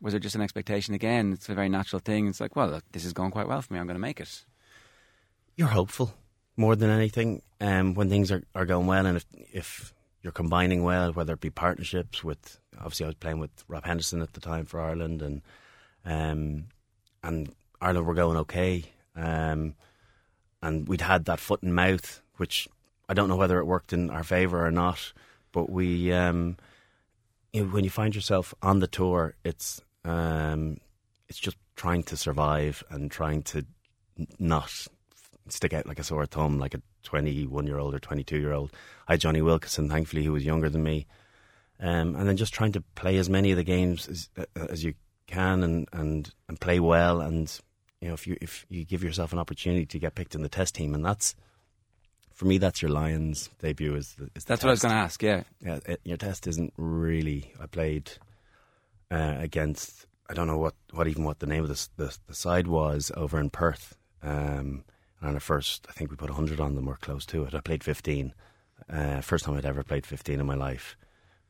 Was 0.00 0.12
there 0.12 0.20
just 0.20 0.36
an 0.36 0.40
expectation 0.42 0.94
again? 0.94 1.32
It's 1.32 1.48
a 1.48 1.54
very 1.54 1.68
natural 1.68 1.98
thing. 1.98 2.28
It's 2.28 2.40
like, 2.40 2.54
well, 2.54 2.68
look, 2.68 2.84
this 2.92 3.04
is 3.04 3.12
going 3.12 3.32
quite 3.32 3.48
well 3.48 3.60
for 3.60 3.72
me. 3.72 3.80
I'm 3.80 3.86
going 3.86 3.96
to 3.96 4.00
make 4.00 4.20
it. 4.20 4.44
You're 5.56 5.68
hopeful 5.68 6.14
more 6.56 6.76
than 6.76 6.90
anything 6.90 7.42
um, 7.60 7.94
when 7.94 8.08
things 8.08 8.30
are, 8.30 8.42
are 8.54 8.66
going 8.66 8.86
well, 8.86 9.04
and 9.06 9.16
if 9.16 9.26
if 9.52 9.92
you're 10.22 10.32
combining 10.32 10.82
well, 10.82 11.12
whether 11.12 11.34
it 11.34 11.40
be 11.40 11.50
partnerships 11.50 12.22
with 12.22 12.58
obviously 12.78 13.04
I 13.04 13.08
was 13.08 13.16
playing 13.16 13.38
with 13.38 13.50
Rob 13.68 13.84
Henderson 13.84 14.22
at 14.22 14.32
the 14.32 14.40
time 14.40 14.64
for 14.64 14.80
Ireland, 14.80 15.22
and 15.22 15.42
um, 16.04 16.64
and 17.22 17.52
Ireland 17.80 18.06
were 18.06 18.14
going 18.14 18.38
okay, 18.38 18.84
um, 19.16 19.74
and 20.62 20.88
we'd 20.88 21.00
had 21.00 21.24
that 21.26 21.40
foot 21.40 21.62
and 21.62 21.74
mouth, 21.74 22.22
which 22.36 22.68
I 23.08 23.14
don't 23.14 23.28
know 23.28 23.36
whether 23.36 23.58
it 23.58 23.66
worked 23.66 23.92
in 23.92 24.10
our 24.10 24.24
favour 24.24 24.64
or 24.66 24.70
not, 24.70 25.12
but 25.52 25.70
we. 25.70 26.12
Um, 26.12 26.56
you 27.52 27.64
know, 27.64 27.68
when 27.68 27.84
you 27.84 27.90
find 27.90 28.14
yourself 28.14 28.54
on 28.62 28.78
the 28.78 28.86
tour, 28.86 29.34
it's 29.44 29.80
um, 30.04 30.78
it's 31.28 31.38
just 31.38 31.56
trying 31.76 32.02
to 32.04 32.16
survive 32.16 32.82
and 32.90 33.10
trying 33.10 33.42
to 33.42 33.64
not 34.38 34.70
stick 35.48 35.72
out 35.72 35.86
like 35.86 35.98
a 35.98 36.04
sore 36.04 36.26
thumb, 36.26 36.58
like 36.58 36.74
a 36.74 36.82
21 37.02 37.66
year 37.66 37.78
old 37.78 37.94
or 37.94 37.98
22 37.98 38.38
year 38.38 38.52
old. 38.52 38.72
I 39.08 39.14
had 39.14 39.20
Jonny 39.20 39.42
Wilkinson, 39.42 39.88
thankfully, 39.88 40.24
who 40.24 40.32
was 40.32 40.44
younger 40.44 40.68
than 40.68 40.82
me, 40.82 41.06
um, 41.80 42.14
and 42.16 42.28
then 42.28 42.36
just 42.36 42.54
trying 42.54 42.72
to 42.72 42.80
play 42.94 43.16
as 43.16 43.28
many 43.28 43.50
of 43.50 43.56
the 43.56 43.64
games 43.64 44.08
as, 44.08 44.28
uh, 44.38 44.44
as 44.68 44.84
you 44.84 44.94
can 45.26 45.62
and, 45.62 45.88
and, 45.92 46.32
and 46.48 46.60
play 46.60 46.80
well. 46.80 47.20
And 47.20 47.52
you 48.00 48.08
know, 48.08 48.14
if 48.14 48.26
you 48.26 48.36
if 48.40 48.66
you 48.68 48.84
give 48.84 49.02
yourself 49.04 49.32
an 49.32 49.38
opportunity 49.38 49.86
to 49.86 49.98
get 49.98 50.14
picked 50.14 50.34
in 50.34 50.42
the 50.42 50.48
test 50.48 50.74
team, 50.74 50.94
and 50.94 51.04
that's 51.04 51.34
for 52.34 52.46
me, 52.46 52.58
that's 52.58 52.82
your 52.82 52.90
Lions 52.90 53.50
debut. 53.60 53.94
Is, 53.94 54.14
the, 54.14 54.28
is 54.34 54.44
the 54.44 54.48
That's 54.48 54.64
what 54.64 54.70
I 54.70 54.72
was 54.72 54.80
going 54.80 54.94
to 54.94 55.00
ask. 55.00 55.22
Yeah, 55.22 55.42
Yeah, 55.60 55.78
it, 55.86 56.00
your 56.04 56.16
test 56.16 56.46
isn't 56.46 56.72
really. 56.76 57.52
I 57.60 57.66
played 57.66 58.10
uh, 59.10 59.36
against. 59.38 60.06
I 60.28 60.34
don't 60.34 60.46
know 60.46 60.58
what, 60.58 60.74
what 60.92 61.06
even 61.08 61.24
what 61.24 61.40
the 61.40 61.46
name 61.46 61.62
of 61.62 61.68
the, 61.68 61.88
the 61.96 62.18
the 62.26 62.34
side 62.34 62.66
was 62.66 63.12
over 63.16 63.38
in 63.38 63.50
Perth. 63.50 63.96
Um, 64.22 64.84
and 65.22 65.36
at 65.36 65.42
first, 65.42 65.86
I 65.88 65.92
think 65.92 66.10
we 66.10 66.16
put 66.16 66.30
hundred 66.30 66.60
on 66.60 66.74
them 66.74 66.88
or 66.88 66.96
close 66.96 67.24
to 67.26 67.44
it. 67.44 67.54
I 67.54 67.60
played 67.60 67.84
fifteen. 67.84 68.34
Uh, 68.90 69.20
first 69.20 69.44
time 69.44 69.56
I'd 69.56 69.64
ever 69.66 69.82
played 69.82 70.06
fifteen 70.06 70.40
in 70.40 70.46
my 70.46 70.54
life, 70.56 70.96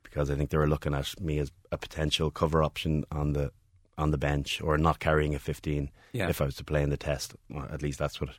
because 0.02 0.30
I 0.30 0.34
think 0.34 0.50
they 0.50 0.58
were 0.58 0.68
looking 0.68 0.94
at 0.94 1.20
me 1.20 1.38
as 1.38 1.50
a 1.70 1.78
potential 1.78 2.30
cover 2.30 2.62
option 2.62 3.04
on 3.10 3.32
the 3.32 3.50
on 3.98 4.10
the 4.10 4.18
bench 4.18 4.60
or 4.62 4.78
not 4.78 4.98
carrying 4.98 5.34
a 5.34 5.38
fifteen 5.38 5.90
Yeah. 6.12 6.28
if 6.28 6.40
I 6.40 6.44
was 6.46 6.56
to 6.56 6.64
play 6.64 6.82
in 6.82 6.90
the 6.90 6.96
test. 6.96 7.34
Well, 7.50 7.66
at 7.72 7.82
least 7.82 7.98
that's 7.98 8.20
what 8.20 8.30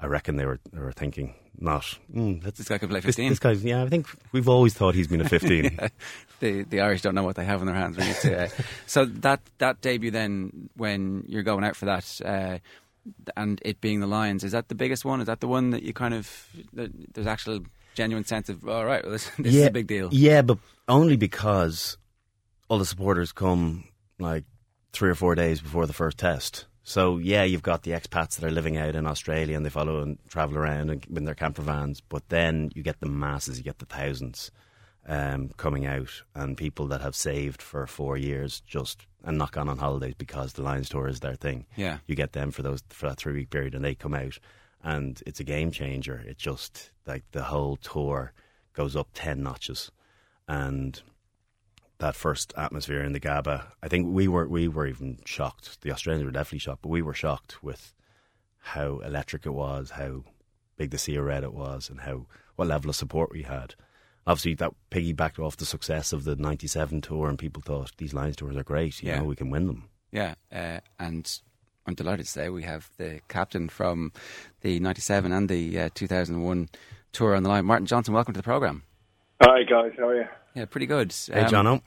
I 0.00 0.06
reckon 0.06 0.36
they 0.36 0.44
were 0.46 0.60
they 0.72 0.80
were 0.80 0.92
thinking. 0.92 1.34
Not 1.56 1.98
mm, 2.12 2.42
This 2.42 2.66
guy 2.68 2.78
could 2.78 2.90
play 2.90 3.00
15. 3.00 3.28
This, 3.28 3.38
guy's 3.38 3.62
yeah. 3.64 3.84
I 3.84 3.88
think 3.88 4.08
we've 4.32 4.48
always 4.48 4.74
thought 4.74 4.96
he's 4.96 5.06
been 5.06 5.20
a 5.20 5.28
fifteen. 5.28 5.64
Yeah. 5.80 5.88
The 6.40 6.62
the 6.64 6.80
Irish 6.80 7.00
don't 7.02 7.14
know 7.14 7.22
what 7.22 7.36
they 7.36 7.44
have 7.44 7.60
in 7.60 7.66
their 7.66 7.76
hands. 7.76 7.96
To, 8.22 8.44
uh, 8.44 8.48
so 8.86 9.04
that 9.04 9.40
that 9.58 9.80
debut 9.80 10.10
then, 10.10 10.68
when 10.76 11.24
you're 11.28 11.44
going 11.44 11.64
out 11.64 11.76
for 11.76 11.84
that, 11.86 12.20
uh, 12.24 12.58
and 13.36 13.60
it 13.64 13.80
being 13.80 14.00
the 14.00 14.06
Lions, 14.06 14.44
is 14.44 14.52
that 14.52 14.68
the 14.68 14.74
biggest 14.74 15.04
one? 15.04 15.20
Is 15.20 15.26
that 15.26 15.40
the 15.40 15.48
one 15.48 15.70
that 15.70 15.82
you 15.82 15.92
kind 15.92 16.14
of 16.14 16.48
there's 16.72 17.26
actual 17.26 17.60
genuine 17.94 18.24
sense 18.24 18.48
of 18.48 18.66
all 18.68 18.84
right, 18.84 19.02
well, 19.02 19.12
this, 19.12 19.30
this 19.38 19.54
is 19.54 19.66
a 19.66 19.70
big 19.70 19.86
deal. 19.86 20.08
Yeah, 20.12 20.42
but 20.42 20.58
only 20.88 21.16
because 21.16 21.96
all 22.68 22.78
the 22.78 22.84
supporters 22.84 23.32
come 23.32 23.84
like 24.18 24.44
three 24.92 25.10
or 25.10 25.14
four 25.14 25.34
days 25.34 25.60
before 25.60 25.86
the 25.86 25.92
first 25.92 26.18
test. 26.18 26.66
So 26.82 27.18
yeah, 27.18 27.44
you've 27.44 27.62
got 27.62 27.82
the 27.82 27.92
expats 27.92 28.36
that 28.36 28.44
are 28.44 28.50
living 28.50 28.76
out 28.76 28.94
in 28.94 29.06
Australia 29.06 29.56
and 29.56 29.64
they 29.64 29.70
follow 29.70 30.02
and 30.02 30.18
travel 30.28 30.58
around 30.58 30.90
and, 30.90 31.06
in 31.16 31.24
their 31.24 31.34
camper 31.34 31.62
vans. 31.62 32.00
But 32.00 32.28
then 32.28 32.70
you 32.74 32.82
get 32.82 33.00
the 33.00 33.08
masses, 33.08 33.56
you 33.56 33.64
get 33.64 33.78
the 33.78 33.86
thousands 33.86 34.50
um, 35.06 35.50
coming 35.56 35.86
out, 35.86 36.22
and 36.34 36.56
people 36.56 36.86
that 36.88 37.00
have 37.00 37.14
saved 37.14 37.60
for 37.60 37.86
four 37.86 38.16
years 38.16 38.60
just 38.60 39.06
and 39.22 39.38
not 39.38 39.52
gone 39.52 39.68
on 39.68 39.78
holidays 39.78 40.14
because 40.16 40.52
the 40.52 40.62
Lions 40.62 40.88
tour 40.88 41.08
is 41.08 41.20
their 41.20 41.34
thing. 41.34 41.66
Yeah. 41.76 41.98
you 42.06 42.14
get 42.14 42.32
them 42.32 42.50
for 42.50 42.62
those 42.62 42.82
for 42.90 43.08
that 43.08 43.16
three 43.18 43.34
week 43.34 43.50
period, 43.50 43.74
and 43.74 43.84
they 43.84 43.94
come 43.94 44.14
out, 44.14 44.38
and 44.82 45.22
it's 45.26 45.40
a 45.40 45.44
game 45.44 45.70
changer. 45.70 46.22
It 46.26 46.38
just 46.38 46.90
like 47.06 47.24
the 47.32 47.44
whole 47.44 47.76
tour 47.76 48.32
goes 48.72 48.96
up 48.96 49.08
ten 49.14 49.42
notches, 49.42 49.90
and 50.48 51.00
that 51.98 52.14
first 52.14 52.52
atmosphere 52.56 53.02
in 53.02 53.12
the 53.12 53.20
Gabba, 53.20 53.64
I 53.82 53.88
think 53.88 54.08
we 54.12 54.28
were 54.28 54.48
we 54.48 54.68
were 54.68 54.86
even 54.86 55.18
shocked. 55.24 55.80
The 55.82 55.92
Australians 55.92 56.24
were 56.24 56.30
definitely 56.32 56.58
shocked, 56.58 56.82
but 56.82 56.88
we 56.88 57.02
were 57.02 57.14
shocked 57.14 57.62
with 57.62 57.94
how 58.58 58.98
electric 59.00 59.46
it 59.46 59.50
was, 59.50 59.90
how 59.90 60.24
big 60.76 60.90
the 60.90 60.98
sea 60.98 61.16
of 61.16 61.24
red 61.24 61.44
it 61.44 61.54
was, 61.54 61.88
and 61.88 62.00
how 62.00 62.26
what 62.56 62.68
level 62.68 62.90
of 62.90 62.96
support 62.96 63.30
we 63.30 63.42
had. 63.42 63.74
Obviously, 64.26 64.54
that 64.54 64.72
piggybacked 64.90 65.38
off 65.38 65.56
the 65.56 65.66
success 65.66 66.12
of 66.12 66.24
the 66.24 66.34
'97 66.36 67.00
tour, 67.02 67.28
and 67.28 67.38
people 67.38 67.62
thought 67.62 67.92
these 67.98 68.14
Lions 68.14 68.36
tours 68.36 68.56
are 68.56 68.62
great. 68.62 69.02
You 69.02 69.10
Yeah. 69.10 69.18
know, 69.18 69.24
we 69.24 69.36
can 69.36 69.50
win 69.50 69.66
them. 69.66 69.88
Yeah, 70.12 70.34
uh, 70.52 70.80
and 70.98 71.40
I'm 71.86 71.94
delighted 71.94 72.24
to 72.26 72.30
say 72.32 72.48
we 72.48 72.62
have 72.62 72.88
the 72.96 73.20
captain 73.28 73.68
from 73.68 74.12
the 74.62 74.80
'97 74.80 75.30
and 75.32 75.48
the 75.48 75.78
uh, 75.78 75.88
2001 75.94 76.68
tour 77.12 77.34
on 77.34 77.42
the 77.42 77.48
line, 77.50 77.66
Martin 77.66 77.86
Johnson. 77.86 78.14
Welcome 78.14 78.32
to 78.34 78.38
the 78.38 78.44
program. 78.44 78.82
Hi 79.42 79.62
guys, 79.64 79.92
how 79.98 80.08
are 80.08 80.16
you? 80.16 80.26
Yeah, 80.54 80.64
pretty 80.66 80.86
good. 80.86 81.12
Hey, 81.30 81.40
Um, 81.42 81.50
Jono. 81.52 81.82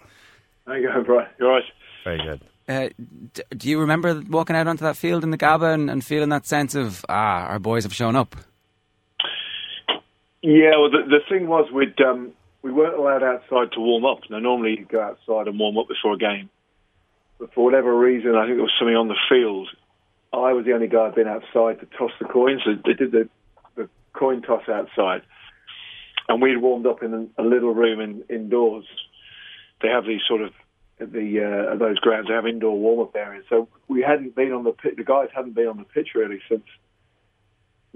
How 0.67 0.73
you 0.73 0.88
going, 0.91 1.06
bro? 1.06 1.26
You 1.39 1.45
alright? 1.47 1.63
Very 2.04 2.17
good. 2.21 2.41
Uh, 2.67 2.89
d- 3.34 3.43
do 3.56 3.69
you 3.69 3.80
remember 3.80 4.21
walking 4.30 4.56
out 4.58 4.67
onto 4.67 4.84
that 4.84 4.97
field 4.97 5.23
in 5.23 5.32
the 5.32 5.38
Gabba 5.38 5.73
and, 5.73 5.89
and 5.89 6.04
feeling 6.04 6.28
that 6.30 6.45
sense 6.45 6.76
of 6.76 7.06
ah, 7.08 7.45
our 7.47 7.60
boys 7.60 7.84
have 7.84 7.95
shown 7.95 8.17
up? 8.17 8.36
Yeah, 10.47 10.79
well, 10.79 10.89
the, 10.89 11.03
the 11.10 11.19
thing 11.27 11.45
was 11.49 11.69
we'd 11.73 11.99
um, 11.99 12.31
we 12.62 12.71
weren't 12.71 12.97
allowed 12.97 13.21
outside 13.21 13.73
to 13.73 13.81
warm 13.81 14.05
up. 14.05 14.19
Now, 14.29 14.39
normally 14.39 14.77
you 14.79 14.86
go 14.86 15.01
outside 15.01 15.49
and 15.49 15.60
warm 15.60 15.77
up 15.77 15.89
before 15.89 16.13
a 16.13 16.17
game, 16.17 16.49
but 17.38 17.53
for 17.53 17.65
whatever 17.65 17.93
reason, 17.93 18.33
I 18.33 18.45
think 18.45 18.55
there 18.55 18.63
was 18.63 18.71
something 18.79 18.95
on 18.95 19.10
the 19.10 19.19
field. 19.27 19.67
I 20.31 20.53
was 20.53 20.63
the 20.63 20.71
only 20.71 20.88
guy 20.88 21.07
who'd 21.07 21.15
been 21.15 21.27
outside 21.27 21.81
to 21.81 21.97
toss 21.97 22.12
the 22.21 22.29
coins. 22.31 22.62
So 22.63 22.75
they 22.86 22.93
did 22.93 23.12
the 23.12 23.27
the 23.75 23.89
coin 24.13 24.41
toss 24.41 24.63
outside, 24.69 25.23
and 26.29 26.41
we'd 26.41 26.62
warmed 26.62 26.88
up 26.88 27.03
in 27.03 27.29
a 27.38 27.43
little 27.43 27.73
room 27.73 27.99
in, 27.99 28.23
indoors. 28.33 28.86
They 29.81 29.89
have 29.89 30.05
these 30.05 30.21
sort 30.25 30.43
of 30.43 30.53
the 30.97 31.43
uh, 31.43 31.75
those 31.75 31.99
grounds. 31.99 32.29
They 32.29 32.36
have 32.36 32.47
indoor 32.47 32.79
warm 32.79 33.01
up 33.01 33.13
areas. 33.17 33.43
So 33.49 33.67
we 33.89 34.01
hadn't 34.01 34.33
been 34.33 34.53
on 34.53 34.63
the 34.63 34.71
pitch. 34.71 34.95
The 34.95 35.03
guys 35.03 35.27
hadn't 35.36 35.55
been 35.55 35.67
on 35.67 35.75
the 35.75 35.83
pitch 35.83 36.15
really 36.15 36.39
since 36.47 36.63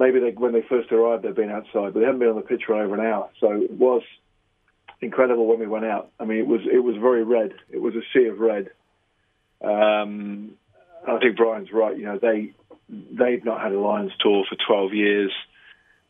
maybe 0.01 0.19
they, 0.19 0.31
when 0.31 0.51
they 0.51 0.63
first 0.67 0.91
arrived 0.91 1.23
they'd 1.23 1.35
been 1.35 1.51
outside, 1.51 1.93
but 1.93 1.99
they 1.99 2.05
hadn't 2.05 2.19
been 2.19 2.29
on 2.29 2.35
the 2.35 2.41
pitch 2.41 2.63
for 2.65 2.75
over 2.75 2.95
an 2.95 3.05
hour. 3.05 3.29
So 3.39 3.51
it 3.51 3.71
was 3.71 4.01
incredible 4.99 5.45
when 5.45 5.59
we 5.59 5.67
went 5.67 5.85
out. 5.85 6.11
I 6.19 6.25
mean, 6.25 6.39
it 6.39 6.47
was 6.47 6.61
it 6.71 6.79
was 6.79 6.95
very 6.97 7.23
red. 7.23 7.53
It 7.69 7.81
was 7.81 7.93
a 7.95 8.01
sea 8.13 8.25
of 8.25 8.39
red. 8.39 8.71
Um, 9.63 10.53
I 11.07 11.19
think 11.19 11.37
Brian's 11.37 11.71
right. 11.71 11.95
You 11.95 12.05
know, 12.05 12.19
they 12.19 12.53
they've 12.89 13.45
not 13.45 13.61
had 13.61 13.71
a 13.71 13.79
Lions 13.79 14.11
tour 14.19 14.43
for 14.49 14.57
12 14.67 14.93
years. 14.93 15.31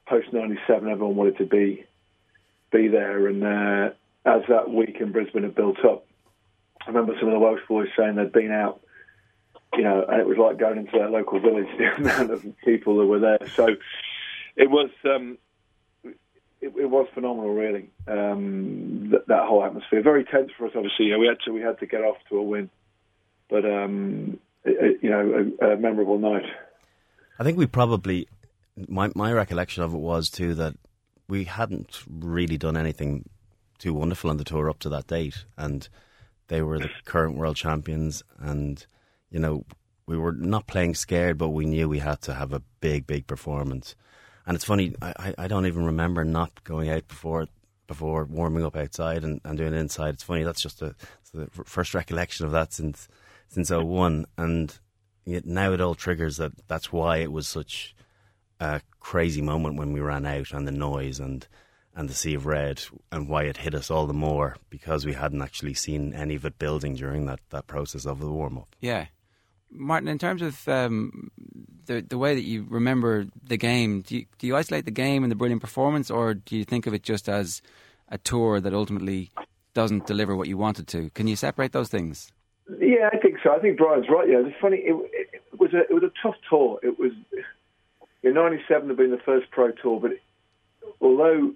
Post 0.07 0.33
97, 0.33 0.89
everyone 0.89 1.15
wanted 1.15 1.37
to 1.37 1.45
be 1.45 1.85
be 2.71 2.87
there, 2.87 3.27
and 3.27 3.43
uh, 3.43 3.89
as 4.25 4.43
that 4.47 4.69
week 4.69 4.97
in 5.01 5.11
Brisbane 5.11 5.43
had 5.43 5.55
built 5.55 5.83
up, 5.83 6.05
I 6.81 6.87
remember 6.87 7.13
some 7.19 7.27
of 7.27 7.33
the 7.33 7.39
Welsh 7.39 7.61
boys 7.67 7.89
saying 7.97 8.15
they'd 8.15 8.31
been 8.31 8.51
out, 8.51 8.81
you 9.73 9.83
know, 9.83 10.05
and 10.07 10.19
it 10.19 10.27
was 10.27 10.37
like 10.37 10.57
going 10.57 10.77
into 10.77 10.91
their 10.91 11.09
local 11.09 11.39
village. 11.39 11.67
The 11.77 11.95
amount 11.95 12.31
of 12.31 12.45
people 12.63 12.97
that 12.97 13.05
were 13.05 13.19
there, 13.19 13.47
so 13.55 13.67
it 14.55 14.69
was. 14.69 14.89
Um, 15.03 15.37
it, 16.61 16.71
it, 16.77 16.89
was 16.91 17.07
phenomenal, 17.15 17.53
really. 17.53 17.89
Um, 18.07 19.09
that, 19.09 19.27
that, 19.27 19.47
whole 19.47 19.65
atmosphere, 19.65 20.03
very 20.03 20.23
tense 20.23 20.51
for 20.55 20.67
us. 20.67 20.73
Obviously, 20.75 21.05
you 21.05 21.13
know, 21.13 21.19
we 21.19 21.25
had 21.25 21.39
to 21.45 21.51
we 21.51 21.61
had 21.61 21.79
to 21.79 21.87
get 21.87 22.01
off 22.01 22.17
to 22.29 22.37
a 22.37 22.43
win, 22.43 22.69
but 23.49 23.65
um, 23.65 24.39
it, 24.63 24.99
you 25.01 25.09
know, 25.09 25.51
a, 25.59 25.71
a, 25.71 25.77
memorable 25.77 26.19
night. 26.19 26.45
I 27.39 27.43
think 27.43 27.57
we 27.57 27.65
probably 27.65 28.27
my 28.87 29.11
my 29.15 29.33
recollection 29.33 29.81
of 29.83 29.93
it 29.93 29.99
was 29.99 30.29
too 30.29 30.53
that 30.55 30.75
we 31.27 31.45
hadn't 31.45 32.03
really 32.07 32.57
done 32.57 32.77
anything 32.77 33.27
too 33.79 33.93
wonderful 33.93 34.29
on 34.29 34.37
the 34.37 34.43
tour 34.43 34.69
up 34.69 34.79
to 34.79 34.89
that 34.89 35.07
date, 35.07 35.45
and 35.57 35.89
they 36.47 36.61
were 36.61 36.77
the 36.77 36.89
current 37.05 37.37
world 37.37 37.55
champions, 37.55 38.21
and 38.37 38.85
you 39.31 39.39
know 39.39 39.65
we 40.05 40.17
were 40.17 40.33
not 40.33 40.67
playing 40.67 40.95
scared, 40.95 41.37
but 41.37 41.49
we 41.49 41.65
knew 41.65 41.87
we 41.87 41.99
had 41.99 42.21
to 42.23 42.33
have 42.33 42.53
a 42.53 42.61
big, 42.81 43.07
big 43.07 43.27
performance. 43.27 43.95
And 44.45 44.55
it's 44.55 44.65
funny, 44.65 44.95
I, 45.01 45.33
I 45.37 45.47
don't 45.47 45.67
even 45.67 45.85
remember 45.85 46.25
not 46.25 46.63
going 46.63 46.89
out 46.89 47.07
before 47.07 47.47
before 47.87 48.23
warming 48.25 48.63
up 48.63 48.75
outside 48.75 49.23
and, 49.23 49.41
and 49.43 49.57
doing 49.57 49.73
it 49.73 49.77
inside. 49.77 50.13
It's 50.13 50.23
funny, 50.23 50.43
that's 50.43 50.61
just 50.61 50.81
a, 50.81 50.95
the 51.33 51.49
first 51.65 51.93
recollection 51.93 52.45
of 52.45 52.51
that 52.51 52.73
since 52.73 53.07
since 53.47 53.69
01. 53.69 54.25
And 54.37 54.77
now 55.25 55.73
it 55.73 55.81
all 55.81 55.95
triggers 55.95 56.37
that 56.37 56.51
that's 56.67 56.91
why 56.91 57.17
it 57.17 57.31
was 57.31 57.47
such 57.47 57.95
a 58.59 58.81
crazy 58.99 59.41
moment 59.41 59.77
when 59.77 59.93
we 59.93 59.99
ran 59.99 60.25
out 60.25 60.51
and 60.51 60.67
the 60.67 60.71
noise 60.71 61.19
and 61.19 61.47
and 61.93 62.09
the 62.09 62.13
sea 62.13 62.33
of 62.33 62.45
red 62.45 62.81
and 63.11 63.27
why 63.27 63.43
it 63.43 63.57
hit 63.57 63.75
us 63.75 63.91
all 63.91 64.07
the 64.07 64.13
more 64.13 64.55
because 64.69 65.05
we 65.05 65.13
hadn't 65.13 65.41
actually 65.41 65.73
seen 65.73 66.13
any 66.13 66.35
of 66.35 66.45
it 66.45 66.57
building 66.57 66.95
during 66.95 67.25
that, 67.25 67.41
that 67.49 67.67
process 67.67 68.05
of 68.05 68.19
the 68.19 68.29
warm 68.29 68.57
up. 68.57 68.73
Yeah. 68.79 69.07
Martin, 69.71 70.09
in 70.09 70.17
terms 70.17 70.41
of 70.41 70.67
um, 70.67 71.31
the 71.85 72.01
the 72.01 72.17
way 72.17 72.35
that 72.35 72.43
you 72.43 72.65
remember 72.69 73.25
the 73.43 73.57
game, 73.57 74.01
do 74.01 74.17
you, 74.17 74.25
do 74.37 74.47
you 74.47 74.55
isolate 74.55 74.85
the 74.85 74.91
game 74.91 75.23
and 75.23 75.31
the 75.31 75.35
brilliant 75.35 75.61
performance, 75.61 76.11
or 76.11 76.33
do 76.33 76.57
you 76.57 76.63
think 76.63 76.87
of 76.87 76.93
it 76.93 77.03
just 77.03 77.29
as 77.29 77.61
a 78.09 78.17
tour 78.17 78.59
that 78.59 78.73
ultimately 78.73 79.31
doesn't 79.73 80.05
deliver 80.05 80.35
what 80.35 80.47
you 80.47 80.57
wanted 80.57 80.87
to? 80.89 81.09
Can 81.11 81.27
you 81.27 81.35
separate 81.35 81.71
those 81.71 81.89
things? 81.89 82.31
Yeah, 82.79 83.09
I 83.11 83.17
think 83.17 83.37
so. 83.43 83.51
I 83.53 83.59
think 83.59 83.77
Brian's 83.77 84.07
right. 84.09 84.29
Yeah, 84.29 84.43
it's 84.45 84.55
funny. 84.61 84.77
It, 84.77 84.95
it, 85.13 85.59
was 85.59 85.73
a 85.73 85.79
it 85.79 85.93
was 85.93 86.03
a 86.03 86.11
tough 86.21 86.35
tour. 86.49 86.79
It 86.83 86.99
was 86.99 87.11
in 88.23 88.33
'97 88.33 88.87
had 88.87 88.97
been 88.97 89.11
the 89.11 89.17
first 89.17 89.49
pro 89.51 89.71
tour, 89.71 89.99
but 89.99 90.11
although 91.01 91.53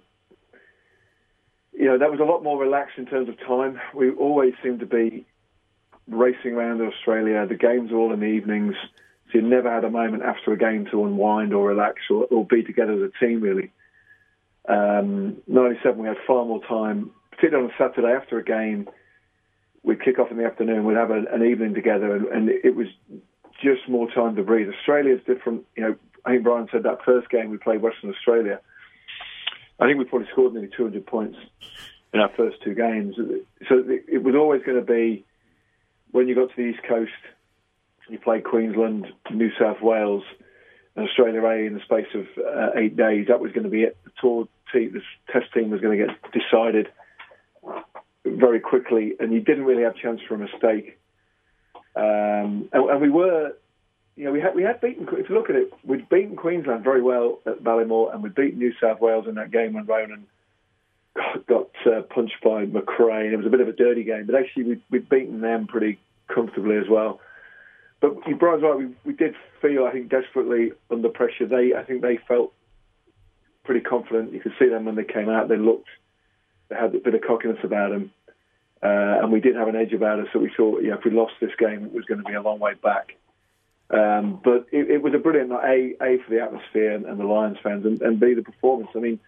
you 1.74 1.86
know 1.86 1.98
that 1.98 2.12
was 2.12 2.20
a 2.20 2.24
lot 2.24 2.44
more 2.44 2.60
relaxed 2.60 2.98
in 2.98 3.06
terms 3.06 3.30
of 3.30 3.38
time, 3.40 3.80
we 3.94 4.12
always 4.12 4.54
seemed 4.64 4.80
to 4.80 4.86
be 4.86 5.26
racing 6.08 6.54
around 6.54 6.82
Australia. 6.82 7.46
The 7.48 7.56
games 7.56 7.92
were 7.92 7.98
all 7.98 8.14
in 8.14 8.20
the 8.20 8.26
evenings, 8.26 8.76
so 9.32 9.40
you 9.40 9.42
never 9.42 9.72
had 9.72 9.84
a 9.84 9.90
moment 9.90 10.24
after 10.24 10.54
a 10.54 10.58
game 10.58 10.88
to 10.92 11.06
unwind 11.06 11.54
or 11.54 11.68
relax 11.68 12.02
or, 12.10 12.26
or 12.26 12.46
be 12.46 12.64
together 12.64 12.94
as 12.94 13.12
a 13.12 13.26
team. 13.26 13.42
Really, 13.42 13.72
um, 14.68 15.38
'97 15.48 16.02
we 16.02 16.08
had 16.08 16.18
far 16.28 16.46
more 16.46 16.62
time, 16.66 17.12
particularly 17.32 17.66
on 17.66 17.72
a 17.72 17.78
Saturday 17.78 18.14
after 18.14 18.38
a 18.38 18.44
game 18.44 18.88
we'd 19.86 20.04
kick 20.04 20.20
off 20.20 20.32
in 20.32 20.38
the 20.38 20.46
afternoon, 20.46 20.84
we'd 20.84 20.98
have 20.98 21.12
an, 21.12 21.28
an 21.32 21.46
evening 21.46 21.74
together, 21.74 22.16
and, 22.16 22.26
and, 22.28 22.50
it 22.50 22.76
was 22.76 22.88
just 23.64 23.88
more 23.88 24.12
time 24.12 24.36
to 24.36 24.44
breathe. 24.44 24.68
Australia's 24.68 25.22
different. 25.26 25.64
You 25.76 25.84
know, 25.84 25.96
I 26.26 26.32
think 26.32 26.44
Brian 26.44 26.68
said 26.72 26.84
that 26.84 27.06
first 27.06 27.30
game 27.30 27.50
we 27.50 27.58
played 27.58 27.82
Western 27.82 28.10
Australia. 28.10 28.60
I 29.80 29.86
think 29.86 30.00
we 30.00 30.06
probably 30.06 30.28
scored 30.32 30.54
nearly 30.54 30.70
200 30.76 31.06
points 31.06 31.38
in 32.14 32.20
our 32.20 32.30
first 32.36 32.62
two 32.64 32.74
games. 32.74 33.16
So 33.70 33.84
it 33.88 34.24
was 34.24 34.36
always 34.36 34.62
going 34.64 34.80
to 34.80 34.86
be 34.86 35.26
when 36.16 36.30
you 36.30 36.36
got 36.36 36.50
to 36.50 36.56
the 36.56 36.70
East 36.70 36.80
Coast, 36.88 37.12
you 38.08 38.18
played 38.18 38.46
Queensland, 38.46 39.08
New 39.32 39.52
South 39.60 39.82
Wales, 39.82 40.24
and 40.96 41.06
Australia 41.06 41.44
A 41.44 41.68
in 41.68 41.74
the 41.74 41.82
space 41.82 42.08
of 42.14 42.26
uh, 42.42 42.70
eight 42.78 42.96
days. 42.96 43.28
That 43.28 43.42
was 43.42 43.52
going 43.52 43.66
to 43.66 43.70
be 43.70 43.84
it. 43.84 43.98
The 44.06 44.12
tour 44.22 44.48
team, 44.72 44.94
the 44.94 45.02
test 45.34 45.54
team 45.54 45.72
was 45.72 45.82
going 45.82 46.00
to 46.00 46.06
get 46.06 46.16
decided 46.32 46.88
very 48.26 48.62
quickly, 48.62 49.16
and 49.20 49.34
you 49.34 49.42
didn't 49.42 49.66
really 49.66 49.84
have 49.84 49.96
a 49.98 50.02
chance 50.02 50.22
for 50.26 50.36
a 50.36 50.38
mistake. 50.38 50.98
Um, 51.98 52.70
and, 52.72 52.90
and, 52.90 53.02
we 53.02 53.10
were, 53.10 53.52
you 54.16 54.24
know, 54.24 54.32
we 54.32 54.40
had 54.40 54.56
we 54.56 54.64
had 54.64 54.80
beaten. 54.80 55.06
If 55.12 55.28
you 55.28 55.36
look 55.36 55.50
at 55.50 55.58
it, 55.58 55.74
we'd 55.84 56.08
beaten 56.08 56.38
Queensland 56.38 56.86
very 56.86 57.02
well 57.02 57.40
at 57.46 57.62
Ballymore, 57.62 58.14
and 58.14 58.24
we'd 58.24 58.36
beaten 58.36 58.60
New 58.60 58.74
South 58.82 59.02
Wales 59.02 59.28
in 59.28 59.36
that 59.36 59.52
game 59.52 59.74
when 59.74 59.86
Ronan 59.86 60.28
got, 61.48 61.70
uh, 61.86 62.02
punched 62.04 62.42
by 62.44 62.66
McRae. 62.66 63.32
It 63.32 63.38
was 63.38 63.46
a 63.46 63.50
bit 63.50 63.62
of 63.62 63.68
a 63.68 63.74
dirty 63.74 64.04
game, 64.04 64.26
but 64.26 64.36
actually 64.36 64.64
we'd, 64.64 64.82
we'd 64.90 65.10
beaten 65.10 65.42
them 65.42 65.68
pretty 65.68 66.00
comfortably 66.34 66.78
as 66.78 66.90
well. 66.90 67.20
But 68.02 68.16
Brian's 68.40 68.64
right. 68.64 68.78
We, 68.78 68.88
we 69.06 69.14
did 69.14 69.36
feel, 69.62 69.86
I 69.86 69.92
think, 69.92 70.10
desperately 70.10 70.74
under 70.92 71.10
pressure. 71.10 71.46
They, 71.46 71.74
I 71.74 71.84
think, 71.84 72.02
they 72.02 72.20
felt 72.28 72.54
pretty 73.64 73.82
confident. 73.82 74.34
You 74.34 74.40
could 74.40 74.54
see 74.60 74.70
them 74.70 74.86
when 74.86 74.96
they 74.96 75.04
came 75.04 75.30
out. 75.30 75.48
They 75.48 75.58
looked 75.58 75.88
they 76.70 76.76
had 76.76 76.96
a 76.96 77.00
bit 77.00 77.14
of 77.14 77.22
cockiness 77.22 77.60
about 77.64 77.92
them. 77.92 78.12
Uh, 78.82 79.20
and 79.22 79.32
we 79.32 79.40
did 79.40 79.56
have 79.56 79.68
an 79.68 79.76
edge 79.76 79.94
about 79.94 80.20
us, 80.20 80.28
so 80.32 80.40
we 80.40 80.52
thought, 80.56 80.84
yeah, 80.84 80.96
if 80.96 81.04
we 81.04 81.12
lost 81.12 81.34
this 81.40 81.52
game, 81.58 81.86
it 81.86 81.94
was 81.94 82.06
going 82.06 82.20
to 82.20 82.24
be 82.24 82.34
a 82.34 82.42
long 82.42 82.60
way 82.60 82.74
back. 82.74 83.16
Um, 83.90 84.40
but 84.44 84.68
it, 84.72 84.90
it, 84.90 85.02
was 85.02 85.14
a 85.14 85.18
brilliant 85.18 85.50
night, 85.50 85.96
A, 86.02 86.04
a 86.04 86.18
for 86.24 86.30
the 86.30 86.42
atmosphere 86.42 86.92
and, 86.92 87.06
and 87.06 87.20
the 87.20 87.24
Lions 87.24 87.58
fans, 87.64 87.86
and, 87.86 88.02
and, 88.02 88.20
B, 88.20 88.34
the 88.34 88.42
performance. 88.42 88.90
I 88.96 89.00
mean, 89.00 89.20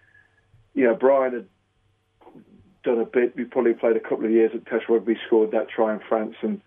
you 0.74 0.86
know, 0.86 0.96
Brian 0.96 1.34
had 1.34 1.48
done 2.84 3.00
a 3.00 3.06
bit. 3.06 3.36
We 3.36 3.46
probably 3.46 3.74
played 3.74 3.96
a 3.98 4.00
couple 4.00 4.26
of 4.26 4.32
years 4.32 4.52
at 4.54 4.66
Test 4.66 4.90
Rugby, 4.90 5.18
scored 5.28 5.52
that 5.52 5.70
try 5.70 5.94
in 5.94 6.02
France, 6.08 6.36
and 6.42 6.62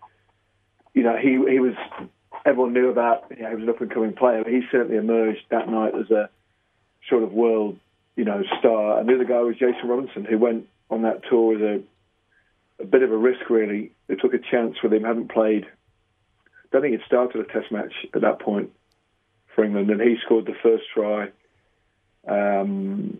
you 0.93 1.03
know, 1.03 1.17
he 1.17 1.31
he 1.51 1.59
was. 1.59 1.75
Everyone 2.45 2.73
knew 2.73 2.89
about. 2.89 3.25
You 3.29 3.43
know, 3.43 3.49
he 3.49 3.55
was 3.55 3.63
an 3.63 3.69
up 3.69 3.81
and 3.81 3.91
coming 3.91 4.13
player. 4.13 4.43
But 4.43 4.53
he 4.53 4.61
certainly 4.71 4.97
emerged 4.97 5.43
that 5.49 5.69
night 5.69 5.93
as 5.95 6.09
a 6.11 6.29
sort 7.07 7.23
of 7.23 7.31
world 7.31 7.77
you 8.15 8.25
know, 8.25 8.43
star. 8.59 8.99
And 8.99 9.07
the 9.07 9.15
other 9.15 9.25
guy 9.25 9.39
was 9.41 9.55
Jason 9.55 9.87
Robinson, 9.87 10.25
who 10.25 10.37
went 10.37 10.67
on 10.89 11.03
that 11.03 11.21
tour 11.29 11.53
with 11.53 11.61
a, 11.61 11.83
a 12.79 12.85
bit 12.85 13.03
of 13.03 13.11
a 13.11 13.17
risk, 13.17 13.49
really. 13.49 13.91
They 14.07 14.15
took 14.15 14.33
a 14.33 14.39
chance 14.39 14.77
with 14.83 14.93
him, 14.93 15.03
hadn't 15.03 15.31
played. 15.31 15.65
I 15.65 16.67
don't 16.71 16.81
think 16.81 16.99
he'd 16.99 17.05
started 17.05 17.41
a 17.41 17.51
test 17.51 17.71
match 17.71 17.93
at 18.13 18.21
that 18.21 18.39
point 18.39 18.71
for 19.55 19.63
England, 19.63 19.89
and 19.89 20.01
he 20.01 20.17
scored 20.23 20.45
the 20.45 20.55
first 20.61 20.83
try. 20.93 21.29
Um, 22.27 23.19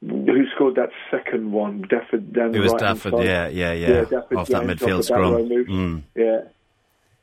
who 0.00 0.44
scored 0.54 0.76
that 0.76 0.90
second 1.10 1.52
one? 1.52 1.84
Dafydd 1.84 2.32
down 2.32 2.54
It 2.54 2.60
was 2.60 2.72
right 2.72 2.82
Dafydd, 2.82 3.24
yeah, 3.24 3.48
yeah, 3.48 3.72
yeah, 3.72 3.88
yeah 3.88 4.04
Dafydd 4.04 4.36
off 4.36 4.48
that 4.48 4.62
midfield 4.62 5.04
scrum. 5.04 5.48
Mm. 5.48 6.02
Yeah, 6.14 6.40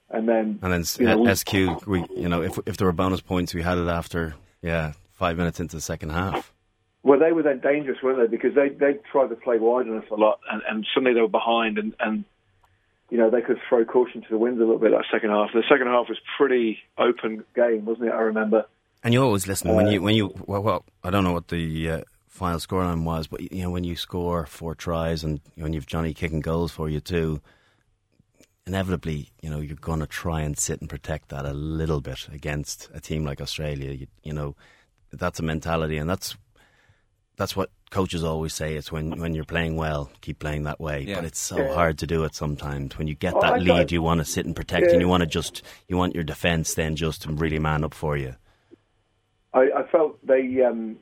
and 0.10 0.28
then 0.28 0.60
and 0.62 0.74
then 0.74 0.84
you 1.00 1.06
know, 1.06 1.34
SQ. 1.34 1.88
We, 1.88 2.06
you 2.16 2.30
know, 2.30 2.42
if 2.42 2.60
if 2.66 2.78
there 2.78 2.88
were 2.88 2.94
bonus 2.94 3.22
points, 3.22 3.54
we 3.54 3.62
had 3.62 3.78
it 3.78 3.88
after. 3.88 4.36
Yeah, 4.62 4.94
five 5.14 5.38
minutes 5.38 5.60
into 5.60 5.76
the 5.76 5.82
second 5.82 6.10
half. 6.10 6.52
Well, 7.04 7.20
they 7.20 7.32
were 7.32 7.44
then 7.44 7.60
dangerous, 7.60 8.00
weren't 8.02 8.18
they? 8.20 8.36
Because 8.36 8.56
they 8.56 8.70
they 8.70 9.00
tried 9.12 9.28
to 9.28 9.36
play 9.36 9.60
wide 9.60 9.88
on 9.88 10.00
us 10.00 10.10
a 10.12 10.16
lot, 10.16 10.40
and, 10.52 10.62
and 10.68 10.88
suddenly 10.94 11.14
they 11.14 11.22
were 11.22 11.28
behind, 11.28 11.78
and, 11.78 11.94
and 12.00 12.26
you 13.10 13.18
know 13.18 13.30
they 13.30 13.42
could 13.42 13.60
throw 13.70 13.86
caution 13.86 14.22
to 14.22 14.28
the 14.30 14.38
wind 14.38 14.58
a 14.58 14.62
little 14.62 14.80
bit 14.80 14.92
that 14.92 15.06
second 15.12 15.30
half. 15.30 15.50
The 15.54 15.64
second 15.70 15.88
half 15.88 16.10
was 16.10 16.18
pretty 16.38 16.80
open 16.98 17.44
game, 17.56 17.86
wasn't 17.86 18.08
it? 18.08 18.12
I 18.12 18.22
remember. 18.22 18.66
And 19.04 19.14
you 19.14 19.22
always 19.22 19.46
listen 19.46 19.70
uh, 19.70 19.76
when 19.76 19.88
you 19.88 20.02
when 20.02 20.16
you 20.16 20.34
well, 20.48 20.64
well 20.64 20.86
I 21.04 21.12
don't 21.12 21.24
know 21.24 21.34
what 21.34 21.50
the 21.50 21.92
uh, 21.92 22.02
final 22.36 22.60
scoreline 22.60 23.04
was, 23.04 23.28
but 23.28 23.52
you 23.52 23.64
know 23.64 23.72
when 23.72 23.86
you 23.86 23.96
score 23.96 24.46
four 24.46 24.76
tries 24.76 25.24
and 25.24 25.40
when 25.56 25.74
you've 25.74 25.88
Jonny 25.88 26.14
kicking 26.14 26.42
goals 26.42 26.72
for 26.72 26.90
you 26.90 27.00
too, 27.00 27.42
inevitably, 28.68 29.30
you 29.42 29.50
know, 29.50 29.60
you're 29.60 29.78
going 29.78 30.02
to 30.02 30.08
try 30.08 30.42
and 30.42 30.58
sit 30.58 30.82
and 30.82 30.90
protect 30.90 31.30
that 31.30 31.46
a 31.46 31.54
little 31.54 32.02
bit 32.02 32.28
against 32.32 32.90
a 32.94 33.00
team 33.00 33.24
like 33.24 33.40
Australia. 33.40 33.92
You, 33.92 34.08
you 34.24 34.34
know, 34.34 34.56
that's 35.14 35.40
a 35.40 35.44
mentality, 35.44 35.98
and 35.98 36.10
that's 36.10 36.36
that's 37.38 37.56
what 37.56 37.70
coaches 37.90 38.24
always 38.24 38.54
say. 38.54 38.76
It's 38.76 38.92
when 38.92 39.18
when 39.20 39.34
you're 39.34 39.46
playing 39.46 39.78
well, 39.78 40.12
keep 40.20 40.40
playing 40.40 40.64
that 40.64 40.80
way. 40.82 41.06
Yeah. 41.08 41.16
But 41.16 41.26
it's 41.26 41.40
so 41.40 41.58
yeah. 41.58 41.74
hard 41.74 41.98
to 42.00 42.08
do 42.08 42.26
it 42.26 42.36
sometimes. 42.36 42.98
When 42.98 43.08
you 43.08 43.16
get 43.16 43.34
oh, 43.34 43.42
that 43.42 43.62
lead, 43.62 43.94
you 43.94 44.02
want 44.02 44.20
to 44.20 44.26
sit 44.26 44.46
and 44.46 44.56
protect, 44.56 44.88
yeah. 44.88 44.94
and 44.94 45.02
you 45.02 45.08
want 45.08 45.22
to 45.22 45.28
just 45.28 45.62
you 45.88 45.96
want 45.96 46.16
your 46.16 46.26
defence 46.26 46.74
then 46.74 46.98
just 46.98 47.22
to 47.22 47.32
really 47.32 47.60
man 47.60 47.86
up 47.86 47.94
for 47.94 48.18
you. 48.18 48.36
I, 49.54 49.70
I 49.74 49.84
felt 49.90 50.20
they 50.26 50.62
um, 50.64 50.98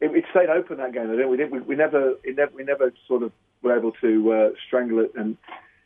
it, 0.00 0.14
it 0.16 0.24
stayed 0.30 0.48
open 0.48 0.78
that 0.78 0.92
game. 0.92 1.08
Didn't 1.10 1.30
we? 1.30 1.36
Didn't, 1.36 1.52
we, 1.52 1.60
we 1.60 1.76
never, 1.76 2.14
it 2.24 2.36
never, 2.36 2.52
we 2.54 2.64
never 2.64 2.92
sort 3.06 3.22
of 3.22 3.32
were 3.62 3.76
able 3.76 3.92
to 4.00 4.32
uh, 4.32 4.48
strangle 4.66 5.00
it. 5.00 5.12
And 5.16 5.36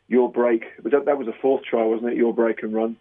your 0.07 0.31
break, 0.31 0.63
but 0.81 0.91
that, 0.91 1.05
that 1.05 1.17
was 1.17 1.27
a 1.27 1.33
fourth 1.41 1.63
try, 1.63 1.83
wasn't 1.83 2.11
it? 2.11 2.17
Your 2.17 2.33
break 2.33 2.61
and 2.63 2.73
run. 2.73 2.97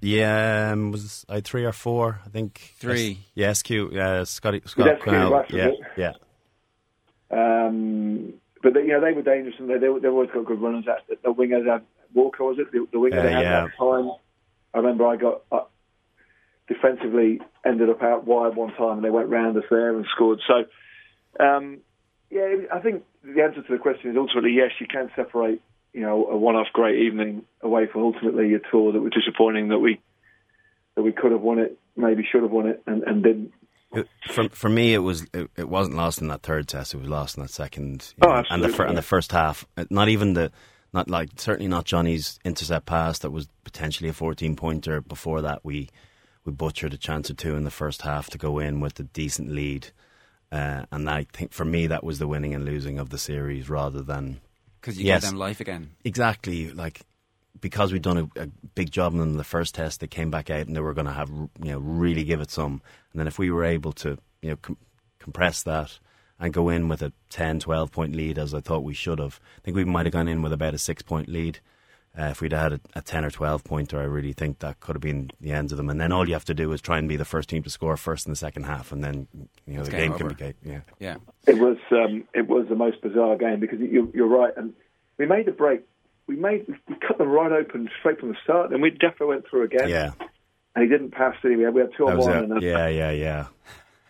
Yeah, 0.00 0.70
um, 0.72 0.92
was 0.92 1.24
I 1.28 1.40
three 1.40 1.64
or 1.64 1.72
four? 1.72 2.20
I 2.24 2.28
think 2.28 2.72
Three. 2.78 3.12
S- 3.12 3.16
yeah, 3.34 3.52
SQ. 3.52 3.70
Yeah, 3.92 4.24
Scotty 4.24 4.62
Scott. 4.66 4.86
That's 4.86 5.02
Quinnell, 5.02 5.44
yeah, 5.50 5.70
yeah. 5.96 6.12
Um, 7.30 8.34
but 8.62 8.74
they, 8.74 8.80
you 8.82 8.88
know 8.88 9.00
they 9.00 9.12
were 9.12 9.22
dangerous 9.22 9.56
and 9.58 9.68
they 9.68 9.78
they 9.78 9.88
they've 10.00 10.12
always 10.12 10.30
got 10.30 10.44
good 10.44 10.60
runners. 10.60 10.84
At 10.88 11.22
the 11.22 11.32
wingers 11.32 11.66
had 11.66 11.82
Walker 12.14 12.44
was 12.44 12.58
it 12.58 12.70
the, 12.72 12.86
the 12.92 13.00
winger 13.00 13.18
Uh, 13.18 13.22
they 13.22 13.32
had 13.32 13.42
yeah. 13.42 13.66
that 13.66 13.76
time. 13.78 14.10
I 14.74 14.78
remember 14.78 15.06
I 15.06 15.16
got 15.16 15.42
uh, 15.50 15.60
defensively 16.68 17.40
ended 17.64 17.88
up 17.88 18.02
out 18.02 18.26
wide 18.26 18.56
one 18.56 18.72
time 18.74 18.98
and 18.98 19.04
they 19.04 19.10
went 19.10 19.28
round 19.28 19.56
us 19.56 19.64
there 19.70 19.96
and 19.96 20.06
scored. 20.14 20.40
So 20.46 20.64
um, 21.44 21.78
yeah, 22.30 22.56
I 22.72 22.80
think 22.80 23.04
the 23.22 23.42
answer 23.42 23.62
to 23.62 23.72
the 23.72 23.78
question 23.78 24.10
is 24.10 24.16
ultimately 24.16 24.52
yes. 24.52 24.70
You 24.80 24.86
can 24.86 25.10
separate 25.14 25.60
you 25.92 26.02
know 26.02 26.26
a 26.26 26.36
one-off 26.36 26.68
great 26.72 27.00
evening 27.02 27.44
away 27.62 27.86
from 27.86 28.02
ultimately 28.02 28.54
a 28.54 28.58
tour 28.70 28.92
that 28.92 29.00
was 29.00 29.12
disappointing 29.12 29.68
that 29.68 29.78
we 29.78 30.00
that 30.94 31.02
we 31.02 31.12
could 31.12 31.32
have 31.32 31.42
won 31.42 31.58
it, 31.58 31.78
maybe 31.94 32.26
should 32.30 32.42
have 32.42 32.50
won 32.50 32.66
it 32.66 32.82
and, 32.86 33.02
and 33.04 33.22
didn't. 33.22 33.52
It, 33.92 34.08
for 34.28 34.48
for 34.48 34.68
me, 34.68 34.94
it 34.94 34.98
was 34.98 35.26
it, 35.32 35.50
it 35.56 35.68
wasn't 35.68 35.96
lost 35.96 36.20
in 36.20 36.28
that 36.28 36.42
third 36.42 36.66
test. 36.68 36.94
It 36.94 36.98
was 36.98 37.08
lost 37.08 37.36
in 37.36 37.42
that 37.42 37.50
second. 37.50 38.14
Oh, 38.22 38.28
know, 38.28 38.42
and 38.50 38.62
the 38.62 38.68
fir- 38.68 38.84
absolutely, 38.84 38.88
and 38.88 38.98
the 38.98 39.02
first 39.02 39.32
half. 39.32 39.64
uh, 39.76 39.84
Not 39.90 40.08
even 40.08 40.32
the 40.34 40.50
not 40.92 41.08
like 41.08 41.30
certainly 41.36 41.68
not 41.68 41.84
Jonny's 41.84 42.38
intercept 42.44 42.86
pass 42.86 43.20
that 43.20 43.30
was 43.30 43.48
potentially 43.64 44.08
a 44.08 44.12
fourteen 44.12 44.56
pointer. 44.56 45.00
Before 45.00 45.40
that, 45.42 45.64
we 45.64 45.90
we 46.46 46.52
butchered 46.52 46.94
a 46.94 46.98
chance 46.98 47.30
or 47.30 47.34
two 47.34 47.56
in 47.56 47.64
the 47.64 47.70
first 47.70 48.02
half 48.02 48.30
to 48.30 48.38
go 48.38 48.58
in 48.58 48.80
with 48.80 48.98
a 49.00 49.02
decent 49.02 49.50
lead. 49.50 49.88
Uh, 50.52 50.86
and 50.92 51.10
I 51.10 51.26
think 51.32 51.52
for 51.52 51.64
me 51.64 51.88
that 51.88 52.04
was 52.04 52.18
the 52.18 52.28
winning 52.28 52.54
and 52.54 52.64
losing 52.64 52.98
of 52.98 53.10
the 53.10 53.18
series 53.18 53.68
rather 53.68 54.00
than 54.00 54.40
Because 54.80 54.96
you 54.98 55.04
Yes. 55.06 55.22
gave 55.22 55.30
them 55.32 55.38
life 55.40 55.60
again. 55.60 55.90
exactly 56.04 56.70
like 56.70 57.02
because 57.60 57.90
we'd 57.92 58.02
done 58.02 58.18
a, 58.36 58.42
a 58.42 58.46
big 58.74 58.90
job 58.92 59.14
in 59.14 59.36
the 59.38 59.42
first 59.44 59.74
test, 59.74 60.00
they 60.00 60.06
came 60.06 60.30
back 60.30 60.50
out 60.50 60.66
and 60.66 60.76
they 60.76 60.80
were 60.80 60.92
going 60.94 61.06
to 61.06 61.12
have 61.12 61.30
you 61.30 61.48
know 61.72 61.78
really 61.78 62.22
give 62.22 62.40
it 62.40 62.50
some. 62.50 62.80
And 63.12 63.18
then 63.20 63.26
if 63.26 63.38
we 63.38 63.50
were 63.50 63.64
able 63.64 63.92
to 63.94 64.18
you 64.42 64.50
know 64.50 64.56
com- 64.56 64.76
compress 65.18 65.62
that 65.64 65.98
and 66.38 66.52
go 66.52 66.68
in 66.68 66.86
with 66.86 67.00
a 67.02 67.12
10, 67.30 67.60
12 67.60 67.90
point 67.90 68.14
lead 68.14 68.38
as 68.38 68.52
I 68.54 68.60
thought 68.60 68.84
we 68.84 68.94
should 68.94 69.18
have, 69.18 69.40
I 69.58 69.60
think 69.62 69.76
we 69.76 69.84
might 69.84 70.06
have 70.06 70.12
gone 70.12 70.28
in 70.28 70.42
with 70.42 70.52
about 70.52 70.74
a 70.74 70.78
six 70.78 71.02
point 71.02 71.28
lead. 71.28 71.58
Uh, 72.18 72.24
if 72.30 72.40
we'd 72.40 72.52
had 72.52 72.72
a, 72.72 72.80
a 72.94 73.02
10 73.02 73.26
or 73.26 73.30
12 73.30 73.62
pointer, 73.64 74.00
I 74.00 74.04
really 74.04 74.32
think 74.32 74.60
that 74.60 74.80
could 74.80 74.96
have 74.96 75.02
been 75.02 75.30
the 75.40 75.52
end 75.52 75.70
of 75.70 75.76
them. 75.76 75.90
And 75.90 76.00
then 76.00 76.12
all 76.12 76.26
you 76.26 76.32
have 76.32 76.46
to 76.46 76.54
do 76.54 76.72
is 76.72 76.80
try 76.80 76.96
and 76.98 77.06
be 77.08 77.16
the 77.16 77.26
first 77.26 77.48
team 77.50 77.62
to 77.64 77.68
score 77.70 77.96
first 77.98 78.24
in 78.26 78.32
the 78.32 78.36
second 78.36 78.62
half, 78.64 78.90
and 78.90 79.04
then 79.04 79.28
you 79.66 79.74
know 79.74 79.80
It's 79.80 79.90
the 79.90 79.96
game 79.96 80.10
game 80.12 80.18
can 80.18 80.26
over. 80.26 80.34
be 80.34 80.44
ga- 80.44 80.54
yeah. 80.64 80.80
Yeah. 80.98 81.16
It 81.46 81.58
was 81.58 81.76
um, 81.90 82.24
it 82.34 82.48
was 82.48 82.66
the 82.68 82.74
most 82.74 83.02
bizarre 83.02 83.36
game 83.36 83.60
because 83.60 83.80
you, 83.80 84.10
you're 84.14 84.26
right, 84.28 84.52
and 84.56 84.72
we 85.18 85.26
made 85.26 85.46
the 85.46 85.52
break. 85.52 85.82
We 86.26 86.36
made 86.36 86.66
we 86.88 86.94
cut 87.06 87.18
them 87.18 87.28
right 87.28 87.52
open 87.52 87.88
straight 88.00 88.18
from 88.18 88.30
the 88.30 88.36
start, 88.42 88.72
and 88.72 88.80
we 88.82 88.90
definitely 88.90 89.26
went 89.28 89.48
through 89.48 89.64
again. 89.64 89.88
Yeah, 89.88 90.12
and 90.74 90.82
he 90.84 90.88
didn't 90.88 91.10
pass. 91.12 91.34
Did 91.42 91.50
he? 91.52 91.56
We 91.58 91.64
had, 91.64 91.74
we 91.74 91.82
had 91.82 91.90
two 91.96 92.06
that 92.06 92.12
on 92.12 92.18
one, 92.18 92.36
it. 92.44 92.50
and, 92.50 92.62
Yeah, 92.62 92.88
yeah, 92.88 93.10
yeah. 93.10 93.46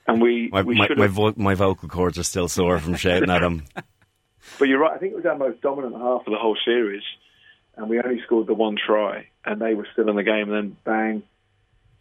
and 0.07 0.23
we 0.23 0.49
My 0.53 0.63
we 0.63 0.77
my, 0.77 0.87
should 0.87 0.97
my, 0.99 1.09
vo- 1.09 1.35
my 1.37 1.55
vocal 1.55 1.89
cords 1.89 2.19
are 2.19 2.23
still 2.23 2.47
sore 2.49 2.79
from 2.79 2.95
shouting 2.95 3.31
at 3.31 3.43
him. 3.43 3.65
But 4.61 4.69
you're 4.69 4.79
right. 4.79 4.93
I 4.93 4.99
think 4.99 5.13
it 5.13 5.17
was 5.17 5.27
our 5.27 5.37
most 5.37 5.61
dominant 5.61 5.95
half 5.97 6.21
of 6.25 6.27
the 6.33 6.39
whole 6.39 6.57
series, 6.65 7.03
and 7.77 7.89
we 7.89 8.01
only 8.01 8.21
scored 8.25 8.47
the 8.47 8.55
one 8.55 8.77
try, 8.77 9.29
and 9.45 9.61
they 9.61 9.75
were 9.75 9.87
still 9.93 10.09
in 10.09 10.17
the 10.17 10.23
game. 10.23 10.53
And 10.53 10.53
then 10.53 10.77
bang, 10.85 11.23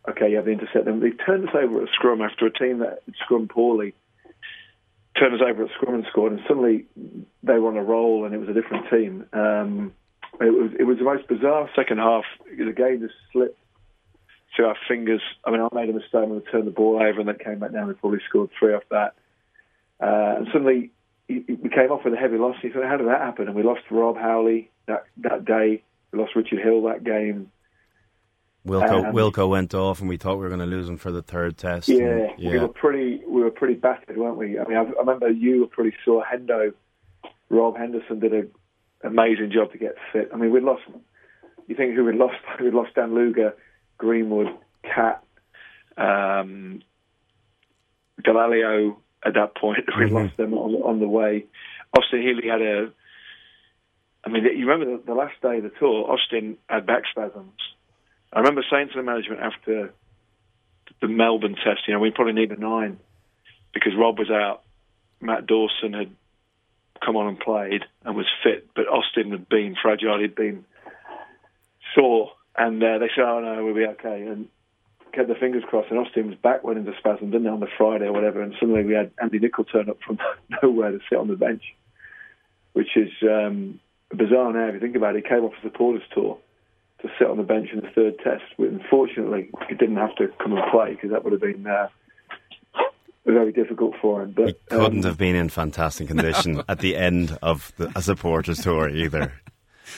okay, 0.10 0.30
you 0.30 0.38
have 0.38 0.46
the 0.46 0.52
intercept. 0.52 0.88
And 0.88 1.02
they 1.02 1.12
turned 1.12 1.50
us 1.50 1.56
over 1.56 1.84
at 1.84 1.90
scrum 1.94 2.22
after 2.22 2.46
a 2.46 2.52
team 2.52 2.80
that 2.80 3.02
scrum 3.24 3.48
poorly. 3.48 3.94
Turned 5.18 5.36
us 5.36 5.42
over 5.42 5.64
at 5.64 5.72
scrum 5.72 5.96
and 5.96 6.06
scored, 6.10 6.34
and 6.34 6.42
suddenly 6.48 6.86
they 7.44 7.58
were 7.58 7.70
on 7.70 7.78
a 7.78 7.84
roll, 7.84 8.26
and 8.26 8.34
it 8.34 8.38
was 8.38 8.50
a 8.50 8.54
different 8.54 8.90
team. 8.90 9.26
Um, 9.32 9.94
it 10.42 10.52
was 10.52 10.72
it 10.78 10.84
was 10.84 10.98
the 10.98 11.06
most 11.06 11.28
bizarre 11.28 11.70
second 11.76 12.00
half. 12.00 12.26
The 12.46 12.74
game 12.74 13.00
just 13.00 13.14
slipped 13.32 13.58
through 14.56 14.66
our 14.66 14.78
fingers. 14.88 15.22
I 15.46 15.52
mean, 15.52 15.62
I 15.62 15.70
made 15.74 15.90
a 15.90 15.94
mistake 15.94 16.14
when 16.14 16.36
we 16.36 16.42
turned 16.52 16.68
the 16.68 16.72
ball 16.72 16.96
over, 16.96 17.20
and 17.20 17.30
then 17.30 17.38
came 17.38 17.60
back 17.60 17.72
down. 17.72 17.88
We 17.88 17.94
probably 17.94 18.20
scored 18.28 18.50
three 18.60 18.74
off 18.74 18.84
that, 18.92 19.16
uh, 20.02 20.36
and 20.38 20.48
suddenly 20.52 20.92
we 21.28 21.70
came 21.74 21.92
off 21.92 22.04
with 22.06 22.14
a 22.14 22.18
heavy 22.18 22.38
loss. 22.38 22.56
He 22.62 22.70
thought, 22.70 22.86
how 22.86 22.98
did 22.98 23.08
that 23.08 23.22
happen? 23.22 23.48
And 23.48 23.56
we 23.56 23.64
lost 23.64 23.82
Rob 23.90 24.18
Howley 24.18 24.70
that 24.88 25.06
that 25.18 25.46
day. 25.46 25.84
We 26.12 26.20
lost 26.20 26.36
Richard 26.36 26.60
Hill 26.60 26.84
that 26.84 27.04
game. 27.04 27.52
Wilko 28.66 29.06
Um, 29.06 29.14
Wilko 29.14 29.50
went 29.50 29.74
off, 29.76 30.00
and 30.00 30.10
we 30.10 30.18
thought 30.18 30.36
we 30.38 30.44
were 30.44 30.50
going 30.50 30.60
to 30.60 30.66
lose 30.66 30.90
him 30.90 30.98
for 30.98 31.12
the 31.12 31.22
third 31.22 31.58
test. 31.58 31.88
Yeah, 31.88 32.30
and- 32.30 32.32
we 32.40 32.58
were 32.60 32.68
pretty 32.68 33.22
we 33.28 33.42
were 33.42 33.52
pretty 33.52 33.76
battered, 33.76 34.18
weren't 34.18 34.38
we? 34.38 34.58
I 34.60 34.66
mean, 34.68 34.78
I, 34.78 34.82
I 34.82 35.00
remember 35.00 35.30
you 35.30 35.62
were 35.62 35.68
pretty 35.68 35.96
sore. 36.04 36.24
Hendo, 36.24 36.74
Rob 37.50 37.78
Henderson 37.78 38.20
did 38.20 38.34
an 38.34 38.52
amazing 39.04 39.52
job 39.52 39.72
to 39.72 39.78
get 39.78 39.96
fit. 40.12 40.30
I 40.34 40.38
mean, 40.38 40.52
we 40.52 40.62
lost. 40.62 40.82
You 41.68 41.76
think 41.76 41.96
who 41.96 42.04
we 42.06 42.14
lost? 42.14 42.36
We 42.60 42.72
lost 42.72 42.96
Dan 42.96 43.14
Luger, 43.14 43.56
Greenwood, 43.98 44.48
Catt, 44.84 45.24
um, 45.98 46.82
Dallaglio. 48.22 48.98
At 49.26 49.34
that 49.34 49.56
point, 49.56 49.80
we 49.98 50.06
Mhm. 50.06 50.12
lost 50.12 50.38
them 50.38 50.54
on, 50.54 50.76
on 50.84 51.00
the 51.00 51.08
way. 51.08 51.46
Austin 51.98 52.22
Healey 52.22 52.48
had 52.48 52.62
a. 52.62 52.92
I 54.24 54.30
mean, 54.30 54.44
you 54.44 54.66
remember 54.68 54.98
the, 54.98 55.04
the 55.04 55.14
last 55.14 55.40
day 55.42 55.58
of 55.58 55.64
the 55.64 55.70
tour? 55.80 56.10
Austin 56.12 56.58
had 56.68 56.86
back 56.86 57.04
spasms. 57.10 57.52
I 58.34 58.40
remember 58.40 58.64
saying 58.70 58.90
to 58.90 58.96
the 58.98 59.04
management 59.04 59.40
after 59.42 59.94
the 61.02 61.08
Melbourne 61.08 61.56
test, 61.56 61.82
you 61.88 61.94
know, 61.94 62.00
we 62.00 62.12
probably 62.12 62.34
need 62.34 62.52
a 62.52 62.58
nine 62.60 62.98
because 63.74 63.94
Rob 63.98 64.18
was 64.20 64.30
out. 64.32 64.62
Matt 65.22 65.46
Dawson 65.48 65.94
had 65.94 66.10
come 67.04 67.16
on 67.16 67.28
and 67.28 67.40
played 67.40 67.84
and 68.04 68.16
was 68.16 68.26
fit, 68.44 68.68
but 68.76 68.88
Austin 68.88 69.32
had 69.32 69.48
been 69.48 69.76
fragile. 69.82 70.20
He'd 70.20 70.36
been 70.36 70.66
sore, 71.94 72.32
and 72.58 72.84
uh, 72.84 72.98
they 73.00 73.10
said, 73.16 73.24
"Oh 73.26 73.40
no, 73.42 73.64
we'll 73.66 73.76
be 73.76 73.86
okay." 73.86 74.24
And 74.24 74.48
kept 75.16 75.28
their 75.28 75.38
fingers 75.38 75.63
crossed. 75.68 75.89
And 75.89 75.99
Austin 75.99 76.28
was 76.28 76.38
back 76.38 76.63
went 76.63 76.78
into 76.78 76.93
spasm, 76.99 77.32
didn't 77.32 77.47
it, 77.47 77.51
on 77.51 77.59
the 77.59 77.68
Friday 77.78 78.05
or 78.05 78.13
whatever? 78.13 78.41
And 78.41 78.53
suddenly 78.59 78.84
we 78.84 78.93
had 78.93 79.11
Andy 79.22 79.39
Nicol 79.39 79.66
turn 79.66 79.89
up 79.89 79.97
from 80.05 80.20
nowhere 80.63 80.91
to 80.91 80.99
sit 81.09 81.18
on 81.18 81.28
the 81.28 81.36
bench, 81.36 81.63
which 82.74 82.95
is 82.95 83.11
um, 83.24 83.80
bizarre 84.09 84.53
now 84.53 84.68
if 84.68 84.76
you 84.76 84.80
think 84.80 84.95
about 84.95 85.16
it. 85.16 85.24
He 85.24 85.30
came 85.30 85.43
off 85.43 85.53
a 85.59 85.61
supporters 85.61 86.03
tour 86.13 86.38
to 87.01 87.09
sit 87.18 87.28
on 87.28 87.38
the 87.38 87.43
bench 87.43 87.70
in 87.72 87.82
the 87.82 87.89
third 87.95 88.20
test. 88.20 88.43
Unfortunately, 88.57 89.49
he 89.70 89.76
didn't 89.76 89.97
have 89.97 90.16
to 90.16 90.28
come 90.41 90.53
and 90.53 90.72
play 90.72 90.91
because 90.91 91.11
that 91.11 91.24
would 91.24 91.34
have 91.34 91.41
been 91.41 91.66
uh, 91.66 91.88
very 93.26 93.51
difficult 93.51 93.95
for 94.01 94.22
him. 94.22 94.32
But 94.32 94.66
couldn't 94.70 94.99
um, 94.99 95.03
have 95.03 95.18
been 95.18 95.36
in 95.36 95.49
fantastic 95.49 96.07
condition 96.07 96.61
at 96.70 96.80
the 96.80 96.95
end 96.95 97.38
of 97.41 97.72
the, 97.78 97.91
a 97.95 98.01
supporters 98.01 98.61
tour 98.61 98.89
either. 98.89 99.34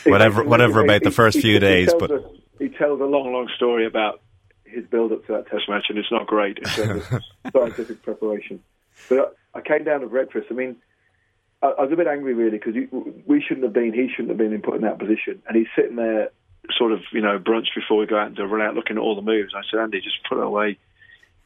Whatever, 0.05 0.43
whatever 0.43 0.83
about 0.83 1.03
the 1.03 1.11
first 1.11 1.39
few 1.39 1.59
days, 1.59 1.93
but 1.97 2.11
a, 2.11 2.21
he 2.59 2.67
tells 2.67 2.99
a 2.99 3.05
long, 3.05 3.31
long 3.31 3.49
story 3.55 3.85
about 3.85 4.21
his 4.67 4.85
build-up 4.85 5.25
to 5.27 5.33
that 5.33 5.47
Test 5.47 5.69
match, 5.69 5.85
and 5.89 5.97
it's 5.97 6.11
not 6.11 6.27
great 6.27 6.57
in 6.57 6.63
terms 6.65 7.03
of 7.11 7.23
scientific 7.53 8.01
preparation. 8.03 8.61
But 9.09 9.37
I, 9.53 9.59
I 9.59 9.61
came 9.61 9.83
down 9.83 10.01
to 10.01 10.07
breakfast. 10.07 10.47
I 10.49 10.53
mean, 10.53 10.75
I, 11.61 11.67
I 11.67 11.83
was 11.83 11.91
a 11.91 11.95
bit 11.95 12.07
angry 12.07 12.33
really 12.33 12.57
because 12.57 12.75
we 13.25 13.41
shouldn't 13.41 13.63
have 13.63 13.73
been, 13.73 13.93
he 13.93 14.09
shouldn't 14.09 14.29
have 14.29 14.37
been 14.37 14.53
in 14.53 14.61
put 14.61 14.75
in 14.75 14.81
that 14.81 14.99
position, 14.99 15.41
and 15.47 15.57
he's 15.57 15.67
sitting 15.75 15.95
there, 15.95 16.29
sort 16.77 16.91
of, 16.91 16.99
you 17.11 17.21
know, 17.21 17.39
brunch 17.39 17.67
before 17.75 17.97
we 17.97 18.05
go 18.05 18.17
out 18.17 18.27
and 18.37 18.51
run 18.51 18.61
out 18.61 18.75
looking 18.75 18.97
at 18.97 19.01
all 19.01 19.15
the 19.15 19.21
moves. 19.21 19.53
I 19.55 19.61
said, 19.69 19.79
Andy, 19.79 20.01
just 20.01 20.17
put 20.27 20.37
it 20.37 20.43
away. 20.43 20.77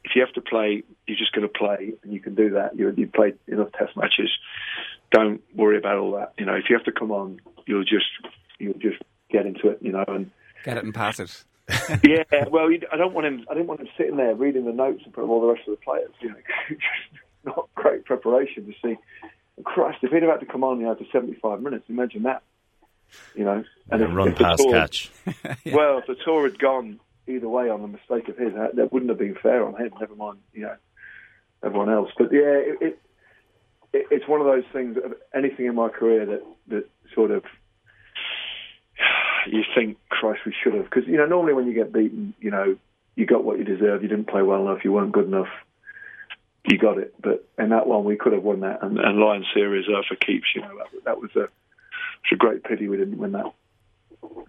If 0.03 0.15
you 0.15 0.21
have 0.21 0.33
to 0.33 0.41
play, 0.41 0.83
you're 1.05 1.17
just 1.17 1.31
going 1.31 1.47
to 1.47 1.53
play, 1.53 1.93
and 2.03 2.11
you 2.11 2.19
can 2.19 2.33
do 2.33 2.51
that. 2.51 2.75
You, 2.77 2.91
you've 2.97 3.13
played 3.13 3.37
enough 3.47 3.71
Test 3.77 3.95
matches. 3.95 4.31
Don't 5.11 5.41
worry 5.55 5.77
about 5.77 5.97
all 5.97 6.13
that. 6.13 6.33
You 6.39 6.45
know, 6.45 6.55
if 6.55 6.69
you 6.69 6.75
have 6.75 6.85
to 6.85 6.91
come 6.91 7.11
on, 7.11 7.39
you'll 7.67 7.83
just 7.83 8.07
you'll 8.57 8.73
just 8.79 8.97
get 9.29 9.45
into 9.45 9.69
it. 9.69 9.77
You 9.81 9.91
know, 9.91 10.05
and 10.07 10.31
Get 10.63 10.77
it 10.77 10.83
and 10.83 10.93
pass 10.93 11.19
it. 11.19 11.43
yeah, 12.03 12.47
well, 12.49 12.71
you- 12.71 12.81
I 12.91 12.97
don't 12.97 13.13
want 13.13 13.27
him. 13.27 13.45
I 13.49 13.53
didn't 13.53 13.67
want 13.67 13.81
him 13.81 13.89
sitting 13.97 14.17
there 14.17 14.33
reading 14.35 14.65
the 14.65 14.71
notes 14.73 15.03
in 15.05 15.11
front 15.11 15.25
of 15.25 15.31
all 15.31 15.41
the 15.41 15.47
rest 15.53 15.67
of 15.67 15.71
the 15.77 15.83
players. 15.83 16.11
You 16.21 16.29
know, 16.29 16.35
just 16.69 16.81
not 17.45 17.69
great 17.75 18.05
preparation 18.05 18.65
to 18.65 18.73
see. 18.83 18.97
Christ, 19.63 19.99
if 20.01 20.11
he'd 20.11 20.23
have 20.23 20.31
had 20.31 20.39
to 20.39 20.45
come 20.45 20.63
on, 20.63 20.79
you 20.79 20.85
know, 20.85 20.95
for 20.95 21.05
seventy-five 21.11 21.61
minutes, 21.61 21.85
imagine 21.89 22.23
that. 22.23 22.41
You 23.35 23.43
know, 23.43 23.63
and 23.91 24.01
Yeah, 24.01 24.07
if, 24.07 24.15
run 24.15 24.27
if 24.29 24.37
the 24.37 24.43
pass 24.43 24.57
tour- 24.57 24.71
catch. 24.71 25.11
Well, 25.73 25.97
if 25.99 26.07
the 26.07 26.15
tour 26.23 26.43
had 26.49 26.57
gone 26.57 26.99
either 27.27 27.47
way 27.49 27.69
on 27.69 27.81
the 27.81 27.87
mistake 27.87 28.27
of 28.29 28.37
his, 28.37 28.53
that, 28.53 28.75
that 28.77 28.91
wouldn't 28.93 29.09
have 29.09 29.19
been 29.19 29.35
fair 29.35 29.65
on 29.65 29.75
him. 29.75 29.91
Never 29.99 30.15
mind, 30.15 30.39
you 30.53 30.61
know, 30.63 30.75
everyone 31.63 31.89
else. 31.89 32.09
But 32.17 32.31
yeah, 32.31 32.39
it, 32.39 32.77
it, 32.81 32.99
it 33.93 34.07
it's 34.11 34.27
one 34.27 34.39
of 34.41 34.47
those 34.47 34.63
things. 34.73 34.97
Of 34.97 35.13
anything 35.35 35.65
in 35.65 35.75
my 35.75 35.89
career 35.89 36.25
that 36.25 36.43
that 36.69 36.89
sort 37.13 37.31
of 37.31 37.43
you 39.47 39.63
think, 39.75 39.97
Christ, 40.09 40.41
we 40.45 40.53
should 40.63 40.73
have. 40.73 40.85
Because, 40.85 41.07
you 41.07 41.17
know, 41.17 41.25
normally 41.25 41.53
when 41.53 41.67
you 41.67 41.73
get 41.73 41.93
beaten, 41.93 42.33
you 42.39 42.51
know, 42.51 42.77
you 43.15 43.25
got 43.25 43.43
what 43.43 43.57
you 43.57 43.63
deserved. 43.63 44.03
You 44.03 44.09
didn't 44.09 44.27
play 44.27 44.41
well 44.41 44.61
enough. 44.61 44.83
You 44.83 44.91
weren't 44.91 45.11
good 45.11 45.25
enough. 45.25 45.49
You 46.69 46.77
got 46.77 46.97
it. 46.97 47.13
But 47.21 47.47
in 47.57 47.69
that 47.69 47.87
one, 47.87 48.03
we 48.03 48.17
could 48.17 48.33
have 48.33 48.43
won 48.43 48.61
that. 48.61 48.83
And, 48.83 48.99
and 48.99 49.19
Lion 49.19 49.45
Series 49.53 49.87
are 49.89 50.03
for 50.07 50.15
keeps, 50.15 50.47
you 50.55 50.61
know. 50.61 50.77
That, 50.77 51.03
that 51.05 51.21
was 51.21 51.31
a, 51.35 51.47
a 52.31 52.35
great 52.37 52.63
pity 52.63 52.87
we 52.87 52.97
didn't 52.97 53.17
win 53.17 53.33
that. 53.33 53.51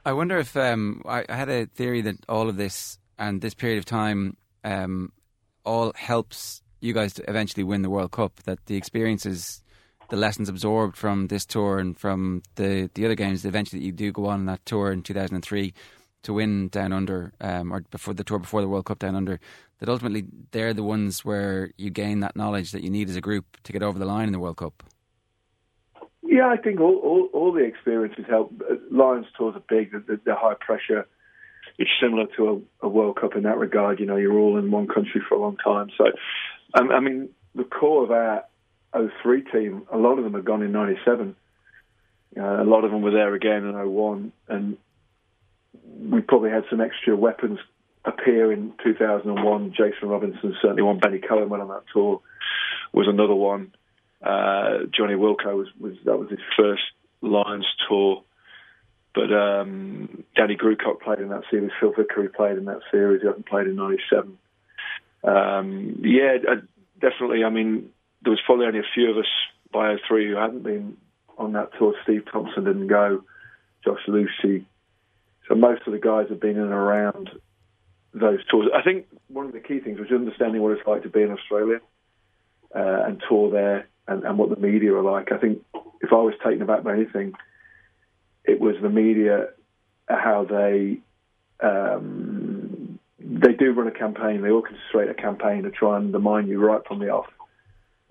I 0.04 0.12
wonder 0.12 0.38
if 0.38 0.56
um, 0.56 1.02
I, 1.06 1.24
I 1.28 1.34
had 1.34 1.48
a 1.48 1.66
theory 1.66 2.02
that 2.02 2.16
all 2.28 2.48
of 2.48 2.56
this 2.56 2.98
and 3.18 3.40
this 3.40 3.54
period 3.54 3.78
of 3.78 3.84
time 3.84 4.36
um, 4.64 5.12
all 5.64 5.92
helps 5.96 6.62
you 6.80 6.92
guys 6.92 7.14
to 7.14 7.30
eventually 7.30 7.64
win 7.64 7.82
the 7.82 7.90
World 7.90 8.10
Cup, 8.10 8.36
that 8.44 8.66
the 8.66 8.76
experiences, 8.76 9.62
the 10.12 10.18
lessons 10.18 10.50
absorbed 10.50 10.94
from 10.94 11.28
this 11.28 11.46
tour 11.46 11.78
and 11.78 11.96
from 11.96 12.42
the 12.56 12.90
the 12.92 13.06
other 13.06 13.14
games, 13.14 13.40
the 13.40 13.48
eventually 13.48 13.80
that 13.80 13.86
you 13.86 13.92
do 13.92 14.12
go 14.12 14.26
on 14.26 14.44
that 14.44 14.64
tour 14.66 14.92
in 14.92 15.00
2003 15.00 15.72
to 16.24 16.32
win 16.34 16.68
down 16.68 16.92
under, 16.92 17.32
um, 17.40 17.72
or 17.72 17.80
before 17.90 18.12
the 18.12 18.22
tour 18.22 18.38
before 18.38 18.60
the 18.60 18.68
World 18.68 18.84
Cup 18.84 18.98
down 18.98 19.16
under, 19.16 19.40
that 19.78 19.88
ultimately 19.88 20.26
they're 20.50 20.74
the 20.74 20.82
ones 20.82 21.24
where 21.24 21.70
you 21.78 21.88
gain 21.88 22.20
that 22.20 22.36
knowledge 22.36 22.72
that 22.72 22.82
you 22.82 22.90
need 22.90 23.08
as 23.08 23.16
a 23.16 23.22
group 23.22 23.56
to 23.62 23.72
get 23.72 23.82
over 23.82 23.98
the 23.98 24.04
line 24.04 24.26
in 24.26 24.32
the 24.32 24.38
World 24.38 24.58
Cup. 24.58 24.82
Yeah, 26.22 26.46
I 26.46 26.58
think 26.58 26.78
all 26.78 26.96
all, 26.96 27.30
all 27.32 27.50
the 27.50 27.64
experiences 27.64 28.26
help. 28.28 28.52
Lions 28.90 29.24
tours 29.38 29.56
are 29.56 29.62
big. 29.66 29.92
The, 29.92 30.20
the 30.26 30.34
high 30.34 30.56
pressure. 30.60 31.06
It's 31.78 31.90
similar 32.02 32.26
to 32.36 32.66
a, 32.82 32.86
a, 32.86 32.88
World 32.90 33.18
Cup 33.18 33.34
in 33.34 33.44
that 33.44 33.56
regard. 33.56 33.98
You 33.98 34.04
know, 34.04 34.16
you're 34.16 34.38
all 34.38 34.58
in 34.58 34.70
one 34.70 34.88
country 34.88 35.22
for 35.26 35.36
a 35.36 35.40
long 35.40 35.56
time. 35.56 35.88
So, 35.96 36.04
um, 36.74 36.90
I 36.90 37.00
mean, 37.00 37.30
the 37.54 37.64
core 37.64 38.04
of 38.04 38.10
our 38.10 38.44
03 38.92 39.42
team, 39.52 39.86
a 39.92 39.96
lot 39.96 40.18
of 40.18 40.24
them 40.24 40.34
have 40.34 40.44
gone 40.44 40.62
in 40.62 40.72
97. 40.72 41.34
Uh, 42.36 42.62
a 42.62 42.64
lot 42.64 42.84
of 42.84 42.90
them 42.90 43.02
were 43.02 43.10
there 43.10 43.34
again 43.34 43.64
in 43.64 43.74
01. 43.74 44.32
And 44.48 44.76
we 46.10 46.20
probably 46.20 46.50
had 46.50 46.64
some 46.70 46.80
extra 46.80 47.16
weapons 47.16 47.58
appear 48.04 48.52
in 48.52 48.72
2001. 48.82 49.74
Jason 49.76 50.08
Robinson 50.08 50.56
certainly 50.60 50.82
one. 50.82 50.98
Benny 50.98 51.18
Cohen 51.18 51.48
went 51.48 51.62
on 51.62 51.68
that 51.68 51.84
tour. 51.92 52.20
Was 52.92 53.08
another 53.08 53.34
one. 53.34 53.74
Uh, 54.22 54.84
Jonny 54.96 55.14
Wilko 55.14 55.56
was, 55.56 55.68
was 55.80 55.94
that 56.04 56.18
was 56.18 56.30
his 56.30 56.38
first 56.56 56.82
Lions 57.22 57.66
tour. 57.88 58.22
But 59.14 59.32
um, 59.32 60.24
Danny 60.36 60.56
Grewcock 60.56 61.00
played 61.02 61.18
in 61.18 61.28
that 61.28 61.42
series. 61.50 61.70
Phil 61.80 61.92
Vickery 61.92 62.28
played 62.28 62.56
in 62.56 62.64
that 62.66 62.80
series. 62.90 63.20
He 63.20 63.26
hasn't 63.26 63.46
played 63.46 63.66
in 63.66 63.76
'97. 63.76 64.38
Um, 65.24 66.00
yeah, 66.02 66.36
uh, 66.48 66.54
definitely. 66.98 67.44
I 67.44 67.50
mean, 67.50 67.90
there 68.22 68.30
was 68.30 68.40
probably 68.44 68.66
only 68.66 68.80
a 68.80 68.94
few 68.94 69.10
of 69.10 69.18
us 69.18 69.26
by 69.72 69.96
03 70.08 70.28
who 70.28 70.36
hadn't 70.36 70.62
been 70.62 70.96
on 71.38 71.52
that 71.52 71.70
tour. 71.78 71.94
Steve 72.02 72.24
Thompson 72.30 72.64
didn't 72.64 72.88
go. 72.88 73.24
Josh 73.84 74.00
Lewsey. 74.06 74.64
so 75.48 75.54
most 75.54 75.82
of 75.86 75.92
the 75.92 75.98
guys 75.98 76.28
have 76.28 76.40
been 76.40 76.56
in 76.56 76.62
and 76.62 76.72
around 76.72 77.30
those 78.14 78.38
tours. 78.48 78.68
I 78.74 78.82
think 78.82 79.06
one 79.28 79.46
of 79.46 79.52
the 79.52 79.60
key 79.60 79.80
things 79.80 79.98
was 79.98 80.10
understanding 80.10 80.62
what 80.62 80.72
it's 80.72 80.86
like 80.86 81.02
to 81.02 81.08
be 81.08 81.22
in 81.22 81.32
Australia 81.32 81.80
uh, 82.74 83.04
and 83.06 83.22
tour 83.28 83.50
there 83.50 83.88
and, 84.06 84.22
and, 84.22 84.38
what 84.38 84.50
the 84.50 84.56
media 84.56 84.94
are 84.94 85.02
like. 85.02 85.32
I 85.32 85.38
think 85.38 85.64
if 86.00 86.12
I 86.12 86.16
was 86.16 86.34
taken 86.44 86.62
aback 86.62 86.84
by 86.84 86.92
anything, 86.92 87.32
it 88.44 88.60
was 88.60 88.76
the 88.80 88.88
media, 88.88 89.48
how 90.08 90.44
they 90.44 90.98
um, 91.60 92.98
they 93.18 93.52
do 93.52 93.72
run 93.72 93.86
a 93.86 93.92
campaign. 93.92 94.42
They 94.42 94.48
orchestrate 94.48 95.10
a 95.10 95.14
campaign 95.14 95.62
to 95.62 95.70
try 95.70 95.96
and 95.96 96.06
undermine 96.06 96.48
you 96.48 96.60
right 96.60 96.82
from 96.86 96.98
the 96.98 97.08
off. 97.08 97.26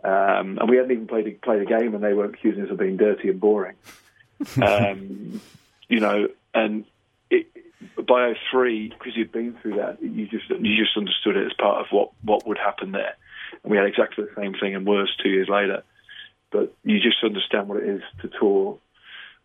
Um, 0.04 0.58
and 0.60 0.70
we 0.70 0.78
hadn't 0.78 0.92
even 0.92 1.08
played 1.08 1.28
a, 1.28 1.32
played 1.32 1.62
a 1.62 1.66
game, 1.66 1.94
and 1.94 2.04
they 2.04 2.14
were 2.14 2.26
accusing 2.26 2.64
us 2.64 2.72
of 2.72 2.78
being 2.78 2.98
dirty 2.98 3.30
and 3.30 3.40
boring. 3.40 3.76
um, 4.62 5.42
you 5.88 6.00
know, 6.00 6.28
and 6.54 6.86
it, 7.30 7.48
by 8.08 8.34
03, 8.52 8.90
because 8.90 9.16
you'd 9.16 9.32
been 9.32 9.56
through 9.62 9.76
that, 9.76 10.02
you 10.02 10.28
just 10.28 10.50
you 10.50 10.78
just 10.78 10.98
understood 10.98 11.38
it 11.38 11.46
as 11.46 11.54
part 11.60 11.82
of 11.82 11.88
what, 11.92 12.12
what 12.24 12.48
would 12.48 12.58
happen 12.58 12.92
there. 12.92 13.16
And 13.64 13.72
we 13.72 13.78
had 13.78 13.86
exactly 13.86 14.26
the 14.26 14.42
same 14.42 14.54
thing 14.54 14.76
and 14.76 14.88
worse 14.88 15.16
two 15.22 15.30
years 15.30 15.50
later. 15.50 15.84
But 16.52 16.76
you 16.84 17.00
just 17.00 17.18
understand 17.24 17.70
what 17.70 17.78
it 17.78 17.88
is 17.88 18.02
to 18.22 18.30
tour 18.40 18.80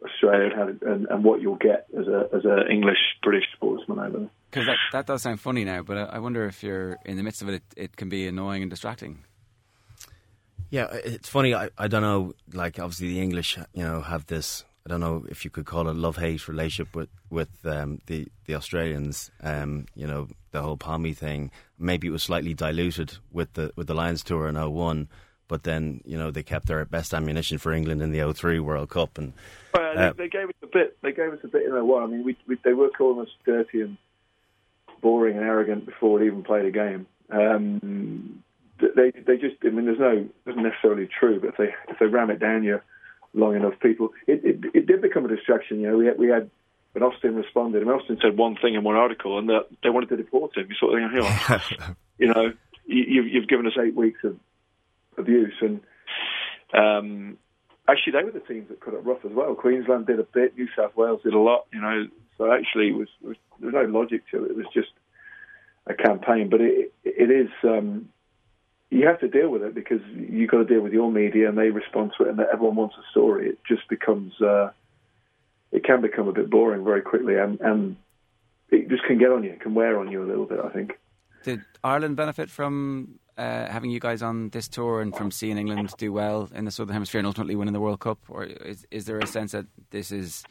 Australia 0.05 0.51
and, 0.57 0.83
and, 0.83 1.07
and, 1.09 1.25
what 1.25 1.41
you'll 1.41 1.57
get 1.57 1.87
as 1.99 2.07
a 2.07 2.29
as 2.35 2.45
an 2.45 2.71
English 2.71 2.99
British 3.23 3.45
sportsman 3.55 3.99
over 3.99 4.19
there. 4.19 4.31
Because 4.51 4.67
that, 4.67 4.77
that 4.93 5.07
does 5.07 5.23
sound 5.23 5.41
funny 5.41 5.65
now, 5.65 5.83
but 5.83 5.97
I 5.97 6.19
wonder 6.19 6.47
if 6.47 6.63
you're 6.63 6.97
in 7.05 7.17
the 7.17 7.23
midst 7.23 7.43
of 7.43 7.49
it, 7.49 7.55
it, 7.55 7.63
it 7.77 7.97
can 7.97 8.09
be 8.09 8.27
annoying 8.27 8.63
and 8.63 8.71
distracting. 8.71 9.25
Yeah, 10.71 10.89
it's 10.93 11.29
funny. 11.29 11.55
I, 11.55 11.71
I 11.79 11.89
don't 11.89 12.03
know. 12.03 12.35
Like, 12.53 12.79
obviously, 12.79 13.09
the 13.09 13.21
English, 13.21 13.57
you 13.73 13.85
know, 13.85 14.01
have 14.01 14.27
this 14.27 14.65
I 14.87 14.89
don't 14.89 15.01
know 15.01 15.25
if 15.29 15.45
you 15.45 15.51
could 15.51 15.67
call 15.67 15.89
it 15.89 15.97
love 15.97 16.17
hate 16.17 16.47
relationship 16.47 16.95
with 16.95 17.09
with 17.29 17.67
um, 17.67 18.01
the 18.07 18.29
the 18.45 18.55
Australians. 18.55 19.33
Um, 19.43 19.87
you 19.97 20.07
know, 20.07 20.29
the 20.53 20.63
whole 20.63 20.77
Pommy 20.77 21.13
thing. 21.13 21.51
Maybe 21.77 22.07
it 22.07 22.13
was 22.13 22.23
slightly 22.23 22.55
diluted 22.55 23.19
with 23.33 23.53
the 23.55 23.73
with 23.75 23.89
the 23.89 23.95
Lions 23.95 24.23
tour 24.23 24.47
in 24.47 24.55
01, 24.55 25.09
but 25.49 25.65
then 25.65 26.03
you 26.05 26.17
know 26.17 26.31
they 26.31 26.45
kept 26.45 26.69
their 26.69 26.85
best 26.85 27.13
ammunition 27.13 27.59
for 27.59 27.73
England 27.73 28.01
in 28.01 28.13
the 28.13 28.33
03 28.33 28.61
World 28.61 28.91
Cup 28.91 29.19
and. 29.19 29.33
Well, 29.75 29.99
uh, 29.99 30.13
they, 30.13 30.25
they, 30.25 30.29
gave 30.29 30.49
us 30.49 30.55
a 30.63 30.69
bit. 30.69 30.97
They 31.03 31.13
gave 31.13 31.33
us 31.33 31.41
a 31.43 31.49
bit 31.49 31.65
in 31.65 31.73
01. 31.73 32.03
I 32.03 32.07
mean, 32.07 32.25
we, 32.25 32.37
we, 32.47 32.57
they 32.63 32.73
were 32.73 32.91
calling 32.91 33.27
us 33.27 33.33
dirty 33.45 33.81
and 33.81 33.97
boring 35.03 35.37
and 35.37 35.45
arrogant 35.45 35.85
before 35.85 36.21
we 36.21 36.27
even 36.27 36.45
played 36.45 36.65
a 36.65 36.71
game. 36.71 37.09
Um, 37.29 38.45
they 38.81 39.11
they 39.11 39.37
just. 39.37 39.57
I 39.65 39.71
mean, 39.71 39.87
there's 39.87 39.99
no. 39.99 40.29
Isn't 40.47 40.63
necessarily 40.63 41.09
true, 41.19 41.41
but 41.41 41.51
if 41.51 41.57
they 41.57 41.75
if 41.89 41.99
they 41.99 42.07
ram 42.07 42.31
it 42.31 42.41
down 42.41 42.65
you 42.65 42.81
long 43.35 43.55
enough, 43.55 43.75
people 43.81 44.11
it, 44.27 44.45
it, 44.45 44.71
it 44.75 44.87
did 44.87 45.03
become 45.03 45.25
a 45.25 45.29
distraction. 45.29 45.81
You 45.81 45.91
know, 45.91 45.97
we 45.97 46.07
had, 46.07 46.19
we 46.19 46.29
had 46.29 46.51
when 46.93 47.03
Austin 47.03 47.35
responded, 47.35 47.83
and 47.83 47.91
Austin 47.91 48.19
said 48.23 48.37
one 48.37 48.57
thing 48.57 48.75
in 48.75 48.83
one 48.83 48.97
article, 48.97 49.39
and 49.39 49.49
that 49.49 49.67
they 49.83 49.91
wanted 49.91 50.09
to 50.11 50.17
deport 50.17 50.57
him. 50.57 50.67
You 50.69 50.77
sort 50.77 51.03
of 51.03 51.11
think, 51.11 51.71
on, 51.81 51.97
you 52.19 52.29
know, 52.29 52.53
you, 52.87 53.23
you've 53.23 53.49
given 53.49 53.67
us 53.67 53.75
eight 53.79 53.95
weeks 53.95 54.21
of 54.25 54.39
abuse, 55.19 55.55
and 55.61 55.81
um, 56.73 57.39
actually 57.89 58.13
they 58.13 58.25
were 58.25 58.33
the 58.33 58.41
teams 58.41 58.69
that 58.69 58.81
cut 58.81 58.95
it 58.95 59.05
rough 59.05 59.25
as 59.25 59.33
well. 59.33 59.55
Queensland 59.55 60.07
did 60.07 60.21
a 60.21 60.25
bit, 60.25 60.57
New 60.57 60.69
South 60.77 60.97
Wales 60.97 61.21
did 61.23 61.35
a 61.35 61.39
lot, 61.39 61.67
you 61.73 61.81
know. 61.81 62.07
So 62.39 62.53
actually, 62.53 62.89
it 62.89 62.97
was, 62.97 63.09
it 63.23 63.29
was 63.29 63.37
there 63.61 63.71
was 63.71 63.75
no 63.75 63.99
logic 63.99 64.23
to 64.31 64.45
it. 64.45 64.51
It 64.51 64.57
was 64.57 64.67
just 64.73 64.91
a 65.87 65.95
campaign, 65.95 66.49
but 66.51 66.61
it 66.61 66.93
it 67.05 67.31
is. 67.31 67.51
Um, 67.63 68.09
you 68.91 69.07
have 69.07 69.21
to 69.21 69.29
deal 69.29 69.49
with 69.49 69.63
it 69.63 69.75
because 69.75 70.01
you've 70.15 70.51
got 70.51 70.59
to 70.59 70.65
deal 70.65 70.81
with 70.81 70.93
your 70.93 71.11
media 71.11 71.49
and 71.49 71.59
they 71.59 71.71
respond 71.71 72.13
to 72.17 72.25
it 72.25 72.31
and 72.31 72.41
everyone 72.41 72.77
wants 72.77 72.95
a 72.99 73.11
story. 73.11 73.49
It 73.49 73.59
just 73.67 73.89
becomes, 73.89 74.41
uh, 74.41 74.71
it 75.73 75.85
can 75.85 76.01
become 76.01 76.29
a 76.29 76.33
bit 76.33 76.49
boring 76.49 76.85
very 76.85 77.03
quickly 77.03 77.37
and, 77.37 77.61
and 77.61 77.97
it 78.71 78.89
just 78.89 79.05
can 79.05 79.19
get 79.19 79.31
on 79.31 79.45
you, 79.45 79.51
it 79.51 79.61
can 79.61 79.75
wear 79.75 79.99
on 79.99 80.11
you 80.11 80.23
a 80.23 80.27
little 80.27 80.47
bit, 80.47 80.61
I 80.61 80.69
think. 80.69 80.99
Did 81.45 81.63
Ireland 81.83 82.17
benefit 82.17 82.49
from 82.51 83.19
uh, 83.37 83.67
having 83.67 83.91
you 83.91 84.01
guys 84.01 84.23
on 84.23 84.51
this 84.51 84.69
tour 84.69 85.01
and 85.01 85.15
from 85.15 85.31
seeing 85.31 85.59
England 85.59 85.93
do 85.99 86.13
well 86.13 86.49
in 86.55 86.65
the 86.65 86.71
Southern 86.71 86.95
Hemisphere 86.95 87.19
and 87.19 87.27
ultimately 87.27 87.55
winning 87.55 87.75
the 87.75 87.81
World 87.81 88.01
Cup? 88.01 88.19
Or 88.29 88.45
is, 88.45 88.87
is 88.91 89.05
there 89.05 89.19
a 89.19 89.27
sense 89.27 89.53
that 89.53 89.67
this 89.91 90.11
is 90.11 90.45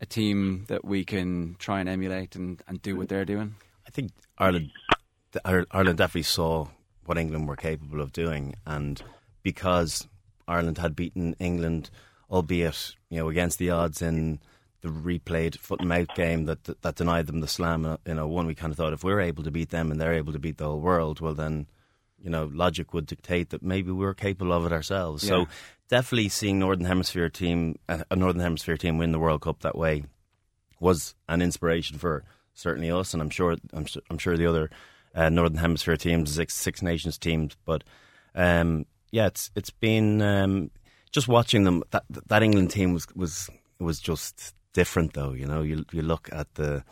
a 0.00 0.06
team 0.06 0.64
that 0.68 0.84
we 0.84 1.04
can 1.04 1.56
try 1.58 1.80
and 1.80 1.88
emulate 1.88 2.36
and, 2.36 2.62
and 2.68 2.82
do 2.82 2.96
what 2.96 3.08
they're 3.08 3.24
doing? 3.24 3.54
I 3.86 3.90
think 3.90 4.12
Ireland, 4.38 4.70
Ireland 5.44 5.98
definitely 5.98 6.22
saw 6.22 6.68
what 7.06 7.18
England 7.18 7.48
were 7.48 7.56
capable 7.56 8.00
of 8.00 8.12
doing, 8.12 8.54
and 8.66 9.02
because 9.42 10.08
Ireland 10.46 10.78
had 10.78 10.96
beaten 10.96 11.34
England, 11.38 11.90
albeit 12.30 12.94
you 13.10 13.18
know 13.18 13.28
against 13.28 13.58
the 13.58 13.70
odds 13.70 14.02
in 14.02 14.40
the 14.84 14.90
replayed 14.90 15.56
foot 15.56 15.80
and 15.80 15.88
mouth 15.88 16.14
game 16.14 16.44
that, 16.44 16.64
that, 16.64 16.82
that 16.82 16.94
denied 16.94 17.26
them 17.26 17.40
the 17.40 17.48
slam. 17.48 17.86
Uh, 17.86 17.96
you 18.06 18.14
know, 18.14 18.28
one 18.28 18.46
we 18.46 18.54
kind 18.54 18.70
of 18.70 18.76
thought 18.76 18.92
if 18.92 19.02
we're 19.02 19.20
able 19.20 19.42
to 19.42 19.50
beat 19.50 19.70
them 19.70 19.90
and 19.90 19.98
they're 19.98 20.12
able 20.12 20.32
to 20.32 20.38
beat 20.38 20.58
the 20.58 20.66
whole 20.66 20.80
world, 20.80 21.20
well 21.20 21.32
then, 21.32 21.66
you 22.22 22.28
know, 22.28 22.50
logic 22.52 22.92
would 22.92 23.06
dictate 23.06 23.48
that 23.48 23.62
maybe 23.62 23.90
we're 23.90 24.12
capable 24.12 24.52
of 24.52 24.66
it 24.66 24.72
ourselves. 24.72 25.24
Yeah. 25.24 25.28
So 25.28 25.48
definitely 25.88 26.28
seeing 26.28 26.58
Northern 26.58 26.84
Hemisphere 26.84 27.30
team 27.30 27.78
uh, 27.88 28.04
a 28.10 28.16
Northern 28.16 28.42
Hemisphere 28.42 28.76
team 28.76 28.98
win 28.98 29.12
the 29.12 29.18
World 29.18 29.40
Cup 29.40 29.60
that 29.60 29.76
way 29.76 30.04
was 30.80 31.14
an 31.30 31.40
inspiration 31.40 31.96
for 31.96 32.22
certainly 32.52 32.90
us, 32.90 33.14
and 33.14 33.22
I'm 33.22 33.30
sure 33.30 33.56
I'm, 33.72 33.86
I'm 34.10 34.18
sure 34.18 34.36
the 34.36 34.46
other 34.46 34.70
uh, 35.14 35.28
Northern 35.28 35.58
Hemisphere 35.58 35.96
teams, 35.96 36.34
Six, 36.34 36.54
Six 36.54 36.82
Nations 36.82 37.18
teams. 37.18 37.56
But 37.64 37.84
um, 38.34 38.86
yeah, 39.10 39.26
it's 39.26 39.50
it's 39.54 39.70
been 39.70 40.20
um, 40.22 40.70
just 41.12 41.28
watching 41.28 41.64
them. 41.64 41.82
That 41.90 42.04
that 42.26 42.42
England 42.42 42.70
team 42.70 42.92
was 42.92 43.06
was 43.14 43.48
was 43.78 44.00
just 44.00 44.54
different, 44.72 45.14
though. 45.14 45.32
You 45.32 45.46
know, 45.46 45.62
you 45.62 45.84
you 45.92 46.02
look 46.02 46.28
at 46.32 46.54
the 46.54 46.84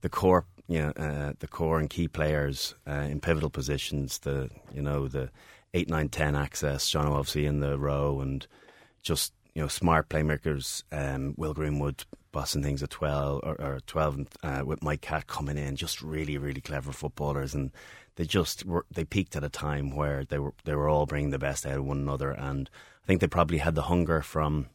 the 0.00 0.08
core, 0.08 0.46
you 0.68 0.80
know, 0.80 0.90
uh, 0.90 1.32
the 1.38 1.48
core 1.48 1.78
and 1.78 1.88
key 1.90 2.08
players 2.08 2.74
uh, 2.88 3.06
in 3.08 3.20
pivotal 3.20 3.50
positions. 3.50 4.18
The 4.20 4.50
you 4.72 4.82
know 4.82 5.08
the 5.08 5.30
eight, 5.74 5.88
nine, 5.88 6.08
ten 6.08 6.34
axis. 6.34 6.88
John 6.88 7.06
obviously 7.06 7.46
in 7.46 7.60
the 7.60 7.78
row 7.78 8.20
and 8.20 8.46
just 9.02 9.32
you 9.54 9.62
know 9.62 9.68
smart 9.68 10.08
playmakers. 10.08 10.82
Um, 10.90 11.34
Will 11.36 11.54
Greenwood 11.54 12.04
bossing 12.32 12.62
things 12.62 12.82
at 12.82 12.90
12 12.90 13.40
or, 13.44 13.60
or 13.60 13.80
12 13.86 14.26
uh, 14.42 14.62
with 14.64 14.82
Mike 14.82 15.02
Catt 15.02 15.26
coming 15.26 15.58
in 15.58 15.76
just 15.76 16.02
really 16.02 16.38
really 16.38 16.60
clever 16.60 16.92
footballers 16.92 17.54
and 17.54 17.70
they 18.16 18.24
just 18.24 18.64
were 18.64 18.86
they 18.90 19.04
peaked 19.04 19.36
at 19.36 19.44
a 19.44 19.48
time 19.48 19.94
where 19.94 20.24
they 20.24 20.38
were 20.38 20.54
they 20.64 20.74
were 20.74 20.88
all 20.88 21.06
bringing 21.06 21.30
the 21.30 21.38
best 21.38 21.66
out 21.66 21.78
of 21.78 21.84
one 21.84 21.98
another 21.98 22.30
and 22.32 22.68
I 23.02 23.06
think 23.06 23.20
they 23.20 23.26
probably 23.26 23.58
had 23.58 23.74
the 23.74 23.82
hunger 23.82 24.22
from 24.22 24.66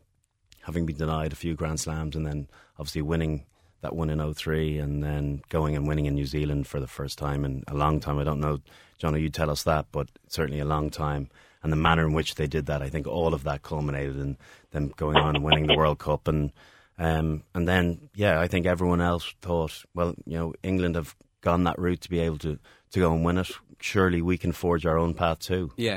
having 0.61 0.85
been 0.85 0.97
denied 0.97 1.33
a 1.33 1.37
few 1.37 1.55
grand 1.55 1.79
slams 1.79 2.15
and 2.15 2.25
then 2.25 2.47
obviously 2.77 3.01
winning 3.01 3.45
that 3.81 3.95
one 3.95 4.09
in 4.09 4.33
03 4.33 4.79
and 4.79 5.03
then 5.03 5.41
going 5.49 5.75
and 5.75 5.87
winning 5.87 6.07
in 6.07 6.15
New 6.15 6.25
Zealand 6.25 6.67
for 6.67 6.79
the 6.79 6.87
first 6.87 7.17
time 7.17 7.45
in 7.45 7.63
a 7.67 7.75
long 7.75 7.99
time. 7.99 8.19
I 8.19 8.23
don't 8.23 8.39
know 8.39 8.59
Johnny 8.97 9.21
you 9.21 9.29
tell 9.29 9.49
us 9.49 9.63
that 9.63 9.87
but 9.91 10.09
certainly 10.27 10.59
a 10.59 10.65
long 10.65 10.89
time. 10.89 11.29
And 11.63 11.71
the 11.71 11.77
manner 11.77 12.05
in 12.05 12.13
which 12.13 12.35
they 12.35 12.47
did 12.47 12.67
that 12.67 12.81
I 12.81 12.89
think 12.89 13.07
all 13.07 13.33
of 13.33 13.43
that 13.43 13.63
culminated 13.63 14.17
in 14.17 14.37
them 14.71 14.93
going 14.95 15.17
on 15.17 15.35
and 15.35 15.43
winning 15.43 15.67
the 15.67 15.77
World 15.77 15.99
Cup 15.99 16.27
and 16.27 16.51
um, 16.97 17.43
and 17.53 17.67
then, 17.67 18.09
yeah, 18.15 18.39
I 18.39 18.47
think 18.47 18.65
everyone 18.65 19.01
else 19.01 19.33
thought, 19.41 19.85
well, 19.93 20.15
you 20.25 20.37
know, 20.37 20.53
England 20.63 20.95
have 20.95 21.15
gone 21.41 21.63
that 21.65 21.79
route 21.79 22.01
to 22.01 22.09
be 22.09 22.19
able 22.19 22.37
to, 22.39 22.59
to 22.91 22.99
go 22.99 23.13
and 23.13 23.23
win 23.23 23.37
it. 23.37 23.51
surely 23.79 24.21
we 24.21 24.37
can 24.37 24.51
forge 24.51 24.85
our 24.85 24.97
own 24.97 25.13
path 25.13 25.39
too. 25.39 25.71
Yeah, 25.77 25.95